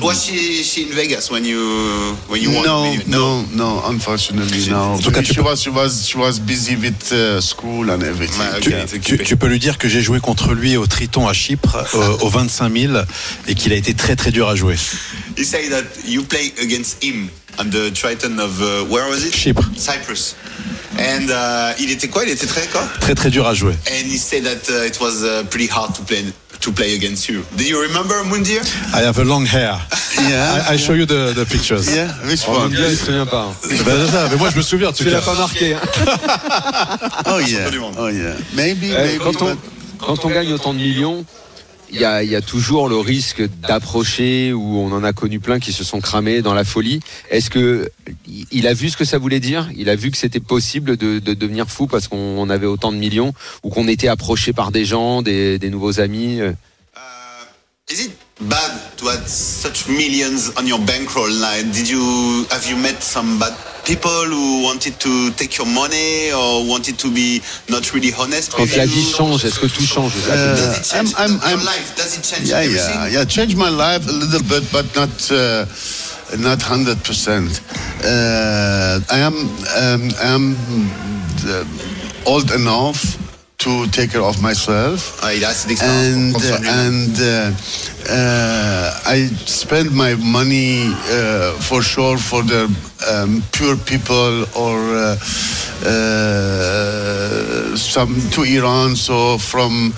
Was 0.00 0.24
she, 0.24 0.62
she 0.62 0.82
in 0.82 0.92
Vegas 0.94 1.30
when 1.30 1.44
you 1.44 2.16
when 2.28 2.40
you 2.42 2.50
won? 2.50 2.64
No, 2.64 2.94
no, 3.06 3.42
no. 3.52 3.82
Unfortunately, 3.88 4.68
no. 4.70 4.98
tout 5.02 5.10
cas, 5.10 5.22
tu 5.22 5.32
she 5.32 5.34
peux- 5.36 5.42
was 5.42 5.60
she 5.62 5.70
was 5.70 6.06
she 6.06 6.16
was 6.18 6.38
busy 6.40 6.76
with 6.76 7.12
uh, 7.12 7.40
school 7.40 7.90
and 7.90 8.02
everything. 8.02 8.40
Ouais, 8.40 8.58
ok, 8.58 8.86
tu, 8.88 9.00
tu- 9.00 9.18
tu 9.24 9.36
peux 9.36 9.46
lui 9.48 9.58
dire 9.58 9.78
que 9.78 9.88
j'ai 9.88 10.02
joué 10.02 10.20
contre 10.20 10.54
lui 10.54 10.76
au 10.76 10.86
Triton 10.86 11.26
à 11.28 11.32
Chypre 11.32 11.76
euh, 11.94 12.16
au 12.20 12.28
25 12.28 12.72
000 12.76 12.92
et 13.48 13.54
qu'il 13.54 13.72
a 13.72 13.76
été 13.76 13.94
très 13.94 14.16
très 14.16 14.30
dur 14.30 14.48
à 14.48 14.56
jouer. 14.56 14.76
He 15.36 15.44
said 15.44 15.70
that 15.70 15.84
you 16.06 16.22
play 16.24 16.52
against 16.62 17.02
him 17.02 17.28
on 17.58 17.64
the 17.70 17.92
Triton 17.92 18.38
of 18.38 18.60
uh, 18.60 18.84
where 18.90 19.08
was 19.08 19.24
it? 19.24 19.34
Chypre. 19.34 19.62
Cyprus. 19.76 20.34
And 20.98 21.28
uh, 21.28 21.74
il 21.80 21.90
était 21.90 22.08
quoi? 22.08 22.22
Il 22.24 22.30
était 22.30 22.46
très 22.46 22.66
quoi? 22.68 22.82
Très 23.00 23.14
très 23.14 23.30
dur 23.30 23.46
à 23.46 23.54
jouer. 23.54 23.74
And 23.88 24.06
he 24.08 24.16
said 24.18 24.44
that 24.44 24.70
uh, 24.70 24.86
it 24.86 24.98
was 25.00 25.22
uh, 25.24 25.44
pretty 25.50 25.68
hard 25.68 25.92
to 25.94 26.02
play 26.02 26.22
to 26.64 26.72
play 26.72 26.94
against 26.94 27.28
you. 27.28 27.42
Do 27.56 27.64
you 27.64 27.80
remember 27.80 28.14
Mundir 28.24 28.62
I 28.94 29.02
have 29.04 29.18
a 29.18 29.24
long 29.24 29.44
hair. 29.46 29.78
Yeah. 30.14 30.62
I, 30.70 30.74
I 30.74 30.76
show 30.78 30.94
you 30.94 31.06
the, 31.06 31.32
the 31.34 31.44
pictures. 31.44 31.92
Yeah, 31.92 32.06
which 32.24 32.44
Oh, 32.46 32.52
one? 32.60 32.70
Dieu, 32.70 32.86
il 32.88 32.96
se 32.96 33.04
souvient 33.06 33.26
pas. 33.26 33.52
Ben, 33.84 34.06
c'est 34.06 34.12
ça, 34.12 34.28
mais 34.30 34.36
moi 34.36 34.48
je 34.50 34.56
me 34.56 34.62
souviens 34.62 34.88
en 34.88 34.92
tout 34.92 35.02
Tu 35.02 35.10
l'as 35.10 35.20
pas 35.20 35.34
marqué. 35.34 35.74
hein. 35.74 35.80
Oh 37.26 37.40
yeah. 37.40 37.68
Oh 37.98 38.08
yeah. 38.08 38.34
Maybe, 38.54 38.92
Euh, 38.92 39.06
maybe. 39.06 39.18
quand, 39.22 39.42
on, 39.42 39.56
quand 39.98 40.24
on 40.24 40.28
gagne 40.30 40.52
autant 40.52 40.72
de 40.72 40.78
millions, 40.78 41.24
il 41.94 42.30
y 42.30 42.36
a, 42.36 42.40
toujours 42.42 42.88
le 42.88 42.96
risque 42.98 43.42
d'approcher, 43.62 44.52
où 44.52 44.78
on 44.78 44.92
en 44.92 45.04
a 45.04 45.12
connu 45.12 45.40
plein 45.40 45.58
qui 45.60 45.72
se 45.72 45.84
sont 45.84 46.00
cramés 46.00 46.42
dans 46.42 46.54
la 46.54 46.64
folie. 46.64 47.00
Est-ce 47.30 47.50
que 47.50 47.90
il- 48.50 48.66
a 48.66 48.74
vu 48.74 48.90
ce 48.90 48.96
que 48.96 49.04
ça 49.04 49.18
voulait 49.18 49.40
dire? 49.40 49.68
Il 49.76 49.88
a 49.88 49.96
vu 49.96 50.10
que 50.10 50.16
c'était 50.16 50.40
possible 50.40 50.96
de, 50.96 51.18
de 51.18 51.34
devenir 51.34 51.68
fou 51.68 51.86
parce 51.86 52.08
qu'on 52.08 52.48
avait 52.50 52.66
autant 52.66 52.92
de 52.92 52.96
millions, 52.98 53.32
ou 53.62 53.70
qu'on 53.70 53.88
était 53.88 54.08
approché 54.08 54.52
par 54.52 54.72
des 54.72 54.84
gens, 54.84 55.22
des, 55.22 55.58
des 55.58 55.70
nouveaux 55.70 56.00
amis? 56.00 56.40
Euh, 56.40 56.52
Uh, 56.96 57.92
is 57.92 58.06
it 58.06 58.12
bad 58.40 58.72
to 58.96 59.08
have 59.08 59.26
such 59.28 59.86
millions 59.88 60.52
on 60.56 60.66
your 60.66 60.78
bankroll? 60.78 61.30
Like, 61.30 61.70
did 61.72 61.88
you 61.88 62.46
have 62.50 62.66
you 62.68 62.76
met 62.76 63.02
some 63.02 63.38
bad 63.38 63.52
people 63.84 64.24
who 64.26 64.62
wanted 64.64 64.98
to 65.00 65.30
take 65.32 65.56
your 65.58 65.66
money 65.66 66.32
or 66.32 66.66
wanted 66.66 66.98
to 66.98 67.10
be 67.12 67.40
not 67.68 67.92
really 67.92 68.12
honest 68.18 68.52
Quand 68.52 68.62
with 68.62 68.76
la 68.76 68.86
vie 68.86 69.12
change, 69.12 69.44
est-ce 69.44 69.58
que 69.60 69.66
tout 69.66 69.86
change 69.86 70.12
Uh, 70.28 70.56
Does 70.56 70.78
it 70.78 70.84
change 70.90 71.12
I'm- 71.14 71.18
I'm- 71.18 71.40
your 71.50 71.58
I'm- 71.58 71.64
life? 71.64 71.94
Does 71.96 72.16
it 72.16 72.22
change 72.24 72.48
Yeah, 72.48 72.60
everything? 72.64 73.00
yeah, 73.00 73.08
yeah. 73.20 73.24
Change 73.24 73.54
my 73.56 73.68
life 73.70 74.06
a 74.08 74.12
little 74.12 74.42
bit, 74.42 74.64
but 74.72 74.86
not 74.96 75.10
uh, 75.30 75.66
not 76.38 76.62
hundred 76.62 76.98
percent. 77.04 77.60
Uh, 78.02 79.00
I 79.10 79.18
am 79.28 79.34
um, 79.76 80.02
I 80.22 80.28
am 80.36 80.56
uh, 81.46 81.64
old 82.26 82.50
enough 82.52 83.16
to 83.64 83.86
take 83.88 84.12
care 84.12 84.22
of 84.22 84.40
myself. 84.42 85.18
Ah, 85.22 85.32
il 85.34 85.44
a 85.44 85.48
assez 85.48 85.66
d'expérience 85.68 86.16
and 86.16 86.32
pour 86.32 86.42
prendre 86.42 86.46
soin 86.46 86.58
de 86.58 86.64
lui-même. 86.64 86.86
and 86.86 87.14
uh, 87.18 87.50
uh, 88.10 88.90
I 89.16 89.30
spend 89.46 89.90
my 89.90 90.14
money 90.16 90.92
uh, 91.10 91.52
for 91.60 91.82
sure 91.82 92.18
for 92.18 92.42
the 92.42 92.68
um, 93.10 93.42
poor 93.52 93.76
people 93.76 94.44
or 94.54 94.78
uh, 94.78 95.16
uh, 95.86 97.76
some 97.76 98.14
to 98.32 98.42
Iran. 98.42 98.96
So 98.96 99.38
from, 99.38 99.94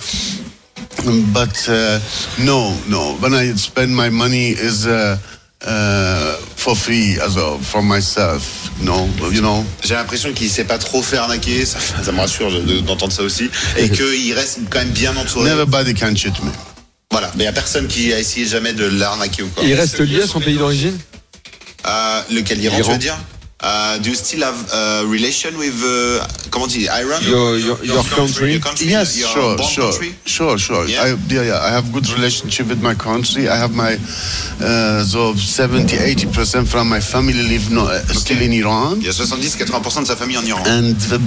but 1.35 1.69
uh, 1.69 1.99
no, 2.39 2.73
no. 2.89 3.17
When 3.21 3.35
I 3.35 3.53
spend 3.57 3.95
my 3.95 4.11
money 4.11 4.51
is. 4.51 4.87
Uh, 5.65 6.37
for 6.57 6.77
free 6.77 7.19
as 7.21 7.37
a, 7.39 7.59
for 7.63 7.83
myself, 7.83 8.71
no, 8.83 9.09
you 9.33 9.41
know? 9.41 9.65
J'ai 9.83 9.95
l'impression 9.95 10.33
qu'il 10.35 10.51
sait 10.51 10.65
pas 10.65 10.77
trop 10.79 11.03
faire 11.03 11.23
arnaquer, 11.23 11.65
ça, 11.65 11.79
ça 12.05 12.13
me 12.13 12.19
rassure 12.21 12.51
de- 12.53 12.81
d'entendre 12.81 13.13
ça 13.13 13.23
aussi, 13.23 13.49
et 13.79 13.89
qu'il 13.91 14.35
reste 14.35 14.59
quand 14.71 14.79
même 14.81 14.91
bien 14.91 15.17
entouré. 15.17 15.51
Everybody 15.51 15.95
can 15.95 16.15
cheat 16.15 16.35
me. 16.45 16.51
Voilà, 17.11 17.29
mais 17.35 17.45
il 17.45 17.47
n'y 17.47 17.49
a 17.49 17.53
personne 17.53 17.87
qui 17.89 18.13
a 18.13 18.19
essayé 18.19 18.47
jamais 18.47 18.75
de 18.75 18.85
l'arnaquer 18.85 19.43
ou 19.45 19.49
quoi. 19.49 19.65
Il 19.65 19.73
reste 19.75 19.99
lié 20.01 20.23
à 20.23 20.27
son 20.27 20.41
pays 20.41 20.59
d'origine? 20.59 20.99
Euh, 21.87 22.23
lequel 22.33 22.59
l'Iran, 22.59 22.77
tu 22.77 22.83
L'Iran. 22.83 22.93
veux 22.93 22.99
dire? 22.99 23.17
Uh, 23.59 23.97
do 24.03 24.11
you 24.11 24.15
still 24.15 24.45
have 24.45 24.71
a 24.75 25.07
relation 25.09 25.57
with 25.57 25.73
uh, 25.83 26.21
comment 26.51 26.69
on 26.69 26.79
dit 26.79 26.89
Iran? 26.91 27.23
Your- 27.25 27.57
your- 27.59 27.83
your 27.83 28.05
country? 28.05 28.53
Your 28.53 28.61
country? 28.61 28.87
Yes, 28.87 29.17
your 29.17 29.29
sure, 29.31 29.57
sure, 29.65 29.91
country? 29.93 30.15
sure, 30.27 30.59
sure. 30.59 30.85
Yeah? 30.87 31.05
I, 31.05 31.17
yeah, 31.33 31.43
yeah. 31.43 31.65
I 31.65 31.71
have 31.73 31.91
good 31.91 32.07
relationship 32.13 32.69
with 32.69 32.83
my 32.83 32.95
country. 32.95 33.49
I 33.49 33.57
have 33.57 33.73
my 33.75 33.97
uh, 34.61 35.03
so 35.05 35.35
70, 35.35 35.97
80 35.97 36.27
percent 36.33 36.69
from 36.69 36.87
my 36.91 37.01
family 37.01 37.33
live 37.49 37.71
no, 37.73 37.87
uh, 37.89 37.99
still 38.13 38.43
in 38.43 38.53
Iran. 38.53 38.99
Il 39.01 39.07
y 39.07 39.09
a 39.09 39.13
70-80% 39.13 40.01
de 40.03 40.05
sa 40.07 40.17
famille 40.17 40.37
en 40.37 40.45
Iran. 40.47 40.63
And 40.67 40.97
uh, 41.13 41.19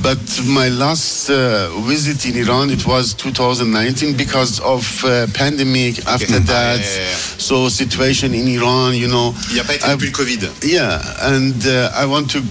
but 0.00 0.20
my 0.46 0.68
last 0.70 1.28
uh, 1.28 1.70
visit 1.88 2.24
in 2.24 2.36
Iran 2.36 2.70
it 2.70 2.86
was 2.86 3.14
2019 3.14 4.14
because 4.16 4.60
of 4.60 4.86
uh, 5.04 5.26
pandemic. 5.34 5.98
After 6.06 6.36
Ah, 6.36 6.46
that, 6.46 6.78
yeah, 6.78 6.86
yeah, 6.86 7.10
yeah. 7.10 7.16
so 7.38 7.68
situation 7.68 8.32
in 8.32 8.46
Iran, 8.46 8.94
you 8.94 9.08
know. 9.08 9.34
Il 9.48 9.54
n'y 9.54 9.60
a 9.60 9.64
pas 9.64 9.74
été 9.74 9.84
I- 9.86 9.90
depuis 9.96 10.06
le 10.06 10.12
Covid. 10.12 10.38
Yeah, 10.62 11.00
and 11.22 11.63
uh, 11.66 11.90
I 11.94 12.06
want 12.06 12.30
to 12.32 12.42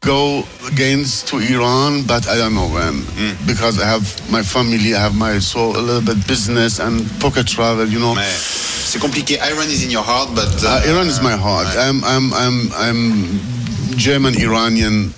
go 0.00 0.44
against 0.66 1.28
to 1.28 1.38
Iran, 1.38 2.04
but 2.06 2.26
I 2.26 2.36
don't 2.36 2.54
know 2.54 2.68
when 2.68 3.04
because 3.46 3.78
I 3.80 3.86
have 3.86 4.04
my 4.30 4.42
family, 4.42 4.94
I 4.94 5.00
have 5.00 5.14
my 5.14 5.38
so 5.38 5.70
a 5.76 5.80
little 5.82 6.00
bit 6.02 6.26
business 6.26 6.78
and 6.80 7.04
pocket 7.20 7.46
travel, 7.46 7.86
you 7.86 7.98
know. 7.98 8.14
C'est 8.90 8.98
compliqué. 8.98 9.38
Iran 9.40 9.68
is 9.68 9.82
in 9.84 9.90
your 9.90 10.02
heart, 10.02 10.30
but 10.34 10.48
uh, 10.64 10.68
Uh, 10.80 10.90
Iran 10.90 11.06
is 11.06 11.20
my 11.20 11.36
heart. 11.36 11.68
I'm 11.76 12.02
I'm 12.04 12.32
I'm 12.34 12.72
I'm 12.74 12.98
German 13.96 14.34
Iranian. 14.40 15.12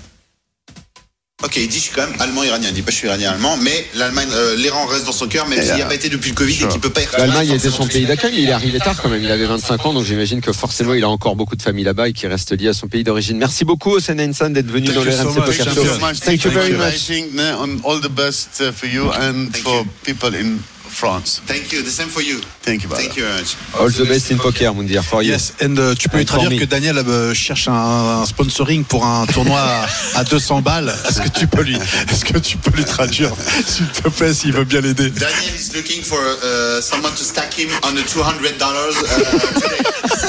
Ok, 1.45 1.57
il 1.57 1.69
dit 1.69 1.79
je 1.79 1.83
suis 1.83 1.93
quand 1.93 2.07
même 2.07 2.21
allemand-iranien. 2.21 2.69
Il 2.69 2.75
dit 2.75 2.83
pas 2.83 2.91
je 2.91 2.97
suis 2.97 3.09
iranien-allemand, 3.09 3.57
mais 3.59 3.87
l'Allemagne, 3.95 4.29
euh, 4.33 4.57
l'Iran 4.57 4.87
reste 4.87 5.07
dans 5.07 5.13
son 5.13 5.27
cœur, 5.27 5.47
même 5.49 5.61
s'il 5.63 5.75
n'y 5.75 5.83
a 5.83 5.87
pas 5.87 5.95
été 5.95 6.09
depuis 6.09 6.31
le 6.31 6.37
Covid 6.37 6.53
et 6.65 6.69
qu'il 6.69 6.81
peut 6.81 6.91
pas 6.91 7.03
y 7.03 7.07
retourner. 7.07 7.27
L'Allemagne 7.27 7.49
était 7.57 7.69
forcément 7.69 7.85
son 7.85 7.93
pays 7.93 8.07
d'accueil, 8.07 8.33
mais 8.35 8.43
il 8.43 8.49
est 8.49 8.53
arrivé 8.53 8.79
tard 8.79 9.01
quand 9.01 9.09
même. 9.09 9.23
Il 9.23 9.31
avait 9.31 9.47
25 9.47 9.87
ans, 9.87 9.93
donc 9.93 10.05
j'imagine 10.05 10.41
que 10.41 10.53
forcément 10.53 10.95
il 10.95 11.03
a 11.05 11.09
encore 11.09 11.37
beaucoup 11.37 11.57
de 11.57 11.63
famille 11.63 11.85
là-bas 11.85 12.09
et 12.09 12.13
qui 12.13 12.27
reste 12.27 12.53
lié 12.59 12.69
à 12.69 12.73
son 12.75 12.89
pays 12.89 13.05
d'origine. 13.05 13.39
Merci 13.39 13.65
beaucoup, 13.65 13.97
Henson, 13.97 14.51
d'être 14.51 14.71
venu 14.71 14.87
Thank 14.87 14.97
dans 14.97 15.05
le 15.05 15.13
so 15.13 15.29
RMC. 15.29 15.35
Poker 15.35 15.65
Thank 15.65 15.75
Show. 15.75 15.85
you 15.85 15.95
so 15.95 15.99
much. 16.01 16.21
Thank 16.21 16.45
you 16.45 16.51
very 16.51 16.75
I 16.75 16.79
much. 16.79 17.85
all 17.85 18.01
the 18.01 18.09
best 18.09 18.61
uh, 18.61 18.73
for 18.73 18.87
you 18.87 19.11
and 19.11 19.57
for 19.57 19.85
people 20.05 20.35
in 20.35 20.59
France. 21.03 21.43
Thank 21.49 21.73
you, 21.73 21.83
the 21.83 21.91
same 21.91 22.09
for 22.09 22.23
you. 22.23 22.39
Thank 22.63 22.85
you, 22.85 22.89
brother. 22.89 23.03
Thank 23.03 23.17
you 23.17 23.25
very 23.25 23.41
much. 23.41 23.57
All 23.77 23.91
the 23.91 24.05
best 24.05 24.31
in 24.31 24.39
poker, 24.39 24.71
Moundir, 24.73 25.03
for 25.03 25.21
you. 25.21 25.33
Yes, 25.33 25.53
and 25.61 25.77
uh, 25.77 25.97
tu 25.97 26.09
peux 26.09 26.19
lui 26.19 26.23
And 26.23 26.27
traduire 26.29 26.61
que 26.61 26.65
Daniel 26.65 26.97
euh, 26.99 27.35
cherche 27.35 27.67
un, 27.67 28.23
un 28.23 28.25
sponsoring 28.27 28.85
pour 28.85 29.05
un 29.05 29.27
tournoi 29.27 29.59
à, 29.59 30.21
à 30.21 30.23
200 30.23 30.63
balles. 30.63 30.95
Est-ce 31.09 31.21
que 31.23 31.29
tu 31.41 31.49
peux 31.49 31.63
lui, 31.63 31.75
est-ce 31.77 32.25
que 32.25 32.39
tu 32.39 32.57
peux 32.57 32.71
lui 32.77 32.85
traduire, 32.85 33.33
s'il 33.67 33.89
te 33.89 34.09
plaît, 34.11 34.33
s'il 34.33 34.53
veut 34.53 34.63
bien 34.63 34.81
l'aider? 34.81 35.11
Daniel 35.11 35.55
is 35.59 35.75
looking 35.75 36.05
for 36.05 36.21
uh, 36.21 36.81
someone 36.81 37.13
to 37.17 37.25
stack 37.25 37.53
him 37.59 37.69
on 37.83 37.95
the 37.97 38.05
200 38.07 38.57
dollars 38.59 38.95
uh, 39.03 39.59
today. 39.59 39.83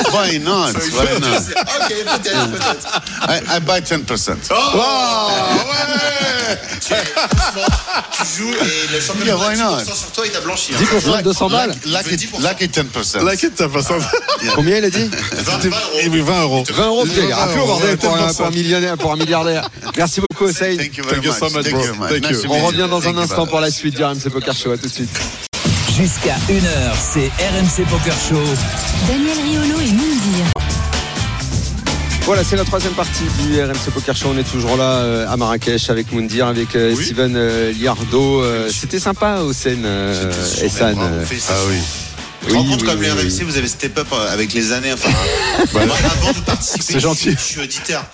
Why 0.11 0.39
not? 0.39 0.71
So 0.73 0.97
Why 0.97 1.19
not? 1.19 1.43
Ok, 1.53 1.93
peut-être, 2.03 2.49
peut-être. 2.49 3.01
I, 3.29 3.57
I 3.57 3.59
buy 3.59 3.79
10%. 3.79 4.37
Oh, 4.49 4.79
ouais 5.69 6.57
tu, 6.81 6.93
tu 6.93 8.23
joues 8.37 8.53
et 8.53 8.93
le 8.93 8.99
champion 8.99 9.25
Yeah, 9.25 9.35
du 9.35 9.39
monde 9.39 9.55
why 9.55 9.61
a 9.61 9.77
not? 9.77 9.81
10% 9.83 9.95
sur 9.95 10.11
toi, 10.11 10.25
il 10.25 10.31
t'a 10.31 10.41
blanchi. 10.41 10.62
Hein. 10.71 10.77
10% 10.79 11.23
200 11.23 11.49
balles 11.49 11.75
Like, 11.85 12.07
it, 12.11 12.21
veut 12.31 12.39
10%. 12.39 12.41
like 12.41 12.61
it 12.61 12.71
10%. 12.77 13.23
Like 13.23 13.43
it, 13.43 13.59
10%. 13.59 13.93
Combien 14.55 14.77
il 14.77 14.85
a 14.85 14.89
dit 14.89 15.09
20, 15.09 15.57
20 15.59 15.65
euros. 15.65 15.73
Eh 16.03 16.09
oui, 16.09 16.21
20 16.21 16.41
euros. 16.43 16.63
20 16.69 16.85
euros, 16.87 17.03
putain, 17.03 17.21
il 17.23 17.29
est 17.29 17.33
rappelé 17.33 17.59
au 17.61 17.65
bordel 17.65 17.97
pour 17.97 18.15
un, 18.15 18.33
pour 18.33 18.45
un 18.45 18.51
millionnaire, 18.51 18.97
pour 18.97 19.11
un 19.11 19.15
milliardaire. 19.17 19.69
Merci 19.97 20.21
beaucoup, 20.21 20.47
Hussein. 20.49 20.75
Thank 20.77 20.97
you 20.97 21.03
very 21.03 21.25
much. 21.25 21.37
so 21.37 21.45
much, 21.49 21.63
Thank 21.65 21.75
bro. 21.75 21.83
you, 21.85 21.93
man. 21.95 22.09
Thank 22.09 22.21
Nice 22.29 22.43
you. 22.43 22.49
to 22.49 22.53
On 22.53 22.65
revient 22.67 22.87
dans 22.89 23.07
un 23.07 23.17
instant 23.17 23.45
pour 23.45 23.59
la 23.59 23.71
suite 23.71 23.95
du 23.95 24.03
RMC 24.03 24.29
Poker 24.31 24.55
Show. 24.55 24.71
À 24.71 24.77
tout 24.77 24.87
de 24.87 24.93
suite. 24.93 25.09
Jusqu'à 25.95 26.35
1h, 26.49 26.95
c'est 27.13 27.27
RMC 27.37 27.85
Poker 27.89 28.15
Show. 28.29 28.41
Daniel 29.07 29.37
Riolo 29.43 29.79
et 29.79 29.91
Moundir. 29.91 30.52
Voilà, 32.33 32.47
c'est 32.49 32.55
la 32.55 32.63
troisième 32.63 32.93
partie 32.93 33.25
du 33.43 33.61
RMC 33.61 33.91
Poker 33.93 34.15
Show. 34.15 34.29
On 34.33 34.37
est 34.39 34.43
toujours 34.43 34.75
là 34.75 35.01
euh, 35.01 35.27
à 35.29 35.37
Marrakech 35.37 35.91
avec 35.91 36.11
Moundir, 36.11 36.47
avec 36.47 36.75
euh, 36.75 36.95
Steven 36.95 37.35
euh, 37.35 37.71
Liardo. 37.73 38.41
Euh, 38.41 38.69
C'était 38.71 38.97
sympa 38.97 39.41
au 39.41 39.53
scène, 39.53 39.83
euh, 39.85 40.31
Essan. 40.63 40.97
euh. 40.99 41.23
Ah 41.49 41.53
oui. 41.69 41.77
Tu 42.47 42.53
Oui, 42.55 42.67
compte 42.69 42.81
oui, 42.81 42.87
comme 42.87 42.99
oui, 42.99 43.05
les 43.05 43.11
oui. 43.11 43.29
RMC, 43.29 43.43
vous 43.45 43.57
avez 43.57 43.67
step 43.67 43.97
up 43.97 44.07
euh, 44.11 44.33
avec 44.33 44.53
les 44.53 44.71
années. 44.73 44.91
Enfin, 44.93 45.09
moi, 45.73 45.83
avant 46.05 46.31
de 46.33 46.39
participer, 46.45 46.83
C'est 46.83 46.99
gentil. 46.99 47.31
Je, 47.31 47.37
suis- 47.37 47.37
je 47.37 47.51
suis 47.53 47.61
auditeur. 47.61 48.05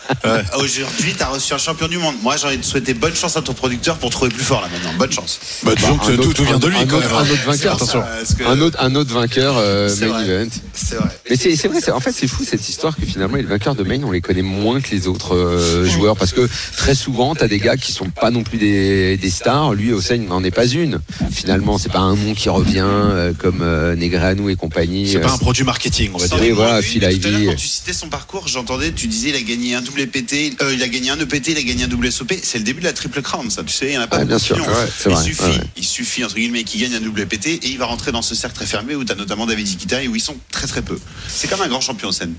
Aujourd'hui, 0.57 1.13
tu 1.17 1.23
as 1.23 1.27
reçu 1.27 1.53
un 1.53 1.57
champion 1.57 1.87
du 1.87 1.97
monde. 1.97 2.15
Moi, 2.21 2.35
j'ai 2.37 2.47
envie 2.47 2.57
de 2.57 2.63
souhaiter 2.63 2.93
bonne 2.93 3.15
chance 3.15 3.37
à 3.37 3.41
ton 3.41 3.53
producteur 3.53 3.97
pour 3.97 4.09
trouver 4.09 4.29
plus 4.31 4.43
fort 4.43 4.61
là 4.61 4.67
maintenant. 4.71 4.91
Bonne 4.97 5.11
chance. 5.11 5.39
Bah, 5.63 5.71
que 5.75 5.83
Un 5.85 5.97
tout, 5.97 6.11
autre- 6.21 6.33
tout 6.33 6.43
vient 6.43 6.59
de 6.59 6.67
lui 6.67 6.77
un 6.77 6.85
quand 6.85 6.97
autre- 6.97 7.07
même. 7.07 7.17
un 7.17 7.21
autre 7.33 7.43
vainqueur. 7.45 7.73
Attention. 7.75 8.03
Que- 8.37 8.43
Un 8.45 8.61
autre, 8.61 8.77
un 8.81 8.95
autre 8.95 9.13
vainqueur 9.13 9.55
euh, 9.57 9.89
C'est 9.89 10.07
main 10.07 10.23
vrai. 10.23 10.27
event. 10.29 10.49
C'est 10.73 10.95
vrai. 10.95 11.09
Mais 11.29 11.35
c'est 11.35 11.55
c'est 11.55 11.67
vrai, 11.67 11.91
en 11.91 11.99
fait 11.99 12.11
c'est 12.11 12.27
fou 12.27 12.43
cette 12.43 12.67
histoire 12.67 12.95
que 12.95 13.05
finalement 13.05 13.35
les 13.37 13.43
vainqueurs 13.43 13.75
de 13.75 13.83
main 13.83 13.99
on 14.03 14.11
les 14.11 14.21
connaît 14.21 14.41
moins 14.41 14.81
que 14.81 14.89
les 14.91 15.07
autres 15.07 15.35
euh, 15.35 15.85
joueurs 15.85 16.15
parce 16.15 16.31
que 16.31 16.47
très 16.77 16.95
souvent 16.95 17.35
t'as 17.35 17.47
des 17.47 17.59
gars 17.59 17.77
qui 17.77 17.91
sont 17.91 18.09
pas 18.09 18.31
non 18.31 18.43
plus 18.43 18.57
des, 18.57 19.17
des 19.17 19.29
stars. 19.29 19.73
Lui 19.73 19.91
Hossein 19.93 20.17
n'en 20.17 20.43
est 20.43 20.51
pas 20.51 20.65
une. 20.65 20.99
Finalement 21.31 21.77
c'est 21.77 21.91
pas 21.91 21.99
un 21.99 22.15
nom 22.15 22.33
qui 22.33 22.49
revient 22.49 22.83
euh, 22.85 23.33
comme 23.37 23.59
euh, 23.61 23.95
Negreanu 24.19 24.51
et 24.51 24.55
compagnie. 24.55 25.10
C'est 25.12 25.19
pas 25.19 25.29
Euh, 25.29 25.34
un 25.34 25.38
produit 25.38 25.63
marketing, 25.63 26.12
on 26.13 26.17
va 26.17 26.27
dire. 26.27 26.38
Oui, 26.41 26.51
voilà, 26.51 26.82
Phil 26.82 27.03
Ivey. 27.03 27.45
quand 27.47 27.55
tu 27.55 27.67
citais 27.67 27.93
son 27.93 28.10
parcours, 28.10 28.47
j'entendais, 28.47 28.91
tu 28.91 29.08
disais, 29.08 29.29
il 29.29 29.36
a 29.36 29.41
gagné 29.41 29.75
un 29.75 29.82
double 29.82 30.08
PT, 30.08 30.55
euh, 30.62 30.73
il 30.73 30.84
a 30.84 30.88
gagné 30.88 31.10
un 31.12 31.19
EPT, 31.19 31.49
il 31.49 31.58
a 31.58 31.62
gagné 31.63 31.84
un 31.84 31.88
double 31.88 32.12
SOP. 32.12 32.34
C'est 32.43 32.58
le 32.58 32.63
début 32.63 32.79
de 32.82 32.86
la 32.86 32.93
triple 32.93 33.21
crown, 33.21 33.49
ça. 33.49 33.63
Tu 33.63 33.73
sais, 33.73 33.88
il 33.88 33.93
y 33.93 33.97
en 33.97 34.01
a 34.01 34.08
pas 34.08 34.17
beaucoup 34.17 34.27
bien 34.29 34.39
sûr. 34.39 34.58
Ouais, 34.58 34.63
il 35.05 35.12
vrai, 35.12 35.23
suffit, 35.23 35.41
ouais, 35.43 35.60
il 35.77 35.84
suffit 35.84 36.23
entre 36.23 36.36
guillemets 36.36 36.63
qu'il 36.63 36.82
gagne 36.82 36.95
un 36.95 37.01
double 37.01 37.25
PT 37.27 37.47
et 37.47 37.69
il 37.69 37.77
va 37.77 37.86
rentrer 37.86 38.12
dans 38.12 38.21
ce 38.21 38.36
cercle 38.36 38.55
très 38.55 38.65
fermé 38.65 38.95
où 38.95 39.03
tu 39.03 39.12
as 39.12 39.15
notamment 39.15 39.45
David 39.45 39.67
Iquita 39.67 40.03
et 40.03 40.08
où 40.08 40.15
ils 40.15 40.21
sont 40.21 40.36
très 40.51 40.67
très 40.67 40.82
peu. 40.82 40.99
C'est 41.27 41.47
comme 41.49 41.62
un 41.62 41.67
grand 41.67 41.82
champion 41.82 42.10
en 42.10 42.12
scène. 42.12 42.34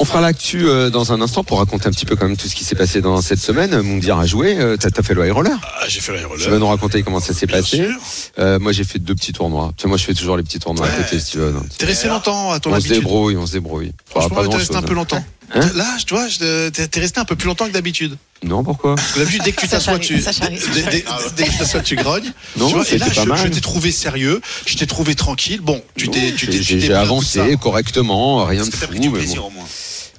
On 0.00 0.06
fera 0.06 0.22
l'actu 0.22 0.66
euh, 0.66 0.88
dans 0.88 1.12
un 1.12 1.20
instant 1.20 1.44
pour 1.44 1.58
raconter 1.58 1.86
un 1.86 1.90
petit 1.90 2.06
peu 2.06 2.16
quand 2.16 2.26
même 2.26 2.36
tout 2.38 2.48
ce 2.48 2.54
qui 2.54 2.64
s'est 2.64 2.74
passé 2.74 3.02
dans 3.02 3.20
cette 3.20 3.38
semaine. 3.40 3.78
Moundir 3.82 4.18
a 4.18 4.24
joué. 4.24 4.56
Euh, 4.58 4.78
T'as 4.78 4.88
t'as 4.90 5.02
fait 5.02 5.12
le 5.12 5.26
high 5.26 5.32
roller. 5.32 5.52
Ah, 5.62 5.84
j'ai 5.86 6.00
fait 6.00 6.14
la 6.14 6.20
Tu 6.38 6.48
vas 6.48 6.58
nous 6.58 6.66
raconter 6.66 7.02
comment 7.02 7.20
ça 7.20 7.34
s'est 7.34 7.44
Bien 7.46 7.58
passé. 7.58 7.76
sûr. 7.76 7.94
Euh, 8.38 8.58
moi 8.58 8.72
j'ai 8.72 8.84
fait 8.84 8.98
deux 8.98 9.14
petits 9.14 9.32
tournois. 9.34 9.72
Tu 9.76 9.82
sais, 9.82 9.88
moi 9.88 9.98
je 9.98 10.04
fais 10.04 10.14
toujours 10.14 10.38
les 10.38 10.42
petits 10.42 10.58
tournois 10.58 10.86
à 10.86 10.90
côté, 10.90 11.20
Steven. 11.20 11.62
T'es 11.76 11.84
resté 11.84 12.08
longtemps 12.08 12.52
à 12.52 12.58
ton 12.58 12.72
On 12.72 12.80
se 12.80 12.88
débrouille, 12.88 13.36
on 13.36 13.46
se 13.46 13.52
débrouille. 13.52 13.92
Pas- 14.14 14.20
Franchement, 14.22 14.36
pas 14.36 14.42
t'es 14.42 14.48
grand 14.48 14.56
resté 14.58 14.72
chose. 14.74 14.82
un 14.82 14.86
peu 14.86 14.94
longtemps. 14.94 15.24
Hein 15.54 15.70
Là, 15.74 15.96
tu 16.06 16.14
vois, 16.14 16.28
je- 16.28 16.68
t'es 16.70 16.86
t'es 16.88 17.00
resté 17.00 17.20
un 17.20 17.24
peu 17.24 17.36
plus 17.36 17.46
longtemps 17.46 17.66
que 17.66 17.72
d'habitude. 17.72 18.16
Non, 18.42 18.64
pourquoi? 18.64 18.94
Parce 18.96 19.12
que 19.12 19.18
d'habitude, 19.20 19.42
dès 19.44 19.52
que 19.52 19.60
tu 19.60 19.68
t'assois, 19.68 19.98
tu, 19.98 20.20
charrie. 20.20 20.58
dès, 20.74 20.82
dès- 20.82 21.04
dès 21.36 21.44
que 21.44 21.50
tu 21.50 21.58
t'assois, 21.58 21.80
tu 21.80 21.94
grognes. 21.96 22.32
Non, 22.56 22.68
tu 22.68 22.74
vois, 22.74 22.88
et 22.90 22.98
là, 22.98 23.06
pas 23.06 23.12
je, 23.12 23.28
mal. 23.28 23.38
je 23.38 23.48
t'ai 23.48 23.60
trouvé 23.60 23.92
sérieux, 23.92 24.40
je 24.66 24.76
t'ai 24.76 24.86
trouvé 24.86 25.14
tranquille. 25.14 25.60
Bon, 25.60 25.82
tu 25.96 26.08
t'es, 26.08 26.32
tu 26.32 26.48
t'es, 26.48 26.62
J'ai- 26.62 26.92
avancé 26.92 27.56
correctement, 27.60 28.44
rien 28.46 28.64
de 28.66 28.70
fou. 28.74 28.86
pris 28.86 28.98
du 29.00 29.10
mais 29.10 29.18
plaisir 29.18 29.42
bon. 29.42 29.48
au 29.48 29.50
moins 29.50 29.64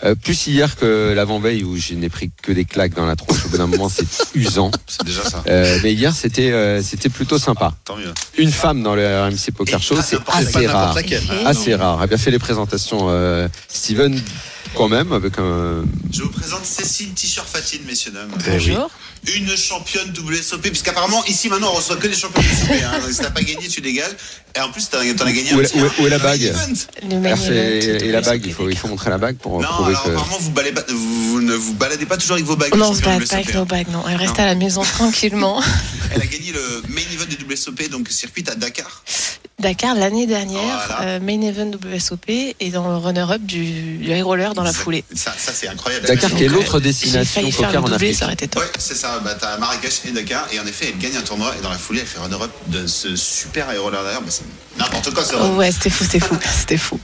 Euh, 0.04 0.16
plus 0.16 0.48
hier 0.48 0.76
que 0.76 1.14
l'avant-veille 1.16 1.64
où 1.64 1.78
je 1.78 1.94
n'ai 1.94 2.10
pris 2.10 2.30
que 2.42 2.52
des 2.52 2.66
claques 2.66 2.94
dans 2.94 3.06
la 3.06 3.16
tronche. 3.16 3.46
Au 3.46 3.50
bout 3.50 3.58
d'un 3.58 3.68
moment, 3.68 3.88
c'est 3.90 4.06
usant. 4.36 4.70
C'est 4.86 5.04
déjà 5.06 5.24
ça. 5.24 5.44
Euh, 5.48 5.80
mais 5.82 5.94
hier, 5.94 6.14
c'était 6.14 6.52
euh, 6.52 6.82
c'était 6.84 7.10
plutôt 7.10 7.38
sympa. 7.40 7.74
Tant 7.86 7.96
mieux. 7.96 8.14
Une 8.38 8.52
femme 8.52 8.84
dans 8.84 8.96
le 8.96 9.06
RMC 9.24 9.52
Poker 9.56 9.80
Et 9.80 9.82
Show, 9.82 9.96
pas 9.96 10.02
c'est 10.04 10.18
assez 10.28 10.68
rare. 10.68 10.94
laquelle. 10.94 11.24
Assez 11.46 11.74
rare. 11.76 12.02
A 12.02 12.08
bien 12.08 12.18
fait 12.18 12.32
les 12.32 12.40
présentations. 12.40 13.08
euh, 13.10 13.48
Steven, 13.70 14.22
quand 14.76 14.90
même, 14.90 15.14
avec 15.14 15.38
un. 15.40 15.84
Je 16.12 16.24
vous 16.24 16.30
présente 16.32 16.66
Cécile 16.66 17.14
T-shirt 17.14 17.48
Fatine, 17.48 17.82
messieurs 17.88 18.12
dames. 18.12 18.30
Eh 18.46 18.50
oui. 18.50 18.52
Bonjour. 18.52 18.90
Une 19.36 19.56
championne 19.56 20.14
WSOP, 20.18 20.62
puisqu'apparemment 20.64 21.24
ici 21.26 21.48
maintenant 21.48 21.70
on 21.72 21.76
reçoit 21.78 21.96
que 21.96 22.08
des 22.08 22.16
champions 22.16 22.42
WSOP. 22.42 22.72
Hein. 22.84 23.00
Donc, 23.00 23.12
si 23.12 23.20
t'as 23.20 23.30
pas 23.32 23.42
gagné, 23.42 23.68
tu 23.70 23.80
dégages. 23.82 24.12
Et 24.56 24.60
en 24.60 24.70
plus, 24.70 24.90
t'en 24.90 25.00
as, 25.00 25.06
gagné 25.06 25.54
Où 25.54 25.60
un 25.60 25.62
est- 25.62 25.64
petit, 25.72 25.80
où 25.82 25.86
est- 25.86 25.88
hein. 25.88 25.92
où 26.00 26.08
est 26.08 26.10
la 26.10 26.20
bague 26.20 26.42
et 26.42 26.52
la 26.52 28.20
WSOP. 28.20 28.26
bague, 28.26 28.46
il 28.46 28.54
faut, 28.54 28.70
il 28.70 28.78
faut 28.78 28.88
montrer 28.90 29.10
la 29.10 29.18
bague 29.18 29.38
pour 29.38 29.62
Non, 29.62 29.68
prouver 29.70 29.92
alors 29.92 30.04
que. 30.04 30.10
apparemment 30.10 30.38
vous, 30.40 30.52
baladez 30.52 30.74
pas- 30.74 30.86
vous, 30.90 31.30
vous 31.30 31.42
ne 31.42 31.54
vous 31.54 31.74
baladez 31.74 32.06
pas 32.06 32.18
toujours 32.18 32.34
avec 32.36 32.46
vos 32.46 32.56
bagues. 32.58 32.76
Non, 32.76 32.90
on 32.90 32.94
se 32.94 33.02
balade 33.02 33.26
pas 33.28 33.36
avec 33.36 33.54
nos 33.54 33.62
hein. 33.62 33.66
bagues, 33.66 33.88
non. 33.90 34.04
Elle 34.10 34.18
reste 34.18 34.38
Non. 34.38 34.44
à 34.44 34.46
la 34.46 34.56
maison 34.56 34.82
tranquillement. 34.98 35.64
Elle 36.14 36.22
a 36.22 36.26
gagné 36.26 36.52
le 36.52 36.84
main 36.90 37.02
event 37.14 37.26
du 37.26 37.38
WSOP, 37.52 37.90
donc 37.90 38.10
circuit 38.10 38.44
à 38.52 38.56
Dakar. 38.56 39.04
Dakar 39.60 39.96
l'année 39.96 40.26
dernière, 40.26 40.60
Voilà. 40.88 41.02
euh, 41.04 41.20
main 41.20 41.40
event 41.42 41.72
WSOP 41.72 42.28
et 42.60 42.72
dans 42.72 42.88
le 42.90 42.98
runner-up 42.98 43.42
du, 43.42 43.98
du 43.98 44.12
high 44.12 44.24
roller 44.24 44.54
dans 44.56 44.64
la 44.64 44.74
Ça- 44.74 44.80
foulée. 44.80 45.04
Ça, 45.16 45.32
ça 45.38 45.52
c'est 45.54 45.68
incroyable. 45.68 46.08
Dakar, 46.08 46.32
qui 46.32 46.44
est 46.44 46.48
euh, 46.48 46.52
l'autre 46.52 46.80
J'ai 46.80 46.84
destination 46.86 47.42
poker 47.44 47.72
le 47.72 47.78
en 47.78 47.82
doublé, 47.82 47.96
Afrique. 47.96 48.16
ça 48.16 48.26
aurait 48.26 48.34
été 48.34 48.48
top. 48.48 48.64
Ouais, 48.64 48.70
c'est 48.80 48.96
ça. 48.96 49.20
Bah, 49.24 49.36
t'as 49.40 49.58
Marrakech 49.58 50.02
et 50.08 50.12
Dakar, 50.12 50.48
et 50.52 50.60
en 50.60 50.66
effet, 50.66 50.88
elle 50.94 50.98
gagne 51.00 51.16
un 51.18 51.22
tournoi, 51.22 51.54
et 51.58 51.62
dans 51.62 51.70
la 51.70 51.78
foulée, 51.78 52.00
elle 52.02 52.08
fait 52.08 52.20
runner-up 52.20 52.52
de 52.68 52.88
ce 52.88 53.16
super 53.16 53.70
aéroleur 53.70 54.04
d'ailleurs. 54.04 54.22
Bah, 54.22 54.32
c'est 54.32 54.44
n'importe 54.78 55.14
quoi, 55.14 55.24
ça. 55.24 55.36
Oh, 55.40 55.56
ouais, 55.56 55.72
c'était 55.72 55.92
fou, 55.92 56.04
c'était 56.04 56.20
fou, 56.20 56.36
c'était 56.60 56.78
fou. 56.78 57.00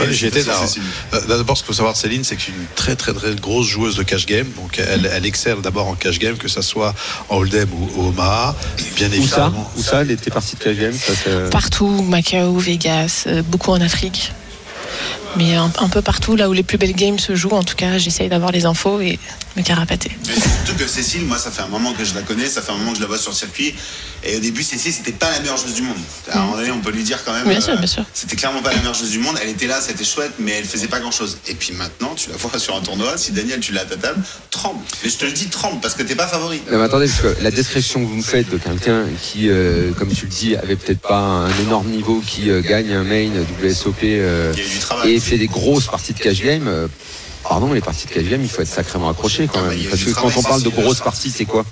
Ouais, 0.00 0.12
J'y 0.12 0.26
étais 0.26 0.42
là. 0.42 0.54
Cécile. 0.66 0.82
Euh, 1.14 1.20
D'abord, 1.26 1.56
ce 1.56 1.62
qu'il 1.62 1.68
faut 1.68 1.72
savoir 1.72 1.94
de 1.94 1.98
Céline, 1.98 2.24
c'est 2.24 2.36
que 2.36 2.42
c'est 2.42 2.52
une 2.52 2.66
très 2.74 2.96
très 2.96 3.12
très 3.14 3.34
grosse 3.34 3.66
joueuse 3.66 3.96
de 3.96 4.02
cash 4.02 4.26
game. 4.26 4.46
Donc, 4.56 4.78
elle, 4.78 5.10
elle 5.12 5.26
excelle 5.26 5.60
d'abord 5.62 5.86
en 5.88 5.94
cash 5.94 6.18
game, 6.18 6.36
que 6.36 6.48
ça 6.48 6.62
soit 6.62 6.94
en 7.28 7.36
Hold'em 7.38 7.68
ou 7.72 8.00
au 8.00 8.08
Omaha. 8.08 8.54
Bien 8.96 9.08
Où 9.08 9.10
ça 9.10 9.16
évidemment. 9.16 9.70
Où 9.76 9.82
ça 9.82 10.02
Elle 10.02 10.10
était 10.10 10.30
partie 10.30 10.56
de 10.56 10.62
quel 10.62 10.78
game 10.78 10.92
ça, 10.92 11.12
Partout, 11.50 12.02
Macao, 12.02 12.56
Vegas, 12.58 13.24
euh, 13.26 13.42
beaucoup 13.42 13.70
en 13.70 13.80
Afrique. 13.80 14.32
Mais 15.36 15.54
un, 15.54 15.70
un 15.78 15.88
peu 15.88 16.02
partout, 16.02 16.36
là 16.36 16.48
où 16.48 16.52
les 16.52 16.62
plus 16.62 16.78
belles 16.78 16.94
games 16.94 17.18
se 17.18 17.34
jouent, 17.34 17.50
en 17.50 17.62
tout 17.62 17.76
cas, 17.76 17.98
j'essaye 17.98 18.28
d'avoir 18.28 18.52
les 18.52 18.64
infos 18.64 19.00
et 19.00 19.18
me 19.56 19.62
carapater. 19.62 20.10
Mais 20.26 20.34
surtout 20.34 20.78
que 20.78 20.86
Cécile, 20.86 21.22
moi, 21.24 21.38
ça 21.38 21.50
fait 21.50 21.62
un 21.62 21.68
moment 21.68 21.92
que 21.92 22.04
je 22.04 22.14
la 22.14 22.22
connais, 22.22 22.46
ça 22.46 22.62
fait 22.62 22.72
un 22.72 22.76
moment 22.76 22.90
que 22.92 22.96
je 22.96 23.02
la 23.02 23.08
vois 23.08 23.18
sur 23.18 23.30
le 23.30 23.36
circuit. 23.36 23.74
Et 24.24 24.36
au 24.36 24.40
début, 24.40 24.62
Cécile, 24.62 24.92
c'était 24.92 25.12
pas 25.12 25.30
la 25.30 25.40
meilleure 25.40 25.56
joueuse 25.56 25.74
du 25.74 25.82
monde. 25.82 25.96
À 26.30 26.38
un 26.38 26.44
moment 26.44 26.56
donné, 26.56 26.70
on 26.70 26.80
peut 26.80 26.90
lui 26.90 27.02
dire 27.04 27.22
quand 27.24 27.32
même. 27.32 27.44
Mm. 27.44 27.50
Bien 27.50 27.60
sûr, 27.60 27.76
bien 27.76 27.86
sûr. 27.86 28.04
C'était 28.12 28.36
clairement 28.36 28.62
pas 28.62 28.70
la 28.70 28.78
meilleure 28.78 28.94
joueuse 28.94 29.10
du 29.10 29.18
monde. 29.18 29.36
Elle 29.42 29.50
était 29.50 29.66
là, 29.66 29.80
c'était 29.80 30.04
chouette, 30.04 30.32
mais 30.38 30.52
elle 30.52 30.64
faisait 30.64 30.88
pas 30.88 31.00
grand 31.00 31.10
chose. 31.10 31.38
Et 31.48 31.54
puis 31.54 31.72
maintenant, 31.72 32.14
tu 32.14 32.30
la 32.30 32.36
vois 32.36 32.58
sur 32.58 32.76
un 32.76 32.80
tournoi. 32.80 33.16
Si 33.16 33.32
Daniel, 33.32 33.60
tu 33.60 33.72
l'as 33.72 33.82
à 33.82 33.84
ta 33.84 33.96
table, 33.96 34.22
tremble. 34.50 34.80
Mais 35.04 35.10
je 35.10 35.16
te 35.16 35.24
le 35.24 35.32
dis, 35.32 35.46
tremble, 35.46 35.80
parce 35.80 35.94
que 35.94 36.02
t'es 36.02 36.14
pas 36.14 36.26
favori. 36.26 36.60
Non, 36.70 36.78
mais 36.78 36.84
attendez, 36.84 37.06
parce 37.06 37.20
que 37.36 37.42
la 37.42 37.50
description 37.50 38.00
que 38.00 38.08
vous 38.08 38.16
me 38.16 38.22
faites 38.22 38.50
de 38.50 38.58
quelqu'un 38.58 39.04
qui, 39.22 39.48
euh, 39.48 39.92
comme 39.92 40.12
tu 40.12 40.26
le 40.26 40.30
dis, 40.30 40.56
avait 40.56 40.76
peut-être 40.76 41.00
pas 41.00 41.18
un 41.18 41.58
énorme 41.62 41.88
niveau, 41.88 42.22
qui 42.26 42.50
euh, 42.50 42.60
gagne 42.62 42.92
un 42.92 43.04
main 43.04 43.28
WSOP 43.62 43.94
euh, 44.04 44.52
Il 44.54 44.60
y 44.60 44.62
a 44.62 44.66
eu 44.66 44.70
du 44.70 44.78
travail. 44.78 45.12
et 45.14 45.20
fait 45.26 45.38
des 45.38 45.48
grosses 45.48 45.86
parties 45.86 46.12
de 46.12 46.18
cash 46.18 46.40
game, 46.40 46.68
euh, 46.68 46.86
pardon, 47.42 47.72
les 47.72 47.80
parties 47.80 48.06
de 48.06 48.12
cash 48.12 48.24
game, 48.24 48.42
il 48.42 48.48
faut 48.48 48.62
être 48.62 48.68
sacrément 48.68 49.08
accroché 49.08 49.48
quand 49.52 49.62
même. 49.62 49.78
Parce 49.90 50.04
que 50.04 50.10
quand 50.10 50.30
on 50.36 50.42
parle 50.42 50.62
de 50.62 50.68
grosses 50.68 51.00
parties, 51.00 51.30
c'est 51.30 51.44
quoi? 51.44 51.64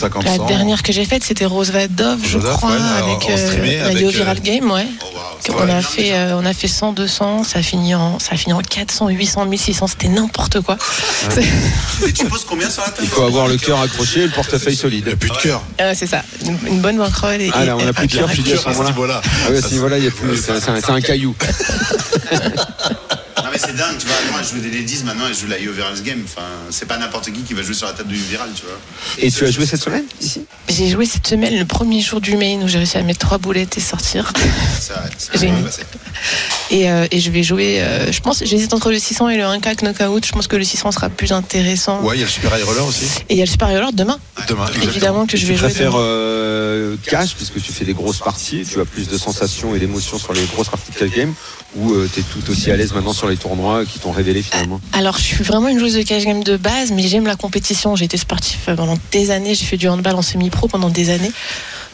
50 0.00 0.24
La 0.24 0.38
dernière 0.38 0.82
que 0.82 0.92
j'ai 0.92 1.04
faite, 1.04 1.22
c'était 1.24 1.44
Rose 1.44 1.70
Vadov, 1.70 2.18
je 2.24 2.38
crois, 2.38 2.70
ouais, 2.70 2.76
avec 2.76 3.30
euh, 3.30 3.76
la 3.78 3.86
avec, 3.86 4.00
Yo 4.00 4.08
euh, 4.08 4.10
Viral 4.10 4.40
Game, 4.40 4.70
ouais. 4.70 4.86
Oh, 5.02 5.06
wow, 5.14 5.20
ça 5.58 5.64
va 5.66 5.76
a 5.76 5.82
fait, 5.82 6.12
euh, 6.12 6.36
on 6.40 6.44
a 6.46 6.52
fait 6.52 6.68
100, 6.68 6.92
200, 6.92 7.44
ça 7.44 7.58
a 7.58 7.62
fini 7.62 7.94
en, 7.94 8.18
ça 8.18 8.30
a 8.32 8.36
fini 8.36 8.52
en 8.52 8.60
400, 8.60 9.08
800, 9.08 9.46
1600, 9.46 9.86
c'était 9.88 10.08
n'importe 10.08 10.60
quoi. 10.60 10.76
Et 12.06 12.12
tu 12.12 12.24
poses 12.26 12.44
combien 12.48 12.68
sur 12.70 12.82
la 12.82 12.88
table 12.90 13.02
Il 13.02 13.08
faut 13.08 13.22
avoir 13.22 13.46
le 13.48 13.56
cœur 13.56 13.80
accroché 13.80 14.20
et 14.20 14.24
le 14.26 14.30
portefeuille 14.32 14.72
Il 14.72 14.76
n'y 14.76 14.76
solide. 14.76 15.08
a 15.08 15.16
plus 15.16 15.30
de 15.30 15.36
cœur. 15.36 15.62
euh, 15.80 15.92
c'est 15.96 16.06
ça, 16.06 16.22
une, 16.44 16.58
une 16.66 16.80
bonne 16.80 16.96
bankroll. 16.98 17.40
Et, 17.40 17.50
Ah 17.54 17.64
là, 17.64 17.76
on 17.76 17.80
a 17.86 17.90
et- 17.90 17.92
plus 17.92 18.06
de 18.06 18.16
cœur, 18.16 18.30
tu 18.30 18.42
dis 18.42 18.52
à 18.52 18.56
ce 18.56 18.60
à 18.60 18.62
ce 18.62 18.68
moment-là. 18.78 18.90
niveau-là. 18.90 19.20
Ah 19.24 19.52
à 19.56 19.60
ce 19.62 19.68
niveau-là, 19.72 19.96
c'est 20.36 20.90
un 20.90 21.00
caillou. 21.00 21.34
C'est 23.62 23.76
dingue, 23.76 23.98
tu 23.98 24.06
vois. 24.06 24.16
Moi, 24.32 24.40
je 24.42 24.54
joue 24.56 24.60
des 24.62 24.70
ladies 24.76 25.02
maintenant 25.04 25.28
et 25.28 25.34
je 25.34 25.40
joue 25.40 25.46
la 25.48 25.58
Yo 25.58 25.72
Viral 25.72 26.00
Game. 26.02 26.22
Enfin, 26.24 26.46
c'est 26.70 26.86
pas 26.86 26.96
n'importe 26.96 27.30
qui 27.32 27.42
qui 27.42 27.52
va 27.54 27.62
jouer 27.62 27.74
sur 27.74 27.86
la 27.86 27.92
table 27.92 28.08
de 28.10 28.16
Yo 28.16 28.22
Viral, 28.30 28.48
tu 28.54 28.62
vois. 28.62 28.78
Et 29.18 29.30
tu 29.30 29.44
as 29.44 29.50
joué 29.50 29.66
cette 29.66 29.82
semaine 29.82 30.04
ici? 30.20 30.44
J'ai 30.68 30.88
joué 30.88 31.04
cette 31.04 31.26
semaine 31.26 31.58
le 31.58 31.64
premier 31.66 32.00
jour 32.00 32.20
du 32.20 32.36
main 32.36 32.60
où 32.62 32.68
j'ai 32.68 32.78
réussi 32.78 32.96
à 32.96 33.02
mettre 33.02 33.20
trois 33.20 33.38
boulettes 33.38 33.76
et 33.76 33.80
sortir. 33.80 34.32
Ça, 34.80 35.02
ça 35.18 35.32
J'ai 35.38 35.48
va 35.48 35.58
une- 35.58 35.64
passer. 35.64 35.82
Et, 36.72 36.88
euh, 36.88 37.04
et 37.10 37.18
je 37.18 37.32
vais 37.32 37.42
jouer, 37.42 37.82
euh, 37.82 38.12
je 38.12 38.20
pense, 38.20 38.44
j'hésite 38.44 38.72
entre 38.74 38.92
le 38.92 38.98
600 39.00 39.28
et 39.30 39.36
le 39.36 39.42
1K 39.42 39.74
knockout. 39.82 40.24
Je 40.24 40.30
pense 40.30 40.46
que 40.46 40.54
le 40.54 40.62
600 40.62 40.92
sera 40.92 41.08
plus 41.08 41.32
intéressant. 41.32 42.00
Ouais, 42.02 42.14
il 42.16 42.20
y 42.20 42.22
a 42.22 42.26
le 42.26 42.30
super 42.30 42.56
high 42.56 42.62
roller 42.62 42.86
aussi. 42.86 43.06
Et 43.28 43.34
il 43.34 43.36
y 43.38 43.42
a 43.42 43.44
le 43.44 43.50
supérieur 43.50 43.82
Lord 43.82 43.92
demain, 43.94 44.20
Demain, 44.46 44.66
exactement. 44.66 44.90
évidemment, 44.92 45.26
que 45.26 45.36
je 45.36 45.42
Tu 45.46 45.48
vais 45.50 45.56
jouer. 45.58 45.66
préfères 45.68 45.90
demain. 45.90 46.00
euh, 46.04 46.96
cash 47.06 47.34
puisque 47.34 47.60
tu 47.60 47.72
fais 47.72 47.84
des 47.84 47.92
grosses 47.94 48.20
parties, 48.20 48.64
tu 48.70 48.80
as 48.80 48.84
plus 48.84 49.08
de 49.08 49.18
sensations 49.18 49.74
et 49.74 49.80
d'émotions 49.80 50.18
sur 50.20 50.32
les 50.32 50.44
grosses 50.54 50.68
parties 50.68 50.92
de 50.92 50.96
cash 50.96 51.10
game 51.10 51.34
ou 51.74 51.92
tu 52.14 52.20
es 52.20 52.22
tout 52.22 52.48
aussi 52.52 52.70
à 52.70 52.76
l'aise 52.76 52.92
maintenant 52.92 53.12
sur 53.14 53.26
les 53.28 53.36
tournois 53.50 53.84
qui 53.84 53.98
t'ont 53.98 54.12
révélé 54.12 54.42
finalement 54.42 54.80
Alors, 54.92 55.18
je 55.18 55.24
suis 55.24 55.44
vraiment 55.44 55.68
une 55.68 55.78
joueuse 55.78 55.94
de 55.94 56.02
cash 56.02 56.24
game 56.24 56.44
de 56.44 56.56
base, 56.56 56.92
mais 56.92 57.02
j'aime 57.02 57.26
la 57.26 57.36
compétition. 57.36 57.96
J'ai 57.96 58.04
été 58.04 58.16
sportif 58.16 58.68
euh, 58.68 58.76
pendant 58.76 58.96
des 59.10 59.30
années. 59.30 59.54
J'ai 59.54 59.64
fait 59.64 59.76
du 59.76 59.88
handball 59.88 60.14
en 60.14 60.22
semi-pro 60.22 60.68
pendant 60.68 60.88
des 60.88 61.10
années. 61.10 61.32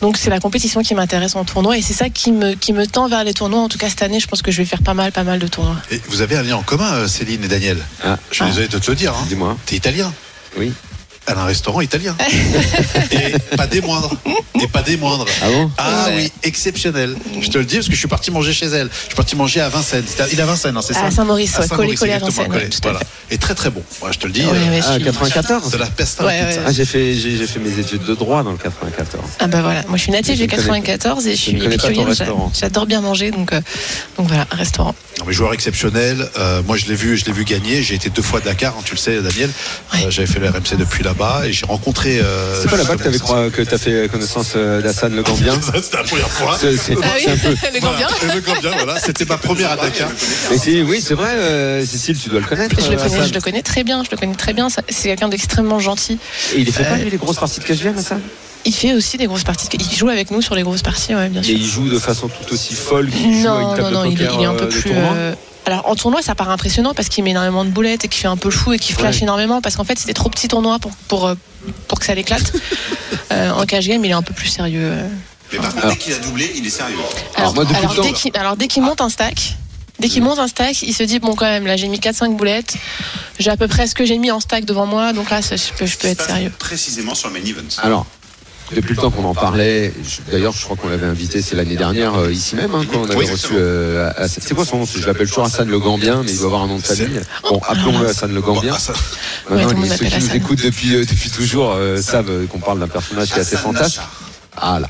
Donc, 0.03 0.19
c'est 0.19 0.29
la 0.29 0.41
compétition 0.41 0.83
qui 0.83 0.95
m'intéresse 0.95 1.35
en 1.37 1.45
tournoi 1.45 1.79
et 1.79 1.83
c'est 1.83 1.95
ça 1.95 2.11
qui 2.11 2.31
me, 2.31 2.53
qui 2.53 2.75
me 2.75 2.87
tend 2.87 3.09
vers 3.09 3.25
les 3.25 3.33
tournois. 3.33 3.61
En 3.61 3.69
tout 3.69 3.79
cas, 3.79 3.89
cette 3.89 4.03
année, 4.03 4.21
je 4.21 4.27
pense 4.27 4.43
que 4.43 4.51
je 4.51 4.59
vais 4.59 4.67
faire 4.67 4.83
pas 4.83 4.93
mal, 4.93 5.13
pas 5.13 5.25
mal 5.25 5.39
de 5.39 5.47
tournois. 5.47 5.77
Et 5.91 6.01
vous 6.09 6.21
avez 6.21 6.37
un 6.37 6.43
lien 6.43 6.57
en 6.57 6.63
commun, 6.63 6.93
euh, 6.93 7.09
Céline 7.09 7.43
et 7.45 7.49
Daniel. 7.49 7.79
Ah. 8.05 8.19
Je 8.31 8.37
suis 8.37 8.45
désolé 8.45 8.69
de 8.69 8.79
te 8.79 8.91
le 8.91 8.97
dire. 8.97 9.15
Hein. 9.15 9.25
Dis-moi. 9.29 9.57
T'es 9.65 9.77
italien. 9.77 10.13
Oui. 10.59 10.73
Elle 11.29 11.37
a 11.37 11.41
un 11.41 11.45
restaurant 11.47 11.81
italien. 11.81 12.14
et 13.11 13.57
pas 13.57 13.66
des 13.66 13.81
moindres. 13.81 14.14
Et 14.62 14.68
pas 14.68 14.83
des 14.83 14.97
moindres. 14.97 15.27
Ah 15.43 15.49
bon 15.49 15.70
Ah 15.77 16.05
Ouais. 16.09 16.14
oui, 16.16 16.33
exceptionnel. 16.45 17.16
Je 17.41 17.49
te 17.51 17.59
le 17.59 17.64
dis 17.64 17.77
parce 17.77 17.89
que 17.89 17.95
je 17.95 17.99
suis 17.99 18.07
parti 18.09 18.31
manger 18.31 18.53
chez 18.53 18.66
elle. 18.66 18.89
Je 18.93 19.07
suis 19.07 19.14
parti 19.16 19.35
manger 19.35 19.61
à 19.61 19.68
Vincennes. 19.68 20.05
Il 20.33 20.39
est 20.39 20.43
à 20.43 20.47
Vincennes, 20.47 20.77
hein, 20.77 20.83
c'est 20.83 20.93
ça 20.95 21.05
À 21.05 21.11
Saint-Maurice, 21.11 21.57
À 21.57 21.61
ouais, 21.62 21.66
Saint-Maurice, 21.66 21.99
collé, 21.99 21.99
collé 21.99 22.12
à 22.12 22.16
exactement, 22.16 22.49
Vincennes, 22.49 22.53
collé. 22.53 22.64
ouais, 22.66 22.77
à 22.77 22.91
Voilà. 22.91 23.01
Et 23.31 23.39
très 23.39 23.55
très 23.55 23.70
bon. 23.70 23.83
Moi, 24.01 24.12
je 24.12 24.18
te 24.18 24.27
le 24.27 24.33
dis. 24.33 24.43
Ouais, 24.43 24.47
euh, 24.55 24.70
ouais, 24.70 24.81
je 24.83 24.87
Ah, 24.89 24.95
suis- 24.95 25.05
94 25.05 25.70
de 25.72 25.77
la 25.79 25.87
peste 25.87 26.20
à 26.20 26.27
Ouais, 26.27 26.41
la 26.41 26.47
ouais. 26.49 26.59
Ah, 26.66 26.72
j'ai 26.72 26.85
fait, 26.85 27.14
j'ai 27.14 27.37
fait 27.47 27.59
mes 27.61 27.79
études 27.79 28.05
de 28.05 28.14
droit 28.14 28.43
dans 28.45 28.53
le 28.53 28.59
94. 28.59 29.24
Ah 29.41 29.47
bah 29.49 29.62
voilà, 29.62 29.83
moi 29.89 29.97
je 29.97 30.03
suis 30.03 30.12
native 30.12 30.35
Je 30.35 30.45
du 30.45 30.47
ne 30.47 30.51
connais- 30.51 30.62
94 30.81 31.27
et 31.27 31.35
je 31.35 31.41
suis 31.41 31.62
épicurienne, 31.64 32.07
j'adore 32.59 32.87
bien 32.87 33.01
manger 33.01 33.31
donc, 33.33 33.53
euh, 33.53 33.61
donc 34.16 34.29
voilà, 34.29 34.47
un 34.53 34.57
restaurant. 34.57 34.95
Non, 35.19 35.25
mais 35.27 35.33
joueur 35.33 35.55
exceptionnel. 35.55 36.29
Euh, 36.39 36.62
moi, 36.67 36.77
je 36.77 36.85
l'ai 36.87 36.95
vu, 36.95 37.17
je 37.17 37.25
l'ai 37.25 37.33
vu 37.33 37.45
gagner. 37.45 37.83
J'ai 37.83 37.95
été 37.95 38.11
deux 38.11 38.21
fois 38.21 38.41
à 38.41 38.43
Dakar, 38.43 38.75
hein, 38.79 38.83
tu 38.85 38.93
le 38.95 38.99
sais, 39.01 39.23
Daniel. 39.23 39.49
Euh, 39.95 40.11
J'avais 40.11 40.27
fait 40.27 40.39
le 40.41 40.49
RMC 40.49 40.77
depuis 40.79 41.03
là-bas 41.03 41.43
et 41.47 41.53
j'ai 41.55 41.64
rencontré. 41.64 42.21
euh, 42.21 42.61
C'est 42.61 42.69
pas 42.69 42.77
là-bas 42.77 42.97
que 42.97 43.62
tu 43.62 43.75
as 43.75 43.79
fait 43.79 44.11
connaissance 44.11 44.53
euh, 44.57 44.83
d'Hassan 44.83 45.14
Le 45.17 45.23
Gambien 45.23 45.59
C'était 45.83 45.97
la 45.97 46.03
première 46.05 46.29
fois. 46.29 46.59
C'est- 46.61 46.75
Ah 47.03 47.07
oui, 47.17 47.31
un 47.33 47.37
peu- 47.39 47.49
le 47.75 47.81
Gambien 47.81 48.07
Voilà, 48.21 48.35
le 48.35 48.41
Gambien, 48.43 48.71
voilà. 48.77 49.01
C'était 49.01 49.25
ma 49.25 49.39
première 49.39 49.71
à 49.73 49.77
Dakar. 49.77 50.11
Mais 50.51 50.59
c'est- 50.59 50.83
oui, 50.83 51.01
c'est 51.03 51.14
vrai, 51.14 51.31
euh, 51.35 51.87
Cécile, 51.87 52.19
tu 52.19 52.29
dois 52.29 52.41
le 52.41 52.47
connaître. 52.47 52.77
je 52.79 52.91
le, 52.91 52.97
connais, 52.99 53.03
Hassan. 53.14 53.29
je 53.29 53.33
le 53.33 53.41
connais 53.41 53.62
très 53.62 53.85
bien, 53.85 54.05
je 54.05 54.11
le 54.11 54.19
connais 54.19 54.35
très 54.35 54.53
bien. 54.53 54.69
C'est 54.91 55.09
quelqu'un 55.09 55.29
d'extrêmement 55.31 55.81
gentil. 55.81 56.19
Et 56.55 56.59
il 56.61 56.71
fait 56.71 56.85
pas 56.85 56.91
Euh, 56.91 56.97
lui, 56.97 57.11
les 57.11 57.17
grosses 57.17 57.37
parties 57.39 57.61
de 57.61 57.64
cash 57.64 57.83
game, 57.83 57.97
Hassan? 57.97 58.21
Il 58.67 58.75
fait 58.75 58.93
aussi 58.95 59.17
des 59.17 59.27
grosses 59.27 59.45
parties. 59.45 59.69
Il 59.79 59.97
joue 59.97 60.09
avec 60.09 60.31
nous 60.31 60.43
sur 60.43 60.55
les 60.55 60.62
grosses 60.62 60.83
parties, 60.83 61.14
ouais, 61.14 61.29
bien 61.29 61.41
Et 61.41 61.45
sûr. 61.45 61.55
il 61.57 61.64
joue 61.64 61.89
de 61.89 61.99
façon 61.99 62.29
tout 62.29 62.53
aussi 62.53 62.75
folle 62.75 63.09
qu'il 63.11 63.21
joue 63.33 63.39
une 63.39 63.43
Non, 63.45 63.75
table 63.77 63.91
non, 63.95 64.05
il 64.05 64.21
est, 64.21 64.27
poker 64.27 64.41
il 64.41 64.43
est 64.43 64.47
un 64.47 64.55
peu 64.55 64.64
euh, 64.64 64.69
plus. 64.69 64.91
euh, 64.93 65.35
Alors 65.67 65.89
en 65.89 65.95
tournoi, 65.95 66.21
ça 66.23 66.35
paraît 66.35 66.53
impressionnant 66.53 66.93
parce 66.95 67.09
qu'il 67.09 67.23
met 67.25 67.31
énormément 67.31 67.64
de 67.64 67.71
boulettes 67.71 68.05
et 68.05 68.09
qu'il 68.09 68.21
fait 68.21 68.29
un 68.29 68.37
peu 68.37 68.49
le 68.49 68.55
fou 68.55 68.73
et 68.73 68.79
qu'il 68.79 68.95
flash 68.95 69.17
Ouais. 69.17 69.23
énormément 69.23 69.61
parce 69.62 69.77
qu'en 69.77 69.85
fait, 69.85 69.99
c'était 69.99 70.14
trop 70.14 70.29
petit 70.29 70.49
tournoi 70.49 70.79
pour, 70.79 70.91
pour, 71.09 71.27
euh, 71.27 71.35
pour 71.89 71.99
que 72.01 72.05
ça 72.07 72.14
l'éclate. 72.14 72.53
Euh, 73.33 73.51
en 73.51 73.67
cash 73.67 73.87
game, 73.89 74.05
il 74.05 74.11
est 74.11 74.14
un 74.14 74.23
peu 74.23 74.33
plus 74.33 74.47
sérieux. 74.49 74.93
Mais 75.53 75.59
par 75.59 75.75
contre, 75.75 75.89
dès 75.89 75.97
qu'il 75.97 76.12
a 76.12 76.19
doublé, 76.19 76.51
il 76.57 76.64
est 76.64 76.71
sérieux. 76.71 76.97
Alors, 77.35 77.55
moi, 77.55 77.64
depuis 77.64 77.77
alors, 77.77 77.91
le 77.91 77.97
temps- 77.97 78.03
dès 78.05 78.12
qu'il, 78.12 78.37
alors, 78.37 78.57
dès 78.57 78.69
qu'il 78.69 78.83
monte 78.83 79.01
un 79.01 79.09
stack, 79.09 79.57
dès 79.99 80.09
qu'il 80.09 80.23
monte 80.23 80.39
un 80.39 80.47
stack, 80.47 80.83
il 80.83 80.93
se 80.95 81.03
dit 81.03 81.19
bon 81.19 81.35
quand 81.35 81.45
même 81.45 81.67
là 81.67 81.77
j'ai 81.77 81.89
mis 81.89 81.99
4-5 81.99 82.37
boulettes, 82.37 82.77
j'ai 83.41 83.51
à 83.51 83.57
peu 83.57 83.67
près 83.67 83.87
ce 83.89 83.95
que 83.97 84.05
j'ai 84.05 84.17
mis 84.19 84.31
en 84.31 84.39
stack 84.41 84.64
devant 84.64 84.87
moi, 84.87 85.12
donc 85.12 85.29
là 85.31 85.43
ça, 85.43 85.57
je 85.57 85.64
peux, 85.77 85.87
je 85.87 85.97
être 86.07 86.25
sérieux. 86.25 86.53
Précisément 86.59 87.14
sur 87.17 87.29
le 87.29 87.35
main 87.35 87.45
event. 87.45 87.62
Alors, 87.83 88.07
depuis 88.75 88.95
le 88.95 89.01
temps 89.01 89.11
qu'on 89.11 89.25
en 89.25 89.35
parlait, 89.35 89.93
d'ailleurs, 90.31 90.53
je 90.53 90.64
crois 90.64 90.77
qu'on 90.77 90.89
l'avait 90.89 91.07
invité, 91.07 91.41
c'est 91.41 91.55
l'année 91.57 91.77
dernière, 91.77 92.14
euh, 92.17 92.33
ici 92.33 92.57
même, 92.57 92.75
hein, 92.75 92.83
quand 92.91 92.99
on 93.01 93.05
avait 93.05 93.14
Oui, 93.17 93.31
reçu. 93.31 93.53
euh, 93.53 94.11
c'est 94.29 94.55
quoi 94.55 94.64
son 94.64 94.79
nom? 94.79 94.85
Je 94.87 95.07
l'appelle 95.07 95.29
toujours 95.29 95.45
Hassan 95.45 95.69
Le 95.69 95.79
Gambien, 95.79 96.23
mais 96.25 96.31
il 96.33 96.37
doit 96.39 96.47
avoir 96.47 96.62
un 96.62 96.67
nom 96.67 96.77
de 96.79 96.83
famille. 96.83 97.21
Bon, 97.49 97.61
appelons-le 97.67 98.09
Hassan 98.09 98.35
Le 98.35 98.41
Gambien. 98.41 98.73
Ah, 98.77 98.79
ça- 98.81 98.93
Maintenant, 99.49 99.81
Ouais, 99.81 99.89
ceux 99.89 100.05
qui 100.07 100.19
nous 100.19 100.35
écoutent 100.37 100.62
depuis, 100.64 100.95
euh, 100.97 101.05
depuis 101.05 101.31
toujours 101.31 101.73
euh, 101.77 102.01
savent 102.03 102.47
qu'on 102.49 102.59
parle 102.59 102.81
d'un 102.81 102.89
personnage 102.89 103.29
qui 103.33 103.39
est 103.39 103.43
assez. 103.43 103.57
Nachar. 103.73 104.11
Ah 104.57 104.81
là. 104.81 104.89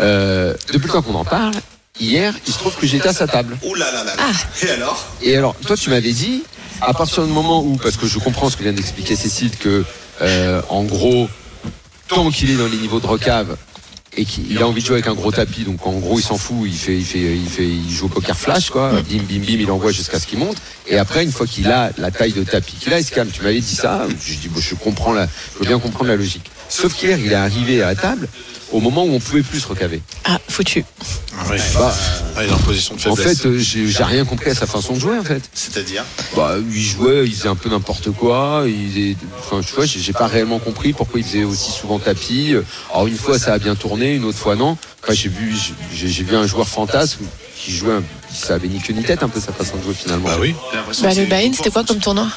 Euh, 0.00 0.54
depuis 0.72 0.86
le 0.86 0.92
temps 0.92 1.02
qu'on 1.02 1.14
en 1.14 1.24
parle, 1.24 1.54
hier, 2.00 2.32
il 2.46 2.52
se 2.52 2.58
trouve 2.58 2.76
que 2.76 2.86
j'étais 2.86 3.08
à 3.08 3.12
sa 3.12 3.26
table. 3.26 3.56
Ouh 3.64 3.74
là 3.74 3.90
là 3.90 4.04
là 4.04 4.14
là. 4.14 4.22
Ah. 4.32 4.64
Et 4.64 4.70
alors? 4.70 5.06
Et 5.22 5.36
alors, 5.36 5.54
toi, 5.56 5.76
tu 5.76 5.90
m'avais 5.90 6.12
dit, 6.12 6.44
à 6.80 6.94
partir 6.94 7.24
du 7.24 7.32
moment 7.32 7.62
où, 7.64 7.76
parce 7.82 7.96
que 7.96 8.06
je 8.06 8.18
comprends 8.20 8.48
ce 8.50 8.56
que 8.56 8.62
vient 8.62 8.72
d'expliquer 8.72 9.16
Cécile, 9.16 9.50
que 9.58 9.84
euh, 10.22 10.62
en 10.68 10.84
gros, 10.84 11.28
tant 12.08 12.30
qu'il 12.30 12.50
est 12.50 12.56
dans 12.56 12.66
les 12.66 12.76
niveaux 12.76 13.00
de 13.00 13.06
recave 13.06 13.56
et 14.16 14.24
qu'il 14.24 14.60
a 14.60 14.66
envie 14.66 14.80
de 14.80 14.86
jouer 14.86 14.96
avec 14.96 15.06
un 15.06 15.14
gros 15.14 15.30
tapis, 15.30 15.62
donc 15.62 15.86
en 15.86 15.92
gros 15.92 16.18
il 16.18 16.22
s'en 16.22 16.38
fout, 16.38 16.66
il 16.66 16.76
fait, 16.76 16.96
il 16.96 17.04
fait, 17.04 17.36
il 17.36 17.48
fait, 17.48 17.68
il 17.68 17.90
joue 17.90 18.06
au 18.06 18.08
poker 18.08 18.36
flash 18.36 18.70
quoi, 18.70 18.90
bim 18.90 19.22
bim 19.28 19.40
bim, 19.40 19.60
il 19.60 19.70
envoie 19.70 19.92
jusqu'à 19.92 20.18
ce 20.18 20.26
qu'il 20.26 20.38
monte. 20.38 20.56
Et 20.88 20.98
après, 20.98 21.22
une 21.22 21.30
fois 21.30 21.46
qu'il 21.46 21.68
a 21.70 21.90
la 21.98 22.10
taille 22.10 22.32
de 22.32 22.42
tapis 22.42 22.76
qu'il 22.80 22.92
a, 22.92 22.98
il 22.98 23.04
se 23.04 23.12
calme. 23.12 23.28
Tu 23.30 23.42
m'avais 23.42 23.60
dit 23.60 23.74
ça, 23.76 24.06
je 24.20 24.34
dis 24.34 24.48
bon, 24.48 24.60
je 24.60 24.74
comprends 24.74 25.12
la, 25.12 25.26
je 25.26 25.58
veux 25.60 25.66
bien 25.66 25.78
comprendre 25.78 26.06
la 26.06 26.16
logique. 26.16 26.50
Sauf 26.68 26.94
qu'hier, 26.94 27.18
il 27.18 27.32
est 27.32 27.34
arrivé 27.34 27.82
à 27.82 27.86
la 27.86 27.94
table 27.96 28.28
au 28.72 28.80
moment 28.80 29.04
où 29.04 29.12
on 29.14 29.20
pouvait 29.20 29.42
plus 29.42 29.60
se 29.60 29.66
recaver. 29.68 30.02
Ah, 30.24 30.38
foutu. 30.48 30.84
Oui. 31.50 31.56
Bah, 31.74 31.94
Ah, 32.36 32.44
il 32.44 32.50
est 32.50 32.52
en 32.52 32.58
position 32.58 32.94
de 32.94 33.08
en 33.08 33.16
fait, 33.16 33.46
euh, 33.46 33.58
j'ai 33.58 33.88
j'ai 33.88 34.04
rien 34.04 34.24
compris 34.26 34.50
à 34.50 34.54
sa 34.54 34.66
façon 34.66 34.92
de 34.92 35.00
jouer 35.00 35.16
en 35.18 35.24
fait. 35.24 35.42
C'est-à-dire 35.54 36.04
Bah, 36.36 36.56
il 36.70 36.82
jouait, 36.82 37.24
il 37.26 37.34
faisait 37.34 37.48
un 37.48 37.56
peu 37.56 37.70
n'importe 37.70 38.10
quoi. 38.12 38.64
Il 38.66 38.98
est, 39.12 39.16
enfin, 39.38 39.60
tu 39.66 39.74
vois, 39.74 39.86
j'ai 39.86 39.98
j'ai 40.00 40.12
pas 40.12 40.26
réellement 40.26 40.58
compris 40.58 40.92
pourquoi 40.92 41.18
il 41.20 41.24
faisait 41.26 41.44
aussi 41.44 41.70
souvent 41.72 41.98
tapis. 41.98 42.54
Alors 42.92 43.06
une 43.06 43.16
fois 43.16 43.38
ça 43.38 43.54
a 43.54 43.58
bien 43.58 43.74
tourné, 43.74 44.14
une 44.14 44.24
autre 44.24 44.38
fois 44.38 44.54
non. 44.54 44.76
Enfin, 45.02 45.14
j'ai 45.14 45.30
vu, 45.30 45.54
j'ai 45.94 46.08
j'ai 46.08 46.22
vu 46.24 46.36
un 46.36 46.46
joueur 46.46 46.68
fantasme 46.68 47.24
qui 47.56 47.72
jouait, 47.72 47.94
un- 47.94 48.02
ça 48.32 48.54
avait 48.54 48.68
ni 48.68 48.78
queue 48.80 48.92
ni 48.92 49.02
tête 49.02 49.22
un 49.22 49.28
peu 49.28 49.40
sa 49.40 49.52
façon 49.52 49.78
de 49.78 49.82
jouer 49.82 49.94
finalement. 49.94 50.28
Bah 50.28 50.36
oui. 50.40 50.54
Bah, 51.02 51.14
le 51.14 51.24
buy-in, 51.24 51.52
c'était 51.54 51.70
quoi 51.70 51.84
comme 51.84 51.98
tournoi? 52.00 52.28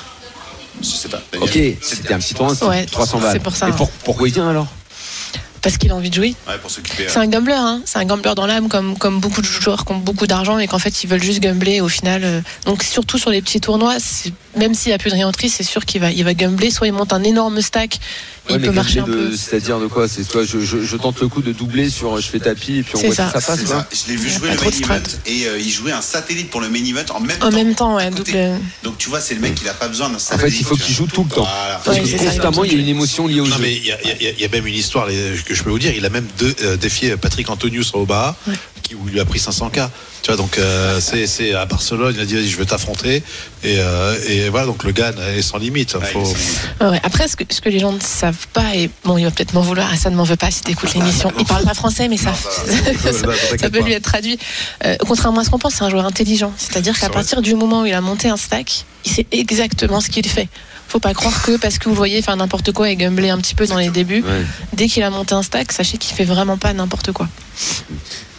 Je 0.79 0.85
sais 0.87 1.09
pas. 1.09 1.21
Daniel. 1.31 1.49
Ok, 1.49 1.77
c'était 1.81 2.13
un 2.13 2.19
petit 2.19 2.33
tournoi, 2.33 2.55
Ouais, 2.67 2.85
300 2.85 3.19
balles. 3.19 3.29
c'est 3.33 3.39
pour 3.39 3.55
ça. 3.55 3.69
Et 3.69 3.71
pour- 3.73 3.89
pourquoi 3.91 4.27
il 4.27 4.33
vient 4.33 4.49
alors? 4.49 4.67
Parce 5.61 5.77
qu'il 5.77 5.91
a 5.91 5.95
envie 5.95 6.09
de 6.09 6.15
jouer. 6.15 6.33
Ouais. 6.47 6.55
C'est 7.07 7.17
un 7.17 7.27
gambler, 7.27 7.53
hein. 7.53 7.83
c'est 7.85 7.99
un 7.99 8.05
gambler 8.05 8.33
dans 8.35 8.47
l'âme, 8.47 8.67
comme, 8.67 8.97
comme 8.97 9.19
beaucoup 9.19 9.41
de 9.41 9.45
joueurs 9.45 9.85
qui 9.85 9.91
ont 9.91 9.99
beaucoup 9.99 10.25
d'argent 10.25 10.57
et 10.57 10.65
qu'en 10.65 10.79
fait 10.79 11.03
ils 11.03 11.07
veulent 11.07 11.21
juste 11.21 11.39
gambler 11.39 11.81
au 11.81 11.87
final. 11.87 12.21
euh, 12.23 12.41
Donc 12.65 12.81
surtout 12.81 13.19
sur 13.19 13.29
les 13.29 13.43
petits 13.43 13.61
tournois, 13.61 13.97
même 14.57 14.73
s'il 14.73 14.89
n'y 14.89 14.95
a 14.95 14.97
plus 14.97 15.11
de 15.11 15.15
réentrée, 15.17 15.49
c'est 15.49 15.61
sûr 15.63 15.85
qu'il 15.85 16.01
va, 16.01 16.09
il 16.11 16.23
va 16.23 16.33
gambler. 16.33 16.71
Soit 16.71 16.87
il 16.87 16.93
monte 16.93 17.13
un 17.13 17.21
énorme 17.23 17.61
stack, 17.61 17.99
il 18.55 18.61
mais 18.61 18.67
peut 18.67 18.73
marcher 18.73 18.99
un 18.99 19.03
gambler 19.03 19.23
de- 19.23 19.27
peu. 19.29 19.35
C'est-à-dire 19.37 19.79
de 19.79 19.87
quoi? 19.87 20.07
C'est 20.07 20.23
soit 20.23 20.43
je, 20.45 20.59
je- 20.59 20.81
je 20.83 20.97
tente 20.97 21.19
le 21.21 21.27
coup 21.27 21.41
de 21.41 21.51
doubler 21.51 21.89
sur 21.89 22.19
je 22.19 22.27
fais 22.27 22.39
tapis 22.39 22.77
et 22.77 22.83
puis 22.83 22.93
on 22.95 22.99
voit 23.01 23.15
ça. 23.15 23.27
si 23.27 23.31
ça 23.31 23.41
passe. 23.41 23.59
Je 23.65 24.11
l'ai 24.11 24.17
vu 24.17 24.29
jouer 24.29 24.49
le 24.49 24.55
main 24.55 24.61
event 24.61 24.71
strat. 24.71 24.99
et 25.25 25.45
euh, 25.47 25.59
il 25.59 25.69
jouait 25.71 25.91
un 25.91 26.01
satellite 26.01 26.49
pour 26.49 26.61
le 26.61 26.69
main 26.69 26.83
event 26.83 27.05
en 27.15 27.19
même 27.19 27.37
En 27.41 27.49
temps. 27.49 27.55
même 27.55 27.75
temps, 27.75 27.95
ouais, 27.95 28.09
double. 28.09 28.31
Donc 28.83 28.97
tu 28.97 29.09
vois, 29.09 29.21
c'est 29.21 29.33
le 29.35 29.41
mec 29.41 29.55
qui 29.55 29.65
n'a 29.65 29.73
pas 29.73 29.87
besoin 29.87 30.09
d'un 30.09 30.15
En 30.15 30.19
satellite. 30.19 30.53
fait, 30.55 30.59
il 30.61 30.65
faut 30.65 30.75
qu'il 30.75 30.93
joue 30.93 31.07
tout 31.07 31.23
le 31.23 31.29
temps. 31.29 31.47
Parce 31.83 31.97
que 31.99 32.17
constamment, 32.17 32.63
il 32.63 32.73
y 32.73 32.75
a 32.75 32.79
une 32.79 32.87
émotion 32.89 33.27
liée 33.27 33.39
au 33.39 33.47
Non 33.47 33.55
jeu. 33.57 33.61
mais 33.61 33.75
il 33.75 33.85
y, 33.85 34.45
a- 34.45 34.47
même 34.49 34.67
une 34.67 34.75
histoire 34.75 35.07
que 35.07 35.53
je 35.55 35.63
peux 35.63 35.69
vous 35.69 35.79
dire. 35.79 35.93
Il 35.95 36.05
a 36.05 36.09
même 36.09 36.27
euh, 36.63 36.75
défié 36.77 37.15
Patrick 37.17 37.49
Antonius 37.49 37.91
au 37.93 38.05
Baha, 38.05 38.35
qui 38.91 38.95
où 38.95 39.07
il 39.07 39.13
lui 39.13 39.19
a 39.19 39.25
pris 39.25 39.39
500K. 39.39 39.89
Tu 40.21 40.27
vois 40.27 40.37
donc 40.37 40.57
euh, 40.57 40.99
c'est 41.01 41.53
à 41.53 41.65
Barcelone. 41.65 42.13
Il 42.15 42.21
a 42.21 42.25
dit 42.25 42.35
vas-y 42.35 42.47
je 42.47 42.57
vais 42.57 42.65
t'affronter 42.65 43.23
et, 43.63 43.77
euh, 43.79 44.15
et 44.27 44.49
voilà 44.49 44.67
donc 44.67 44.83
le 44.83 44.91
gars 44.91 45.11
est 45.35 45.41
sans 45.41 45.57
limite. 45.57 45.97
Faut- 45.99 46.21
est- 46.23 46.83
Ouais. 46.85 46.99
Après, 47.03 47.27
ce 47.27 47.35
que, 47.35 47.43
ce 47.49 47.61
que 47.61 47.69
les 47.69 47.79
gens 47.79 47.91
ne 47.91 47.99
savent 47.99 48.47
pas, 48.53 48.75
et 48.75 48.89
bon, 49.03 49.17
il 49.17 49.23
va 49.23 49.31
peut-être 49.31 49.53
m'en 49.53 49.61
vouloir, 49.61 49.91
Hassan 49.91 50.11
ne 50.11 50.17
m'en 50.17 50.23
veut 50.23 50.35
pas 50.35 50.49
si 50.51 50.61
t'écoutes 50.61 50.93
l'émission. 50.93 51.31
Il 51.39 51.45
parle 51.45 51.63
pas 51.63 51.73
français, 51.73 52.07
mais 52.07 52.17
ça, 52.17 52.31
Non, 52.31 52.35
ça 53.03 53.13
ça, 53.13 53.27
t'inquiète 53.27 53.71
peut 53.71 53.79
pas. 53.79 53.85
lui 53.85 53.93
être 53.93 54.03
traduit. 54.03 54.37
Euh, 54.85 54.95
contrairement 55.07 55.41
à 55.41 55.43
ce 55.43 55.49
qu'on 55.49 55.59
pense, 55.59 55.75
c'est 55.75 55.83
un 55.83 55.89
joueur 55.89 56.05
intelligent. 56.05 56.51
C'est-à-dire 56.57 56.95
C'est 56.95 57.01
qu'à 57.01 57.09
partir 57.09 57.41
du 57.41 57.55
moment 57.55 57.81
où 57.81 57.85
il 57.85 57.93
a 57.93 58.01
monté 58.01 58.29
un 58.29 58.37
stack, 58.37 58.85
il 59.05 59.11
sait 59.11 59.27
exactement 59.31 60.01
ce 60.01 60.09
qu'il 60.09 60.27
fait. 60.27 60.49
Faut 60.87 60.99
pas 60.99 61.13
croire 61.13 61.41
que 61.43 61.55
parce 61.57 61.77
que 61.77 61.87
vous 61.87 61.95
voyez 61.95 62.21
faire 62.21 62.35
n'importe 62.35 62.71
quoi 62.73 62.89
et 62.89 62.95
gambler 62.95 63.29
un 63.29 63.37
petit 63.37 63.55
peu 63.55 63.65
dans 63.67 63.77
les 63.77 63.89
débuts, 63.89 64.23
Ouais. 64.23 64.45
dès 64.73 64.87
qu'il 64.87 65.03
a 65.03 65.09
monté 65.09 65.33
un 65.35 65.43
stack, 65.43 65.71
sachez 65.71 65.97
qu'il 65.97 66.15
fait 66.15 66.25
vraiment 66.25 66.57
pas 66.57 66.73
n'importe 66.73 67.11
quoi. 67.11 67.27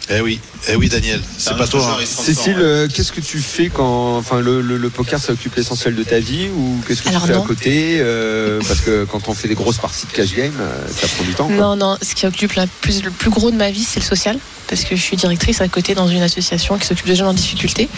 Eh 0.09 0.19
oui, 0.19 0.39
eh 0.67 0.75
oui 0.75 0.89
Daniel, 0.89 1.21
c'est 1.37 1.55
pas 1.55 1.65
toi. 1.65 1.97
hein. 1.99 2.05
Cécile, 2.05 2.57
euh, 2.59 2.87
qu'est-ce 2.93 3.13
que 3.13 3.21
tu 3.21 3.39
fais 3.39 3.69
quand, 3.69 4.17
enfin, 4.17 4.41
le, 4.41 4.59
le- 4.61 4.77
le 4.77 4.89
poker, 4.89 5.17
ça 5.19 5.31
occupe 5.31 5.55
l'essentiel 5.55 5.95
de 5.95 6.03
ta 6.03 6.19
vie 6.19 6.49
ou 6.53 6.81
qu'est-ce 6.85 7.01
que 7.01 7.07
Alors 7.09 7.21
tu 7.21 7.27
fais 7.29 7.33
non. 7.35 7.43
à 7.43 7.47
côté 7.47 7.97
euh, 8.01 8.59
Parce 8.67 8.81
que 8.81 9.05
quand 9.05 9.29
on 9.29 9.33
fait 9.33 9.47
des 9.47 9.55
grosses 9.55 9.77
parties 9.77 10.05
de 10.05 10.11
cash 10.11 10.33
game, 10.35 10.51
euh, 10.59 10.87
ça 10.93 11.07
prend 11.07 11.23
du 11.23 11.33
temps. 11.33 11.47
quoi. 11.47 11.55
Non, 11.55 11.75
non, 11.77 11.97
ce 12.01 12.15
qui 12.15 12.25
occupe 12.27 12.51
la 12.53 12.67
plus, 12.81 13.01
le 13.01 13.11
plus 13.11 13.29
gros 13.29 13.49
de 13.49 13.55
ma 13.55 13.71
vie, 13.71 13.83
c'est 13.83 14.01
le 14.01 14.05
social. 14.05 14.37
Parce 14.67 14.85
que 14.85 14.95
je 14.95 15.01
suis 15.01 15.17
directrice 15.17 15.61
à 15.61 15.67
côté 15.67 15.93
dans 15.93 16.07
une 16.07 16.21
association 16.21 16.77
qui 16.77 16.87
s'occupe 16.87 17.05
de 17.07 17.13
jeunes 17.15 17.27
en 17.27 17.33
difficulté. 17.33 17.89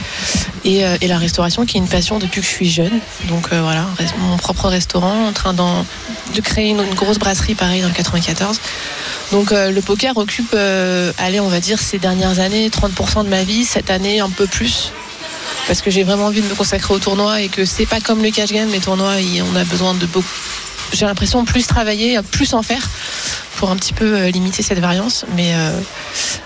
Et, 0.64 0.84
euh, 0.86 0.98
et 1.02 1.08
la 1.08 1.18
restauration, 1.18 1.66
qui 1.66 1.78
est 1.78 1.80
une 1.80 1.88
passion 1.88 2.20
depuis 2.20 2.42
que 2.42 2.48
je 2.48 2.52
suis 2.52 2.70
jeune. 2.70 3.00
Donc 3.30 3.48
euh, 3.54 3.62
voilà, 3.62 3.88
mon 4.20 4.38
propre 4.38 4.68
restaurant, 4.68 5.28
en 5.28 5.32
train 5.34 5.54
d'en- 5.54 5.86
de 6.36 6.42
créer 6.42 6.70
une, 6.70 6.80
une 6.82 6.94
grosse 6.96 7.18
brasserie, 7.20 7.56
pareil, 7.56 7.82
dans 7.82 7.88
le 7.88 7.94
94. 7.94 8.60
Donc 9.32 9.52
euh, 9.52 9.72
le 9.72 9.82
poker 9.82 10.18
occupe, 10.18 10.52
euh, 10.54 11.12
allez, 11.20 11.40
on 11.40 11.48
va 11.50 11.60
dire, 11.60 11.80
dernières 12.00 12.40
années, 12.40 12.70
30% 12.70 13.24
de 13.24 13.30
ma 13.30 13.44
vie. 13.44 13.66
Cette 13.66 13.90
année, 13.90 14.20
un 14.20 14.30
peu 14.30 14.48
plus. 14.48 14.92
Parce 15.68 15.82
que 15.82 15.90
j'ai 15.90 16.04
vraiment 16.04 16.26
envie 16.26 16.42
de 16.42 16.48
me 16.48 16.56
consacrer 16.56 16.94
au 16.94 17.00
tournoi 17.00 17.42
et 17.42 17.50
que 17.50 17.66
c'est 17.66 17.86
pas 17.86 18.00
comme 18.00 18.22
le 18.22 18.30
cash 18.32 18.52
game, 18.52 18.70
les 18.72 18.80
tournois, 18.80 19.16
on 19.52 19.56
a 19.56 19.64
besoin 19.64 19.94
de 19.94 20.06
beaucoup. 20.06 20.28
J'ai 20.94 21.06
l'impression 21.06 21.44
plus 21.46 21.66
travailler, 21.66 22.20
plus 22.32 22.54
en 22.54 22.62
faire 22.62 22.88
pour 23.58 23.72
un 23.72 23.76
petit 23.76 23.94
peu 23.94 24.16
euh, 24.16 24.30
limiter 24.30 24.62
cette 24.64 24.80
variance. 24.80 25.26
Mais 25.36 25.56
euh, 25.56 25.72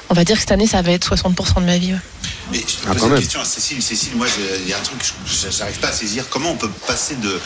on 0.09 0.13
va 0.13 0.23
dire 0.23 0.35
que 0.35 0.41
cette 0.41 0.51
année, 0.51 0.67
ça 0.67 0.81
va 0.81 0.91
être 0.91 1.15
60% 1.15 1.61
de 1.61 1.65
ma 1.65 1.77
vie. 1.77 1.93
Mais 2.51 2.59
je 2.59 2.63
te 2.63 2.87
Ah, 2.87 2.93
pose 2.93 3.03
une 3.03 3.09
même. 3.09 3.19
question 3.19 3.41
à 3.41 3.45
Cécile. 3.45 3.81
Cécile, 3.81 4.15
moi, 4.15 4.25
il 4.63 4.67
y 4.67 4.73
a 4.73 4.77
un 4.77 4.81
truc 4.81 4.97
que 4.97 5.05
je- 5.05 5.55
j'arrive 5.55 5.77
pas 5.79 5.89
à 5.89 5.93
saisir. 5.93 6.25
Comment 6.29 6.51
on 6.51 6.55
peut 6.57 6.69
passer 6.87 7.15
de, 7.15 7.39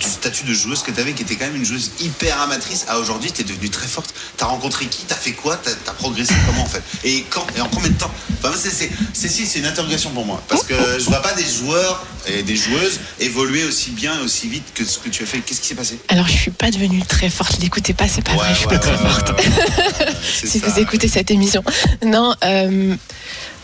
du 0.00 0.06
statut 0.08 0.44
de 0.44 0.52
joueuse 0.52 0.82
que 0.82 0.90
tu 0.90 1.00
avais, 1.00 1.12
qui 1.14 1.22
était 1.22 1.36
quand 1.36 1.46
même 1.46 1.56
une 1.56 1.64
joueuse 1.64 1.92
hyper 2.00 2.38
amatrice, 2.42 2.84
à 2.88 2.98
aujourd'hui, 2.98 3.32
tu 3.32 3.40
es 3.40 3.44
devenue 3.44 3.70
très 3.70 3.86
forte. 3.88 4.14
Tu 4.36 4.44
as 4.44 4.46
rencontré 4.46 4.86
qui? 4.86 5.04
Tu 5.06 5.12
as 5.12 5.16
fait 5.16 5.32
quoi? 5.32 5.58
Tu 5.62 5.70
as, 5.70 5.92
progressé 5.94 6.34
comment, 6.46 6.62
en 6.62 6.66
fait? 6.66 6.82
Et 7.04 7.22
quand 7.30 7.46
Et 7.56 7.60
en 7.62 7.68
combien 7.68 7.88
de 7.88 7.94
temps? 7.94 8.10
Enfin, 8.42 8.52
Cécile, 8.56 9.46
c'est 9.46 9.58
une 9.58 9.66
interrogation 9.66 10.10
pour 10.10 10.26
moi. 10.26 10.42
Parce 10.48 10.64
que 10.64 10.74
je 10.98 11.04
vois 11.04 11.22
pas 11.22 11.32
des 11.32 11.46
joueurs 11.46 12.04
et 12.26 12.42
des 12.42 12.56
joueuses 12.56 13.00
évoluer 13.20 13.64
aussi 13.64 13.90
bien 13.90 14.20
et 14.20 14.22
aussi 14.22 14.48
vite 14.48 14.64
que 14.74 14.84
ce 14.84 14.98
que 14.98 15.08
tu 15.08 15.22
as 15.22 15.26
fait. 15.26 15.38
Qu'est-ce 15.38 15.60
qui 15.62 15.68
s'est 15.68 15.74
passé? 15.74 15.98
Alors, 16.08 16.26
je 16.28 16.36
suis 16.36 16.50
pas 16.50 16.70
devenue 16.70 17.02
très 17.06 17.30
forte. 17.30 17.58
L'écoutez 17.60 17.94
pas, 17.94 18.06
c'est 18.08 18.22
pas 18.22 18.34
vrai. 18.34 18.48
Je 18.52 18.58
suis 18.58 18.68
pas 18.68 18.78
très 18.78 18.98
forte. 18.98 19.32
Si 20.44 20.58
ça. 20.60 20.66
vous 20.68 20.78
écoutez 20.78 21.08
cette 21.08 21.30
émission. 21.30 21.62
Non, 22.04 22.34
euh, 22.44 22.94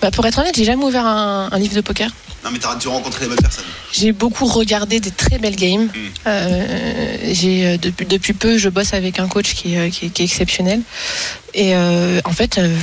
bah, 0.03 0.11
pour 0.11 0.27
être 0.27 0.39
honnête, 0.39 0.55
j'ai 0.57 0.65
jamais 0.65 0.85
ouvert 0.85 1.07
un, 1.07 1.49
un 1.51 1.59
livre 1.59 1.75
de 1.75 1.81
poker. 1.81 2.11
Non, 2.45 2.51
mais 2.51 2.59
t'as 2.59 2.75
dû 2.75 2.89
rencontrer 2.89 3.23
les 3.25 3.29
bonnes 3.29 3.41
personnes. 3.41 3.65
J'ai 3.93 4.11
beaucoup 4.13 4.47
regardé 4.47 4.99
des 4.99 5.13
très 5.13 5.39
belles 5.39 5.55
games. 5.57 5.89
Euh, 6.27 7.17
j'ai 7.31 7.67
euh, 7.67 7.77
depuis, 7.79 8.05
depuis 8.05 8.33
peu, 8.33 8.59
je 8.59 8.69
bosse 8.69 8.95
avec 8.95 9.21
un 9.21 9.29
coach 9.29 9.55
qui, 9.55 9.75
est, 9.75 9.79
euh, 9.79 9.91
qui 9.91 10.07
est- 10.07 10.09
qui 10.11 10.23
est 10.23 10.25
exceptionnel. 10.25 10.81
Et 11.55 11.77
euh, 11.77 12.21
en 12.25 12.33
fait, 12.33 12.59
euh, 12.59 12.77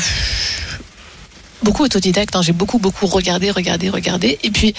beaucoup 1.61 1.83
autodidacte. 1.83 2.35
hein. 2.37 2.41
J'ai 2.41 2.53
beaucoup 2.53 2.79
beaucoup 2.79 3.05
regardé, 3.05 3.51
regardé, 3.51 3.89
regardé. 3.89 4.39
Et 4.43 4.49
puis 4.51 4.73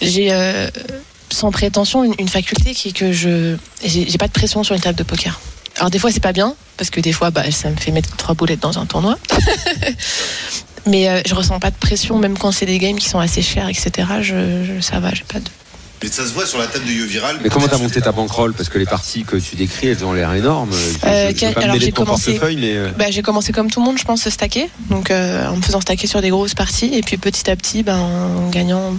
j'ai 0.00 0.30
sans 1.30 1.50
prétention 1.50 2.04
une, 2.04 2.14
une 2.18 2.28
faculté 2.28 2.74
qui 2.74 2.90
est 2.90 2.92
que 2.92 3.10
je 3.12 3.56
j'ai 3.84 4.08
j'ai 4.08 4.18
pas 4.18 4.28
de 4.28 4.32
pression 4.32 4.62
sur 4.62 4.74
une 4.76 4.80
table 4.82 4.98
de 4.98 5.02
poker. 5.02 5.40
Alors 5.78 5.90
des 5.90 5.98
fois 5.98 6.12
c'est 6.12 6.20
pas 6.22 6.32
bien 6.34 6.54
parce 6.76 6.90
que 6.90 7.00
des 7.00 7.12
fois 7.12 7.30
bah, 7.30 7.50
ça 7.50 7.70
me 7.70 7.76
fait 7.76 7.90
mettre 7.90 8.14
trois 8.16 8.34
boulettes 8.36 8.60
dans 8.60 8.78
un 8.78 8.86
tournoi. 8.86 9.18
Mais 10.86 11.08
euh, 11.08 11.20
je 11.26 11.34
ressens 11.34 11.58
pas 11.60 11.70
de 11.70 11.76
pression 11.76 12.18
même 12.18 12.36
quand 12.36 12.50
c'est 12.52 12.66
des 12.66 12.78
games 12.78 12.96
qui 12.98 13.08
sont 13.08 13.18
assez 13.20 13.42
chers 13.42 13.68
etc. 13.68 13.90
Je, 14.20 14.64
je- 14.64 14.80
ça 14.80 14.98
va, 15.00 15.12
j'ai 15.14 15.24
pas 15.24 15.38
de 15.38 15.44
Mais 16.02 16.08
ça 16.10 16.26
se 16.26 16.32
voit 16.32 16.46
sur 16.46 16.58
la 16.58 16.66
table 16.66 16.84
de 16.86 16.92
Yo 16.92 17.06
Viral. 17.06 17.38
Mais 17.42 17.48
comment 17.48 17.68
t'as 17.68 17.78
monté 17.78 18.00
ta 18.00 18.12
bankroll 18.12 18.52
Parce 18.54 18.68
que 18.68 18.78
les 18.78 18.86
parties 18.86 19.24
que 19.24 19.36
tu 19.36 19.56
décris, 19.56 19.88
elles 19.88 20.04
ont 20.04 20.12
l'air 20.12 20.32
énormes. 20.34 20.70
Euh, 21.04 21.30
je- 21.32 21.38
je 21.38 21.46
vais 21.46 21.52
pas 21.52 21.60
me 21.60 21.64
alors, 21.64 21.76
j'ai 21.80 21.92
commencé- 21.92 22.38
mais 22.58 22.76
euh, 22.76 22.90
Bah, 22.98 23.06
j'ai 23.10 23.22
commencé 23.22 23.52
comme 23.52 23.70
tout 23.70 23.80
le 23.80 23.86
monde, 23.86 23.98
je 23.98 24.04
pense, 24.04 24.28
stacker. 24.28 24.68
Donc, 24.90 25.10
euh, 25.10 25.46
en 25.48 25.56
me 25.56 25.62
faisant 25.62 25.80
stacker 25.80 26.06
sur 26.06 26.20
des 26.20 26.30
grosses 26.30 26.54
parties. 26.54 26.90
Et 26.92 27.02
puis, 27.02 27.16
petit 27.18 27.48
à 27.50 27.56
petit, 27.56 27.82
ben, 27.82 27.96
en 27.98 28.48
gagnant, 28.50 28.94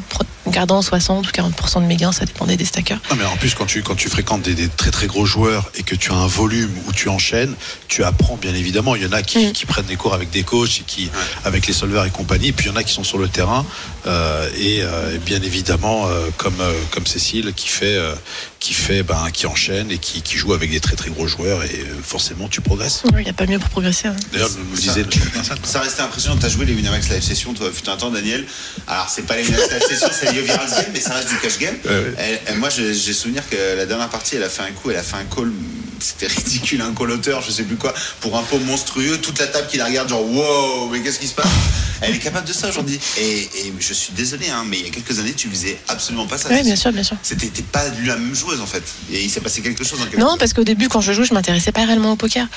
en 0.45 0.51
gardant 0.51 0.81
60 0.81 1.27
ou 1.27 1.31
40% 1.31 1.81
de 1.81 1.85
mes 1.87 1.95
gains, 1.95 2.11
ça 2.11 2.25
dépendait 2.25 2.57
des 2.57 2.65
stackers. 2.65 2.99
Non, 3.09 3.15
mais 3.17 3.25
en 3.25 3.35
plus, 3.37 3.53
quand 3.53 3.65
tu, 3.65 3.81
quand 3.83 3.95
tu 3.95 4.09
fréquentes 4.09 4.41
des, 4.43 4.53
des 4.55 4.67
très 4.67 4.91
très 4.91 5.07
gros 5.07 5.25
joueurs 5.25 5.71
et 5.75 5.83
que 5.83 5.95
tu 5.95 6.11
as 6.11 6.15
un 6.15 6.27
volume 6.27 6.71
où 6.87 6.93
tu 6.93 7.09
enchaînes, 7.09 7.53
tu 7.87 8.03
apprends 8.03 8.37
bien 8.37 8.53
évidemment. 8.53 8.95
Il 8.95 9.03
y 9.03 9.05
en 9.05 9.11
a 9.13 9.21
qui, 9.23 9.47
Mm. 9.47 9.51
qui 9.51 9.65
prennent 9.65 9.85
des 9.85 9.95
cours 9.95 10.13
avec 10.13 10.29
des 10.31 10.43
coachs 10.43 10.79
et 10.81 10.83
qui, 10.85 11.09
avec 11.45 11.67
les 11.67 11.73
solvers 11.73 12.05
et 12.05 12.09
compagnie. 12.09 12.47
Et 12.47 12.51
puis 12.53 12.67
il 12.67 12.69
y 12.69 12.71
en 12.71 12.75
a 12.77 12.83
qui 12.83 12.93
sont 12.93 13.03
sur 13.03 13.17
le 13.17 13.27
terrain. 13.27 13.65
euh, 14.05 14.49
et, 14.59 14.81
euh, 14.81 15.15
et 15.15 15.17
bien 15.19 15.41
évidemment, 15.41 16.07
euh, 16.07 16.27
comme, 16.35 16.59
euh, 16.59 16.73
comme 16.93 17.07
Cécile, 17.07 17.53
qui 17.55 17.67
fait, 17.67 17.95
euh, 17.97 18.13
qui, 18.59 18.73
fait 18.73 19.01
ben, 19.01 19.29
qui 19.33 19.47
enchaîne 19.47 19.89
et 19.89 19.97
qui, 19.97 20.21
qui 20.21 20.37
joue 20.37 20.53
avec 20.53 20.69
des 20.69 20.79
très 20.79 20.95
très 20.95 21.09
gros 21.09 21.27
joueurs. 21.27 21.63
Et 21.63 21.67
euh, 21.67 21.95
forcément, 22.03 22.47
tu 22.47 22.61
progresses. 22.61 23.01
Il 23.17 23.23
n'y 23.23 23.29
a 23.29 23.33
pas 23.33 23.47
mieux 23.47 23.57
pour 23.57 23.69
progresser. 23.69 24.07
hein. 24.09 24.15
D'ailleurs, 24.31 24.49
nous 24.51 24.75
le 24.75 24.81
Ça-. 25.43 25.55
Ça 25.63 25.79
restait 25.81 26.01
impressionnant. 26.03 26.37
Tu 26.37 26.45
as 26.45 26.49
joué 26.49 26.65
les 26.65 26.73
Winamax 26.73 27.09
Live 27.09 27.23
Session, 27.23 27.53
toi, 27.53 27.69
fut 27.73 27.89
un 27.89 27.97
temps, 27.97 28.11
Daniel. 28.11 28.45
Alors, 28.87 29.09
c'est 29.09 29.23
pas 29.25 29.35
les 29.37 29.43
Winamax 29.43 29.71
Live 29.73 29.83
Session, 29.89 30.07
c'est 30.11 30.31
les 30.31 30.41
Viral 30.41 30.69
Game, 30.69 30.85
mais 30.93 30.99
ça 31.01 31.15
reste 31.15 31.29
du 31.29 31.37
cash 31.39 31.57
game. 31.57 31.75
Ouais, 31.83 31.89
ouais. 31.91 32.13
Elle- 32.19 32.41
elle- 32.45 32.57
moi, 32.57 32.69
j'ai 32.69 32.93
j'ai 32.93 33.13
souvenir 33.13 33.41
que 33.49 33.55
la 33.75 33.85
dernière 33.87 34.09
partie, 34.09 34.35
elle 34.35 34.43
a 34.43 34.49
fait 34.49 34.61
un 34.63 34.71
coup, 34.71 34.91
elle 34.91 34.97
a 34.97 35.03
fait 35.03 35.17
un 35.17 35.25
call. 35.25 35.51
C'était 35.99 36.27
ridicule, 36.27 36.81
un 36.81 36.93
call 36.93 37.11
auteur, 37.11 37.41
je 37.41 37.49
sais 37.49 37.63
plus 37.63 37.77
quoi, 37.77 37.93
pour 38.19 38.37
un 38.37 38.43
pot 38.43 38.59
monstrueux. 38.59 39.19
Toute 39.19 39.39
la 39.39 39.47
table 39.47 39.67
qui 39.69 39.77
la 39.77 39.85
regarde, 39.85 40.09
genre, 40.09 40.21
wow, 40.29 40.89
mais 40.89 41.01
qu'est-ce 41.01 41.17
qui 41.19 41.27
se 41.27 41.33
passe? 41.33 41.47
Elle 42.03 42.15
est 42.15 42.19
capable 42.19 42.47
de 42.47 42.53
ça 42.53 42.69
aujourd'hui. 42.69 42.99
Et, 43.17 43.21
et 43.41 43.73
je 43.79 43.93
suis 43.93 44.13
désolé, 44.13 44.49
hein, 44.49 44.63
mais 44.67 44.79
il 44.79 44.85
y 44.85 44.87
a 44.87 44.91
quelques 44.91 45.17
années, 45.19 45.33
tu 45.33 45.47
faisais 45.49 45.77
absolument 45.87 46.25
pas 46.27 46.37
ça. 46.37 46.49
Oui, 46.51 46.61
bien 46.63 46.75
sûr, 46.75 46.91
bien 46.91 47.03
sûr. 47.03 47.17
C'était 47.23 47.47
pas 47.63 47.83
la 48.05 48.15
même 48.17 48.35
joueuse 48.35 48.61
en 48.61 48.65
fait. 48.65 48.83
Et 49.11 49.23
il 49.23 49.29
s'est 49.29 49.41
passé 49.41 49.61
quelque 49.61 49.83
chose 49.83 49.99
dans 49.99 50.05
quelques 50.05 50.19
Non, 50.19 50.35
parce 50.37 50.53
qu'au 50.53 50.63
début, 50.63 50.87
quand 50.89 51.01
je 51.01 51.13
joue, 51.13 51.23
je 51.23 51.33
m'intéressais 51.33 51.71
pas 51.71 51.85
réellement 51.85 52.11
au 52.11 52.15
poker. 52.15 52.47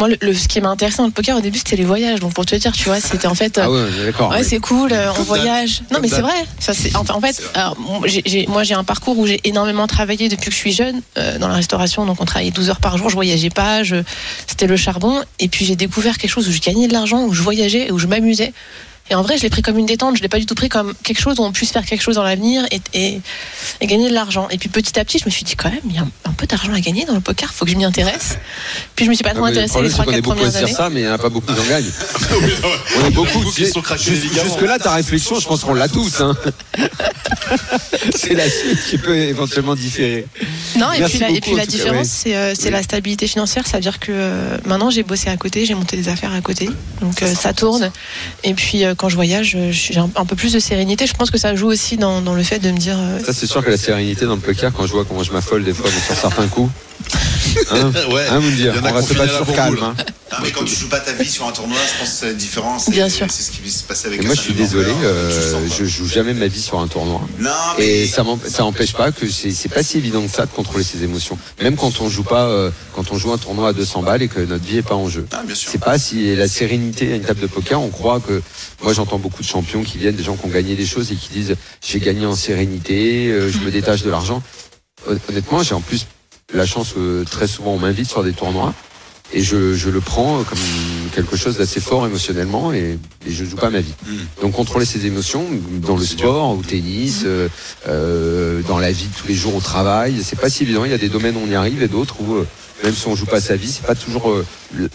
Moi, 0.00 0.08
le, 0.08 0.16
le- 0.20 0.34
ce 0.34 0.48
qui 0.48 0.60
m'a 0.60 0.70
intéressé 0.70 0.98
dans 0.98 1.06
le 1.06 1.10
poker 1.12 1.36
au 1.36 1.40
début, 1.40 1.58
c'était 1.58 1.76
les 1.76 1.84
voyages. 1.84 2.20
Donc, 2.20 2.32
pour 2.34 2.46
te 2.46 2.54
dire, 2.56 2.72
tu 2.72 2.84
vois, 2.84 3.00
c'était 3.00 3.26
en 3.26 3.34
fait. 3.34 3.58
euh, 3.58 3.62
Ah 3.64 3.70
ouais, 3.70 4.04
d'accord. 4.06 4.30
Ouais, 4.30 4.42
c'est 4.44 4.58
cool, 4.58 4.92
euh, 4.92 5.10
on 5.18 5.22
voyage. 5.22 5.82
Non, 5.92 5.98
mais 6.00 6.08
c'est 6.08 6.20
vrai. 6.22 6.46
Ça, 6.58 6.72
c'est, 6.74 6.94
enfin, 6.96 7.14
en 7.14 7.20
fait, 7.20 7.40
alors, 7.54 7.76
moi, 8.48 8.62
j'ai 8.64 8.74
un 8.74 8.84
parcours 8.84 9.18
où 9.18 9.26
j'ai 9.26 9.40
énormément 9.44 9.86
travaillé 9.86 10.28
depuis 10.28 10.46
que 10.46 10.52
je 10.52 10.56
suis 10.60 10.72
jeune 10.72 11.00
euh, 11.18 11.38
dans 11.38 11.48
la 11.48 11.54
restauration. 11.54 12.06
Donc, 12.06 12.20
on 12.20 12.24
travaillait 12.24 12.50
12 12.50 12.70
heures 12.70 12.80
par 12.80 12.96
jour, 12.98 13.08
je 13.10 13.14
voyageais 13.14 13.50
pas, 13.50 13.82
je, 13.82 13.96
c'était 14.46 14.66
le 14.66 14.76
charbon. 14.76 15.22
Et 15.38 15.48
puis, 15.48 15.64
j'ai 15.64 15.76
découvert 15.76 16.18
quelque 16.18 16.30
chose 16.30 16.48
où 16.48 16.52
je 16.52 16.60
gagnais 16.60 16.88
de 16.88 16.92
l'argent, 16.92 17.24
où 17.24 17.32
je 17.34 17.42
voyageais 17.42 17.86
et 17.88 17.92
où 17.92 17.98
je 17.98 18.06
m'amusais. 18.06 18.52
Et 19.10 19.14
en 19.14 19.20
vrai, 19.22 19.36
je 19.36 19.42
l'ai 19.42 19.50
pris 19.50 19.60
comme 19.60 19.76
une 19.78 19.84
détente. 19.84 20.16
Je 20.16 20.22
l'ai 20.22 20.28
pas 20.28 20.38
du 20.38 20.46
tout 20.46 20.54
pris 20.54 20.70
comme 20.70 20.94
quelque 21.02 21.20
chose 21.20 21.38
où 21.38 21.42
on 21.42 21.52
puisse 21.52 21.72
faire 21.72 21.84
quelque 21.84 22.00
chose 22.00 22.14
dans 22.14 22.22
l'avenir 22.22 22.64
et, 22.70 22.80
et, 22.94 23.20
et 23.82 23.86
gagner 23.86 24.08
de 24.08 24.14
l'argent. 24.14 24.48
Et 24.50 24.56
puis, 24.56 24.70
petit 24.70 24.98
à 24.98 25.04
petit, 25.04 25.18
je 25.18 25.26
me 25.26 25.30
suis 25.30 25.44
dit 25.44 25.56
quand 25.56 25.70
même, 25.70 25.80
il 25.90 25.94
y 25.94 25.98
a 25.98 26.02
un, 26.02 26.10
un 26.24 26.32
peu 26.32 26.46
d'argent 26.46 26.72
à 26.72 26.80
gagner 26.80 27.04
dans 27.04 27.12
le 27.14 27.20
poker. 27.20 27.52
Faut 27.52 27.66
que 27.66 27.70
je 27.70 27.76
m'y 27.76 27.84
intéresse. 27.84 28.38
Puis, 28.96 29.04
je 29.04 29.10
me 29.10 29.14
suis 29.14 29.22
pas 29.22 29.30
Non, 29.34 29.40
trop 29.40 29.44
intéressée 29.46 29.82
les 29.82 29.90
problème, 29.90 29.90
c'est 29.90 30.04
qu'on 30.04 30.12
est 30.12 30.20
3-4 30.20 30.22
beaucoup 30.22 30.32
à 30.32 30.42
premières 30.44 30.56
années. 30.64 30.72
ça, 30.72 30.88
mais 30.90 31.00
il 31.00 31.04
n'y 31.04 31.10
en 31.10 31.14
a 31.14 31.18
pas 31.18 31.28
beaucoup 31.28 31.52
qui 31.52 31.60
en 31.60 31.64
gagnent. 31.64 31.90
On 33.02 33.06
est 33.06 33.10
beaucoup. 33.10 33.40
qui 33.52 33.66
sont 33.66 33.82
craqués 33.82 34.04
jus- 34.04 34.10
les 34.12 34.20
ligaments. 34.28 34.44
Jusque-là, 34.44 34.78
ta 34.78 34.92
réflexion, 34.94 35.38
je 35.38 35.46
pense 35.46 35.64
qu'on 35.64 35.74
l'a 35.74 35.88
tous. 35.88 36.20
hein. 36.22 36.34
c'est 38.14 38.34
la 38.34 38.48
suite 38.48 38.82
qui 38.88 38.98
peut 38.98 39.16
éventuellement 39.16 39.74
différer. 39.74 40.26
Non, 40.76 40.92
et 40.92 41.00
Merci 41.00 41.18
puis, 41.18 41.20
la, 41.26 41.30
et 41.30 41.40
puis 41.40 41.66
différence, 41.66 41.96
ouais. 41.96 42.04
c'est 42.04 42.36
euh, 42.36 42.54
c'est 42.54 42.66
Oui. 42.66 42.70
la 42.72 42.82
stabilité 42.82 43.26
financière. 43.26 43.64
C'est-à-dire 43.66 43.98
que 43.98 44.12
euh, 44.12 44.56
maintenant, 44.64 44.90
j'ai 44.90 45.02
bossé 45.02 45.28
à 45.28 45.36
côté, 45.36 45.66
j'ai 45.66 45.74
monté 45.74 45.96
des 45.96 46.08
affaires 46.08 46.32
à 46.32 46.40
côté. 46.40 46.68
Donc, 47.00 47.22
euh, 47.22 47.34
ça 47.34 47.52
tourne. 47.52 47.90
Et 48.44 48.54
puis, 48.54 48.84
euh, 48.84 48.93
quand 48.96 49.08
je 49.08 49.14
voyage, 49.16 49.54
euh, 49.56 49.70
j'ai 49.72 49.98
un, 49.98 50.10
un 50.16 50.24
peu 50.24 50.36
plus 50.36 50.52
de 50.52 50.58
sérénité. 50.58 51.06
Je 51.06 51.14
pense 51.14 51.30
que 51.30 51.38
ça 51.38 51.54
joue 51.54 51.68
aussi 51.68 51.96
dans, 51.96 52.20
dans 52.20 52.34
le 52.34 52.42
fait 52.42 52.58
de 52.58 52.70
me 52.70 52.78
dire. 52.78 52.96
euh, 52.98 53.18
Ça, 53.24 53.32
c'est 53.32 53.46
sûr 53.46 53.64
que 53.64 53.70
la 53.70 53.76
sérénité 53.76 54.26
dans 54.26 54.34
le 54.34 54.40
poker, 54.40 54.72
quand 54.72 54.86
je 54.86 54.92
vois 54.92 55.04
comment 55.04 55.22
je 55.22 55.32
m'affole 55.32 55.64
des 55.64 55.74
fois 55.74 55.90
sur 55.90 56.16
certains 56.16 56.46
coups. 56.48 56.70
Hein, 57.70 57.92
Ouais. 58.10 58.24
hein, 58.30 58.38
vous 58.38 58.50
me 58.50 58.56
dire, 58.56 58.72
on 58.80 58.84
à 58.86 58.92
la 58.92 59.02
sur 59.02 59.52
calme. 59.52 59.78
hein. 59.82 59.94
Non, 60.32 60.38
mais 60.42 60.50
quand 60.50 60.64
tu 60.64 60.74
joues 60.74 60.88
pas 60.88 60.98
ta 60.98 61.12
vie 61.12 61.28
sur 61.28 61.46
un 61.46 61.52
tournoi, 61.52 61.76
je 61.92 61.98
pense 62.00 62.08
que 62.20 62.26
c'est 62.26 62.36
différent. 62.36 62.78
C'est- 62.78 62.90
Bien 62.90 63.08
sûr. 63.08 63.26
C'est 63.30 63.42
ce 63.44 63.50
qui 63.52 63.60
va 63.62 63.70
se 63.70 63.84
passer 63.84 64.08
avec 64.08 64.20
Et 64.22 64.26
moi, 64.26 64.34
je 64.34 64.40
suis 64.40 64.54
désolé, 64.54 64.90
euh, 65.04 65.52
pas. 65.52 65.74
je 65.78 65.84
joue 65.84 66.08
jamais 66.08 66.34
ma 66.34 66.48
vie 66.48 66.60
sur 66.62 66.80
un 66.80 66.88
tournoi. 66.88 67.20
Non, 67.38 67.50
mais. 67.78 67.86
Et 68.00 68.06
ça 68.08 68.24
n'empêche 68.60 68.94
pas 68.94 69.12
que 69.12 69.28
c'est 69.30 69.52
c'est 69.52 69.68
pas 69.68 69.82
si 69.84 69.98
évident 69.98 70.22
que 70.22 70.30
ça 70.34 70.46
de 70.46 70.50
contrôler 70.50 70.82
ses 70.82 71.04
émotions. 71.04 71.38
Même 71.62 71.76
quand 71.76 72.00
on 72.00 72.08
joue 72.08 72.24
pas, 72.24 72.46
euh, 72.46 72.70
quand 72.96 73.12
on 73.12 73.18
joue 73.18 73.32
un 73.32 73.38
tournoi 73.38 73.68
à 73.68 73.72
200 73.74 74.02
balles 74.02 74.22
et 74.22 74.28
que 74.28 74.40
notre 74.40 74.64
vie 74.64 74.78
est 74.78 74.82
pas 74.82 74.96
en 74.96 75.08
jeu. 75.08 75.26
Ah, 75.30 75.42
bien 75.46 75.54
sûr. 75.54 75.68
C'est 75.70 75.78
pas 75.80 75.98
si 75.98 76.34
la 76.34 76.48
sérénité 76.48 77.12
à 77.12 77.16
une 77.16 77.22
table 77.22 77.40
de 77.40 77.46
poker, 77.46 77.80
on 77.80 77.90
croit 77.90 78.18
que. 78.20 78.42
Moi, 78.84 78.92
j'entends 78.92 79.18
beaucoup 79.18 79.42
de 79.42 79.48
champions 79.48 79.82
qui 79.82 79.96
viennent, 79.98 80.14
des 80.14 80.22
gens 80.22 80.36
qui 80.36 80.44
ont 80.44 80.50
gagné 80.50 80.76
des 80.76 80.84
choses 80.86 81.10
et 81.10 81.16
qui 81.16 81.30
disent 81.30 81.56
j'ai 81.82 81.98
gagné 82.00 82.26
en 82.26 82.36
sérénité, 82.36 83.28
euh, 83.32 83.50
je 83.50 83.58
me 83.58 83.70
détache 83.70 84.02
de 84.02 84.10
l'argent. 84.10 84.42
Hon- 85.08 85.18
Honnêtement, 85.30 85.62
j'ai 85.62 85.74
en 85.74 85.80
plus 85.80 86.06
la 86.52 86.66
chance 86.66 86.92
que 86.92 87.24
très 87.24 87.46
souvent 87.48 87.72
on 87.72 87.78
m'invite 87.78 88.08
sur 88.10 88.22
des 88.22 88.32
tournois 88.34 88.74
et 89.32 89.42
je, 89.42 89.74
je 89.74 89.88
le 89.88 90.00
prends 90.02 90.44
comme 90.44 90.58
quelque 91.14 91.34
chose 91.34 91.56
d'assez 91.56 91.80
fort 91.80 92.06
émotionnellement 92.06 92.72
et, 92.74 92.98
et 93.26 93.32
je 93.32 93.44
joue 93.46 93.56
pas 93.56 93.70
ma 93.70 93.80
vie. 93.80 93.94
Donc 94.42 94.52
contrôler 94.52 94.84
ses 94.84 95.06
émotions 95.06 95.46
dans 95.80 95.96
le 95.96 96.04
sport, 96.04 96.50
au 96.56 96.62
tennis, 96.62 97.22
euh, 97.24 97.48
euh, 97.88 98.60
dans 98.68 98.78
la 98.78 98.92
vie 98.92 99.06
de 99.06 99.14
tous 99.14 99.26
les 99.26 99.34
jours 99.34 99.54
au 99.56 99.60
travail, 99.60 100.16
c'est 100.22 100.38
pas 100.38 100.50
si 100.50 100.62
évident. 100.64 100.84
Il 100.84 100.90
y 100.90 100.94
a 100.94 100.98
des 100.98 101.08
domaines 101.08 101.36
où 101.36 101.40
on 101.44 101.50
y 101.50 101.54
arrive 101.54 101.82
et 101.82 101.88
d'autres 101.88 102.16
où 102.20 102.34
euh, 102.34 102.46
même 102.84 102.94
si 102.94 103.06
on 103.08 103.16
joue 103.16 103.24
pas 103.26 103.40
sa 103.40 103.56
vie, 103.56 103.72
c'est 103.72 103.86
pas 103.86 103.94
toujours 103.94 104.30
euh, 104.30 104.44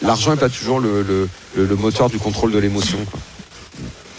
l'argent 0.03 0.31
est 0.31 0.37
pas 0.37 0.49
toujours 0.49 0.79
le, 0.79 1.01
le, 1.01 1.27
le- 1.55 1.65
le 1.65 1.75
moteur 1.75 2.09
du 2.09 2.19
contrôle 2.19 2.51
de 2.51 2.59
l'émotion. 2.59 2.99
quoi. 3.09 3.19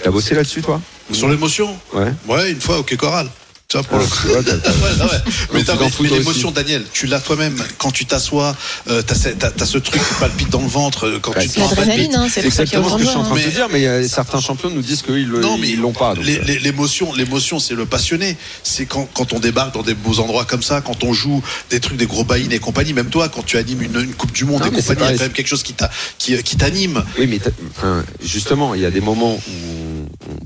T'as 0.03 0.11
bossé 0.11 0.35
là-dessus 0.35 0.63
toi? 0.63 0.81
Sur 1.13 1.29
l'émotion? 1.29 1.77
Ouais. 1.93 2.13
Ouais, 2.27 2.53
une 2.53 2.61
fois 2.61 2.79
au 2.79 2.83
Quai 2.83 2.97
Coral. 2.97 3.29
Tu 3.71 3.77
vois, 3.77 3.87
pour 3.87 3.99
le 3.99 4.05
coup. 4.05 4.27
Ouais, 4.27 4.97
non, 4.99 5.05
ouais. 5.05 5.11
Mais, 5.55 5.63
t'as- 5.63 5.77
mais- 5.77 6.09
l'émotion. 6.09 6.51
Daniel, 6.51 6.85
tu 6.93 7.07
l'as 7.07 7.21
toi-même. 7.21 7.55
Quand 7.79 7.93
tu 7.93 8.05
t'assois, 8.05 8.57
euh, 8.89 9.01
t'as, 9.01 9.15
ce- 9.15 9.29
t'as- 9.29 9.53
t'as 9.53 9.65
ce 9.65 9.79
truc 9.79 10.03
qui 10.03 10.15
palpite 10.19 10.51
dans 10.51 10.61
le 10.61 10.67
ventre. 10.67 11.07
euh, 11.07 11.19
Quand 11.23 11.31
Ouais, 11.37 11.43
tu 11.45 11.51
c'est 11.51 11.61
prends 11.61 11.71
un 11.71 11.89
hein, 12.19 12.27
c'est 12.29 12.45
exactement 12.45 12.89
ce 12.89 12.95
que 12.97 13.05
je 13.05 13.09
suis 13.09 13.17
en 13.17 13.23
train 13.23 13.37
de 13.37 13.41
te 13.43 13.49
dire, 13.49 13.69
mais 13.71 13.87
euh, 13.87 14.09
certains 14.09 14.41
champions 14.41 14.71
nous 14.71 14.83
disent 14.83 15.03
qu'ils 15.03 15.29
le- 15.29 15.39
Non, 15.41 15.57
mais 15.57 15.69
ils 15.69 15.79
l'ont 15.81 15.93
pas. 15.93 16.15
donc, 16.17 16.25
les- 16.25 16.39
euh, 16.39 16.43
les- 16.47 16.59
l'émotion, 16.59 17.15
l'émotion, 17.15 17.61
c'est 17.61 17.75
le 17.75 17.87
passionné. 17.87 18.37
C'est 18.65 18.87
quand, 18.87 19.09
quand 19.15 19.33
on 19.35 19.39
débarque 19.39 19.73
dans 19.75 19.83
des 19.85 19.95
beaux 19.95 20.19
endroits 20.19 20.45
comme 20.45 20.65
ça, 20.65 20.81
quand 20.81 21.05
on 21.05 21.13
joue 21.13 21.41
des 21.71 21.79
trucs, 21.79 21.97
des 21.97 22.07
gros 22.07 22.25
buy 22.25 22.49
et 22.51 22.59
compagnie. 22.59 22.93
Même 22.93 23.09
toi, 23.11 23.29
quand 23.29 23.45
tu 23.47 23.57
animes 23.57 23.83
une, 23.83 24.01
une 24.01 24.15
Coupe 24.15 24.33
du 24.33 24.47
Monde 24.47 24.63
Non, 24.63 24.67
et 24.67 24.71
compagnie, 24.71 25.01
il 25.03 25.05
y 25.05 25.15
a 25.15 25.17
quand 25.17 25.23
même 25.23 25.33
quelque 25.33 25.47
chose 25.47 25.63
qui, 25.63 25.75
t'a- 25.75 25.91
qui, 26.19 26.43
qui 26.43 26.57
t'anime. 26.57 27.05
Oui, 27.21 27.29
mais 27.29 27.39
t'as- 27.39 27.51
enfin, 27.79 28.05
justement, 28.21 28.75
il 28.75 28.81
y 28.81 28.85
a 28.87 28.91
des 28.91 29.01
moments 29.01 29.35
où 29.35 30.09
on- 30.29 30.37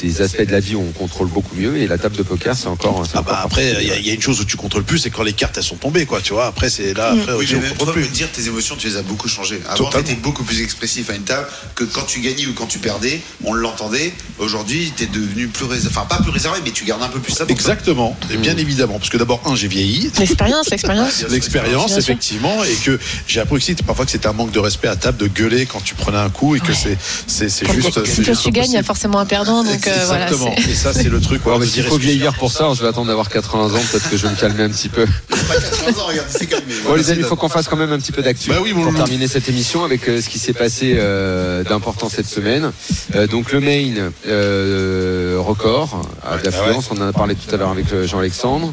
des 0.00 0.20
aspects 0.22 0.42
de 0.42 0.50
la 0.50 0.58
vie 0.58 0.74
où 0.74 0.80
on 0.80 0.90
contrôle 0.92 1.28
beaucoup 1.28 1.54
mieux 1.54 1.76
et 1.76 1.86
la 1.86 1.96
table 1.98 2.16
de 2.16 2.22
poker, 2.22 2.56
c'est 2.56 2.66
encore. 2.66 3.04
Ah 3.14 3.18
encore 3.20 3.22
bah 3.34 3.40
après, 3.44 3.74
il 3.82 3.86
y, 3.86 3.90
a- 3.92 3.98
il 3.98 4.06
y 4.06 4.10
a 4.10 4.14
une 4.14 4.22
chose 4.22 4.40
où 4.40 4.44
tu 4.44 4.56
contrôles 4.56 4.82
plus, 4.84 4.98
c'est 4.98 5.10
quand 5.10 5.22
les 5.22 5.32
cartes 5.34 5.56
elles 5.58 5.62
sont 5.62 5.76
tombées, 5.76 6.06
quoi. 6.06 6.20
Tu 6.20 6.32
vois. 6.32 6.46
Après, 6.46 6.70
c'est 6.70 6.94
là. 6.94 7.10
Après, 7.12 7.34
Oui, 7.34 7.46
mais 7.52 7.68
on 7.78 7.86
plus. 7.86 8.08
dire 8.08 8.28
tes 8.32 8.46
émotions, 8.46 8.74
tu 8.76 8.88
les 8.88 8.96
as 8.96 9.02
beaucoup 9.02 9.28
changées. 9.28 9.60
Avant, 9.66 9.84
Totalement. 9.84 10.04
tu 10.06 10.12
étais 10.12 10.20
beaucoup 10.20 10.42
plus 10.44 10.60
expressif 10.62 11.08
à 11.10 11.14
une 11.14 11.22
table 11.22 11.46
que 11.76 11.84
quand 11.84 12.02
tu 12.04 12.20
gagnais 12.20 12.46
ou 12.46 12.52
quand 12.54 12.66
tu 12.66 12.78
perdais, 12.78 13.20
on 13.44 13.52
l'entendait. 13.52 14.12
Aujourd'hui, 14.38 14.92
tu 14.96 15.04
es 15.04 15.06
devenu 15.06 15.46
plus 15.48 15.66
réservé. 15.66 15.94
Enfin, 15.96 16.06
pas 16.06 16.20
plus 16.22 16.30
réservé, 16.32 16.58
mais 16.64 16.70
tu 16.72 16.84
gardes 16.84 17.02
un 17.02 17.08
peu 17.08 17.20
plus 17.20 17.32
ça. 17.32 17.44
Exactement, 17.48 18.16
et 18.32 18.36
bien 18.38 18.56
évidemment, 18.56 18.98
parce 18.98 19.10
que 19.10 19.18
d'abord, 19.18 19.42
un, 19.46 19.54
j'ai 19.54 19.68
vieilli, 19.68 20.10
L'expérience, 20.18 20.68
l'expérience. 20.70 21.22
l'expérience, 21.28 21.96
effectivement, 21.98 22.64
et 22.64 22.74
que 22.84 22.98
j'ai 23.28 23.40
appris 23.40 23.56
aussi 23.56 23.74
parfois 23.74 24.04
que 24.06 24.10
c'était 24.10 24.26
un 24.26 24.32
manque 24.32 24.50
de 24.52 24.58
respect 24.58 24.88
à 24.88 24.96
table 24.96 25.18
de 25.18 25.26
gueuler 25.28 25.66
quand 25.66 25.82
tu 25.84 25.94
prenais 25.94 26.18
un 26.18 26.30
coup 26.30 26.56
et 26.56 26.60
que 26.60 26.72
Ouais. 26.72 26.96
c'est 27.26 27.48
c'est 27.50 27.66
Quand 27.66 27.72
juste. 27.74 28.04
juste 28.24 28.42
tu 28.42 28.50
gagnes, 28.50 28.70
il 28.70 28.74
y 28.74 28.78
a 28.78 28.82
forcément 28.82 29.18
un 29.18 29.26
perdant. 29.26 29.62
Donc 29.62 29.81
euh, 29.86 30.04
voilà. 30.06 30.24
Exactement. 30.26 30.54
c'est- 30.56 30.70
et 30.70 30.74
ça, 30.74 30.92
c'est 30.92 31.08
le 31.08 31.20
truc. 31.20 31.44
Ouais, 31.46 31.58
dire, 31.66 31.84
faut 31.86 31.96
vieillir 31.98 32.34
pour 32.34 32.50
ça, 32.52 32.68
je 32.74 32.82
vais 32.82 32.88
attendre 32.88 33.08
d'avoir 33.08 33.28
80 33.28 33.66
ans, 33.74 33.80
peut-être 33.90 34.10
que 34.10 34.16
je 34.16 34.26
vais 34.26 34.32
me 34.32 34.38
calmer 34.38 34.62
un 34.64 34.70
petit 34.70 34.88
peu. 34.88 35.04
Pas 35.28 35.36
80 35.54 36.02
ans, 36.02 36.06
regarde, 36.06 36.26
il 36.32 36.38
s'est 36.38 36.46
calmé. 36.46 36.64
Bon, 36.68 36.80
Voilà, 36.88 37.02
les 37.02 37.10
amis, 37.10 37.18
il 37.20 37.22
c'est 37.22 37.28
faut 37.28 37.36
qu'on 37.36 37.48
fasse 37.48 37.68
quand 37.68 37.76
même 37.76 37.92
un 37.92 37.98
petit 37.98 38.12
peu 38.12 38.22
d'actu 38.22 38.50
Bah 38.50 38.56
oui, 38.62 38.72
mon 38.72 38.84
pour 38.84 38.94
terminer 38.94 39.28
cette 39.28 39.48
émission 39.48 39.84
avec 39.84 40.08
euh, 40.08 40.20
ce 40.20 40.28
qui 40.28 40.38
s'est 40.38 40.52
passé 40.52 40.94
euh, 40.96 41.62
d'important 41.64 42.08
cette 42.08 42.26
semaine. 42.28 42.72
Euh, 43.14 43.26
donc 43.26 43.52
le 43.52 43.60
main 43.60 44.10
euh, 44.28 45.36
record 45.38 46.02
à 46.24 46.36
d'affluence, 46.38 46.88
on 46.90 47.00
en 47.02 47.08
a 47.08 47.12
parlé 47.12 47.34
tout 47.34 47.52
à 47.54 47.58
l'heure 47.58 47.70
avec 47.70 47.86
Jean-Alexandre. 48.06 48.72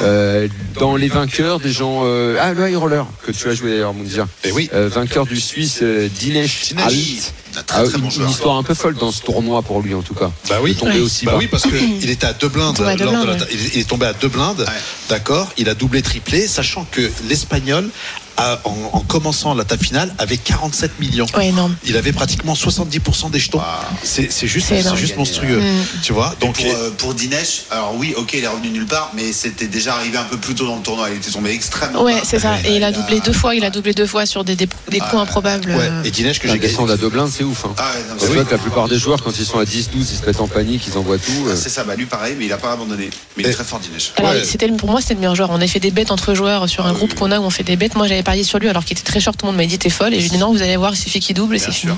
Euh, 0.00 0.46
dans 0.78 0.94
les 0.96 1.08
vainqueurs, 1.08 1.58
des 1.58 1.72
gens. 1.72 2.02
euh, 2.04 2.36
ah, 2.40 2.52
le 2.52 2.68
high 2.70 2.76
roller 2.76 3.04
que 3.26 3.32
tu 3.32 3.48
as 3.48 3.54
joué 3.54 3.70
d'ailleurs, 3.70 3.94
Moundir. 3.94 4.26
Eh 4.44 4.52
oui. 4.52 4.70
Euh, 4.72 4.88
vainqueur 4.88 5.26
du 5.26 5.40
Suisse 5.40 5.80
euh, 5.82 6.08
Dinesh 6.08 6.68
Dinesh. 6.68 6.84
Halit. 6.86 7.20
Un 7.56 7.62
très, 7.62 7.78
Ah, 7.80 7.84
très 7.84 7.98
bon 7.98 8.04
une, 8.04 8.10
joueur. 8.10 8.26
une 8.26 8.32
histoire 8.32 8.56
un 8.56 8.62
peu 8.62 8.74
folle 8.74 8.94
dans 8.96 9.10
ce 9.10 9.22
tournoi 9.22 9.62
pour 9.62 9.80
lui 9.80 9.94
en 9.94 10.02
tout 10.02 10.14
cas. 10.14 10.30
Bah 10.48 10.56
oui. 10.62 10.74
De 10.74 10.78
tomber 10.80 10.92
Ouais. 10.92 11.00
aussi 11.00 11.24
Bah 11.24 11.32
bas. 11.32 11.38
oui, 11.38 11.46
parce 11.48 11.64
qu'il 11.64 12.08
était 12.10 12.26
à 12.26 12.32
deux 12.32 12.48
blindes. 12.48 12.76
Deux 12.76 12.84
lors 12.84 12.96
de 12.96 13.26
la- 13.26 13.32
ouais. 13.34 13.38
il, 13.50 13.74
il 13.74 13.78
est 13.80 13.88
tombé 13.88 14.06
à 14.06 14.12
deux 14.12 14.28
blindes, 14.28 14.64
d'accord 15.08 15.48
Il 15.56 15.68
a 15.68 15.74
doublé 15.74 16.02
triplé, 16.02 16.46
sachant 16.46 16.86
que 16.90 17.10
l'Espagnol, 17.28 17.88
en, 18.64 18.74
en 18.92 19.00
commençant 19.00 19.54
la 19.54 19.64
table 19.64 19.84
finale, 19.84 20.14
avait 20.18 20.36
47 20.36 21.00
millions. 21.00 21.26
Ouais, 21.36 21.48
énorme. 21.48 21.74
Il 21.84 21.96
avait 21.96 22.12
pratiquement 22.12 22.54
70% 22.54 23.30
des 23.30 23.38
jetons. 23.38 23.60
C'est 24.02 24.30
c'est 24.32 24.46
juste, 24.46 24.68
C'est 24.68 24.96
juste 24.96 25.16
monstrueux. 25.16 25.60
Mm. 25.60 25.84
Tu 26.02 26.12
vois 26.12 26.34
Donc, 26.40 26.56
Pour, 26.62 26.66
euh, 26.74 26.90
pour 26.96 27.14
Dinesh, 27.14 27.62
alors 27.70 27.94
oui, 27.96 28.14
ok, 28.16 28.34
il 28.34 28.44
est 28.44 28.48
revenu 28.48 28.70
nulle 28.70 28.86
part, 28.86 29.10
mais 29.14 29.32
c'était 29.32 29.66
déjà 29.66 29.94
arrivé 29.94 30.18
un 30.18 30.24
peu 30.24 30.36
plus 30.36 30.54
tôt 30.54 30.66
dans 30.66 30.76
le 30.76 30.82
tournoi. 30.82 31.10
Il 31.10 31.16
était 31.16 31.30
tombé 31.30 31.50
extrêmement 31.50 32.02
Ouais, 32.02 32.20
c'est 32.24 32.38
ça. 32.38 32.56
Et 32.64 32.76
il 32.76 32.84
a 32.84 32.92
doublé 32.92 33.20
deux 33.20 33.32
fois. 33.32 33.54
Il 33.54 33.64
a 33.64 33.70
doublé 33.70 33.92
deux 33.94 34.06
fois 34.06 34.26
sur 34.26 34.44
des, 34.44 34.56
des, 34.56 34.68
des 34.90 34.98
coups 35.00 35.14
improbables. 35.14 35.70
ouais. 35.70 35.76
euh. 35.90 36.02
Et 36.04 36.10
Dinesh, 36.10 36.38
que 36.38 36.48
j'ai 36.48 36.54
gagné. 36.58 36.68
descente 36.68 36.90
à 36.90 36.96
deux 36.96 37.08
blindes, 37.08 37.30
c'est 37.32 37.44
ouf. 37.44 37.64
Hein. 37.64 37.74
Ah, 37.78 37.92
non, 38.08 38.14
C'est 38.18 38.26
c'est- 38.26 38.32
vrai 38.34 38.44
que 38.44 38.50
la 38.52 38.58
plupart 38.58 38.88
des 38.88 38.98
joueurs, 38.98 39.22
quand 39.22 39.32
ils 39.38 39.44
sont 39.44 39.58
à 39.58 39.64
10-12, 39.64 39.88
ils 40.12 40.16
se 40.16 40.24
mettent 40.26 40.40
en 40.40 40.48
panique, 40.48 40.82
ils 40.86 40.96
envoient 40.96 41.18
tout. 41.18 41.32
euh. 41.46 41.52
Ah, 41.52 41.56
C'est 41.56 41.68
ça, 41.70 41.84
bah 41.84 41.96
lui 41.96 42.06
pareil, 42.06 42.34
mais 42.38 42.46
il 42.46 42.52
a 42.52 42.58
pas 42.58 42.72
abandonné. 42.72 43.10
Mais 43.36 43.42
il 43.42 43.46
est 43.48 43.52
très 43.52 43.64
fort, 43.64 43.80
Dinesh. 43.80 44.12
Alors, 44.16 44.30
Ouais. 44.32 44.44
c'était 44.44 44.66
le- 44.68 44.76
pour 44.76 44.90
moi, 44.90 45.00
c'était 45.00 45.14
le 45.14 45.20
meilleur 45.20 45.34
joueur. 45.34 45.50
On 45.50 45.60
a 45.60 45.66
fait 45.66 45.80
des 45.80 45.90
bêtes 45.90 46.10
entre 46.10 46.34
joueurs 46.34 46.68
sur 46.68 46.86
un 46.86 46.92
groupe 46.92 47.14
qu'on 47.14 47.30
a 47.32 47.38
où 47.40 47.44
on 47.44 47.50
fait 47.50 47.62
des 47.64 47.76
bêtes. 47.76 47.94
Moi, 47.96 48.06
j'avais 48.06 48.22
parié 48.28 48.44
sur 48.44 48.58
lui 48.58 48.68
alors 48.68 48.84
qu'il 48.84 48.94
était 48.94 49.10
très 49.10 49.20
short. 49.20 49.38
Tout 49.38 49.46
le 49.46 49.52
monde 49.52 49.56
m'a 49.58 49.64
dit 49.64 49.78
t'es 49.78 49.88
folle. 49.88 50.12
Et 50.12 50.16
je 50.16 50.24
lui 50.24 50.26
ai 50.26 50.30
dit 50.32 50.38
non, 50.38 50.52
vous 50.52 50.60
allez 50.60 50.76
voir, 50.76 50.92
il 50.92 50.98
suffit 50.98 51.18
qu'il 51.18 51.34
double 51.34 51.56
et 51.56 51.58
c'est 51.58 51.72
fini. 51.72 51.94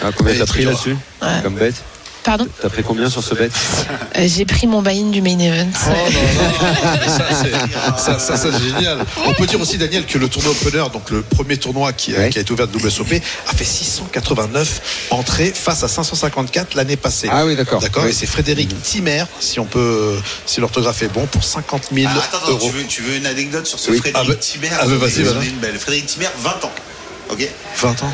Ah, 0.00 0.10
combien 0.16 0.32
t'as 0.32 0.46
pris 0.46 0.64
là-dessus 0.64 0.96
Ouais. 1.20 1.28
Comme 1.42 1.56
bête 1.56 1.74
Pardon 2.24 2.46
T'as 2.60 2.68
pris 2.68 2.82
combien 2.84 3.10
sur 3.10 3.22
ce 3.22 3.34
bet 3.34 3.50
Euh, 4.16 4.26
J'ai 4.28 4.44
pris 4.44 4.66
mon 4.68 4.80
buy-in 4.80 5.10
du 5.10 5.20
main 5.22 5.38
event. 5.38 5.66
Oh 5.86 5.90
non, 5.90 5.94
non, 5.94 6.98
mais 7.00 7.08
ça, 7.08 7.26
c'est- 7.42 8.00
ça, 8.00 8.18
ça, 8.18 8.36
ça, 8.36 8.50
c'est 8.52 8.62
génial. 8.62 9.04
On 9.26 9.34
peut 9.34 9.46
dire 9.46 9.60
aussi, 9.60 9.76
Daniel, 9.76 10.06
que 10.06 10.18
le 10.18 10.28
tournoi 10.28 10.52
Opener, 10.52 10.84
donc 10.92 11.10
le 11.10 11.22
premier 11.22 11.56
tournoi 11.56 11.92
qui, 11.92 12.14
a- 12.14 12.18
Ouais. 12.20 12.30
qui 12.30 12.38
a 12.38 12.42
été 12.42 12.52
ouvert 12.52 12.68
de 12.68 12.76
WSOP, 12.78 13.20
a 13.48 13.54
fait 13.54 13.64
689 13.64 15.06
entrées 15.10 15.52
face 15.54 15.82
à 15.82 15.88
554 15.88 16.74
l'année 16.74 16.96
passée. 16.96 17.28
Ah 17.32 17.44
oui, 17.44 17.56
d'accord. 17.56 17.80
D'accord. 17.80 18.04
Oui. 18.04 18.10
Et 18.10 18.12
c'est 18.12 18.26
Frédéric 18.26 18.70
Timer, 18.82 19.24
si 19.40 19.58
on 19.58 19.64
peut, 19.66 20.16
si 20.46 20.60
l'orthographe 20.60 21.02
est 21.02 21.08
bon, 21.12 21.26
pour 21.26 21.42
50 21.42 21.88
000 21.92 22.08
Ah, 22.14 22.18
attends, 22.18 22.36
attends, 22.38 22.50
euros. 22.52 22.70
tu 22.70 22.76
veux, 22.76 22.84
tu 22.86 23.02
veux 23.02 23.16
une 23.16 23.26
anecdote 23.26 23.66
sur 23.66 23.78
ce 23.78 23.90
Oui. 23.90 23.98
Frédéric 23.98 24.26
Ah 24.28 24.32
bah- 24.32 24.36
Timer 24.38 24.68
ah 24.80 24.86
bah, 24.86 24.94
vas-y, 24.96 25.22
belle. 25.60 25.78
Frédéric 25.78 26.06
Timer, 26.06 26.28
20 26.40 26.64
ans. 26.64 26.72
Ok? 27.30 27.48
20 27.78 28.02
ans. 28.04 28.12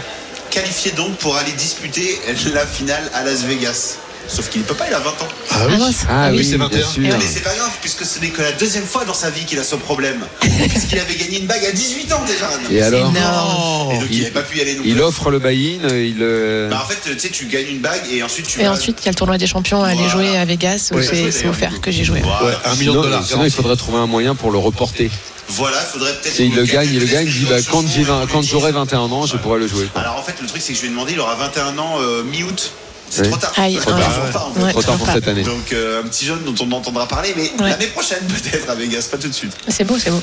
Qualifié 0.51 0.93
donc 0.93 1.17
pour 1.19 1.37
aller 1.37 1.53
disputer 1.53 2.19
la 2.53 2.67
finale 2.67 3.11
à 3.15 3.23
Las 3.23 3.43
Vegas. 3.43 3.99
Sauf 4.29 4.51
qu'il 4.51 4.61
ne 4.61 4.67
peut 4.67 4.75
pas, 4.75 4.87
il 4.89 4.95
a 4.95 4.99
20 4.99 5.11
ans. 5.11 5.15
Ah 5.51 5.55
Ah 5.61 5.67
oui. 5.69 5.77
mince. 5.79 6.05
Ah 6.09 6.29
oui, 6.31 6.45
c'est 6.45 6.57
bien 6.59 6.69
21. 6.69 6.87
sûr. 6.87 7.03
Mais 7.03 7.27
c'est 7.27 7.41
pas 7.43 7.55
grave, 7.55 7.71
puisque 7.81 8.05
ce 8.05 8.19
n'est 8.21 8.29
que 8.29 8.43
la 8.43 8.53
deuxième 8.53 8.85
fois 8.85 9.05
dans 9.07 9.15
sa 9.15 9.31
vie 9.31 9.45
qu'il 9.47 9.59
a 9.59 9.65
ce 9.65 9.75
problème. 9.77 10.21
Puisqu'il 10.41 10.99
avait 10.99 11.15
gagné 11.15 11.39
une 11.41 11.47
bague 11.47 11.65
à 11.65 11.73
18 11.73 12.13
ans 12.13 12.23
déjà. 12.27 12.49
Et 12.71 12.83
alors 12.83 13.11
énorme. 13.11 13.93
Et 13.93 13.99
donc 13.99 14.07
il 14.11 14.17
Il- 14.17 14.19
n'avait 14.21 14.31
pas 14.33 14.43
pu 14.43 14.59
y 14.59 14.61
aller 14.61 14.75
non 14.75 14.83
Il 14.85 14.95
plus. 14.95 15.03
offre 15.03 15.31
le 15.31 15.39
buy-in, 15.39 15.89
il. 15.89 16.19
euh, 16.21 16.69
Bah, 16.69 16.83
en 16.85 16.89
fait, 16.89 16.99
tu 17.11 17.19
sais, 17.19 17.31
tu 17.31 17.47
gagnes 17.47 17.69
une 17.71 17.79
bague 17.81 18.03
et 18.13 18.23
ensuite 18.23 18.47
tu 18.47 18.61
Et 18.61 18.65
vas- 18.65 18.73
ensuite, 18.73 18.99
il 19.01 19.07
y 19.07 19.09
a 19.09 19.13
le 19.13 19.17
tournoi 19.17 19.39
des 19.39 19.47
champions 19.47 19.83
à 19.83 19.89
aller 19.89 20.09
jouer 20.11 20.37
à 20.37 20.45
Vegas 20.45 20.91
où 20.93 20.97
Ouais. 20.97 21.31
c'est 21.33 21.49
offert 21.49 21.81
que 21.81 21.91
j'ai 21.91 22.05
joué. 22.05 22.21
Voilà. 22.23 22.45
Ouais, 22.45 22.53
un 22.67 22.75
million 22.77 22.93
sinon, 22.93 23.01
de 23.03 23.07
dollars. 23.07 23.25
sinon, 23.27 23.45
il 23.45 23.51
faudrait 23.51 23.77
trouver 23.77 23.99
un 23.99 24.07
moyen 24.07 24.35
pour 24.35 24.51
le 24.51 24.59
reporter. 24.59 25.11
Voilà, 25.49 25.79
il 25.81 25.87
faudrait 25.93 26.13
peut-être. 26.13 26.35
Si 26.35 26.47
il 26.47 26.55
le 26.55 26.65
gagne, 26.65 26.91
il 26.93 27.01
le 27.01 27.07
gagne, 27.07 27.27
il 27.27 27.33
dit 27.33 27.47
bah, 27.49 27.57
quand 27.71 27.83
j'ai 27.89 28.03
vingt- 28.03 28.27
quand 28.31 28.43
j'aurai 28.43 28.71
j'aurai 28.71 28.73
21 28.73 29.01
ans, 29.11 29.25
je 29.25 29.39
pourrai 29.39 29.59
le 29.59 29.67
jouer. 29.67 29.89
Alors 29.95 30.19
en 30.19 30.23
fait, 30.23 30.35
le 30.43 30.47
truc, 30.47 30.61
c'est 30.61 30.73
que 30.73 30.77
je 30.77 30.83
lui 30.83 30.89
ai 30.89 30.91
demandé, 30.91 31.13
il 31.15 31.21
aura 31.21 31.35
21 31.37 31.79
ans 31.79 31.97
euh, 32.01 32.23
mi-août. 32.23 32.73
C'est 33.11 33.23
Oui. 33.23 33.29
trop 33.31 33.39
tard. 33.39 33.53
Aïe, 33.57 33.77
Trop 33.77 33.93
ouais. 33.93 34.01
tard, 34.01 34.13
trop 34.13 34.33
tard, 34.33 34.47
en 34.49 34.53
fait. 34.55 34.61
Ouais, 34.65 34.71
Trop 34.73 34.83
tard 34.83 34.97
pour 34.97 35.07
cette 35.11 35.29
année. 35.29 35.43
Donc 35.43 35.73
euh, 35.73 36.03
un 36.03 36.07
petit 36.09 36.27
jeune 36.27 36.43
dont 36.45 36.55
on 36.65 36.73
entendra 36.73 37.07
parler, 37.09 37.33
mais 37.37 37.51
Ouais. 37.63 37.71
l'année 37.71 37.87
prochaine 37.89 38.19
peut-être 38.29 38.69
à 38.71 38.75
Vegas, 38.75 39.09
pas 39.11 39.17
tout 39.19 39.29
de 39.29 39.35
suite. 39.35 39.53
C'est 39.69 39.85
beau, 39.85 39.97
c'est 39.99 40.11
beau. 40.11 40.23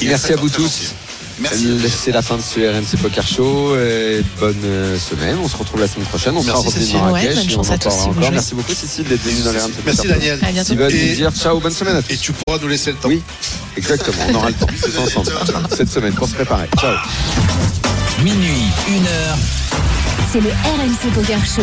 Il 0.00 0.08
Merci 0.08 0.32
à 0.32 0.36
vous 0.36 0.48
tous. 0.48 0.92
C'est 2.04 2.12
la 2.12 2.20
fin 2.22 2.36
de 2.36 2.42
ce 2.42 2.60
RMC 2.60 2.98
Poker 3.00 3.26
Show. 3.26 3.74
et 3.76 4.22
bonne 4.38 4.54
euh, 4.64 4.98
semaine. 4.98 5.38
On 5.42 5.48
se 5.48 5.56
retrouve 5.56 5.80
la 5.80 5.88
semaine 5.88 6.06
prochaine. 6.06 6.36
On 6.36 6.42
sera 6.42 6.60
Merci, 6.62 6.66
revenu 6.94 7.54
vous 7.56 7.70
encore. 7.72 8.12
jouez. 8.14 8.30
Merci 8.30 8.54
beaucoup 8.54 8.74
Cécile 8.74 9.04
d'être 9.04 9.22
venue 9.22 9.40
dans 9.42 9.52
les 9.52 9.58
RMC 9.58 9.70
Merci 9.84 10.02
Poker 10.02 10.14
Show. 10.14 10.20
Daniel. 10.20 10.38
À 10.42 10.52
bientôt. 10.52 10.72
Et- 10.74 11.08
nous 11.08 11.14
dire 11.16 11.32
ciao, 11.34 11.58
bonne 11.58 11.72
semaine 11.72 11.96
à 11.96 12.02
tous. 12.02 12.12
Et 12.12 12.16
tu 12.18 12.32
pourras 12.32 12.58
nous 12.60 12.68
laisser 12.68 12.92
le 12.92 12.98
temps. 12.98 13.08
Oui, 13.08 13.22
exactement. 13.76 14.18
On 14.28 14.34
aura 14.34 14.48
le 14.48 14.54
temps 14.54 14.66
tous 14.66 14.98
ensemble 14.98 15.32
cette 15.76 15.90
semaine 15.90 16.12
pour 16.12 16.28
se 16.28 16.34
préparer. 16.34 16.68
Ciao. 16.78 16.96
Minuit, 18.22 18.50
1 18.88 18.92
heure. 18.92 19.38
C'est 20.30 20.40
le 20.40 20.50
RMC 20.50 21.12
Poker 21.14 21.40
Show. 21.44 21.62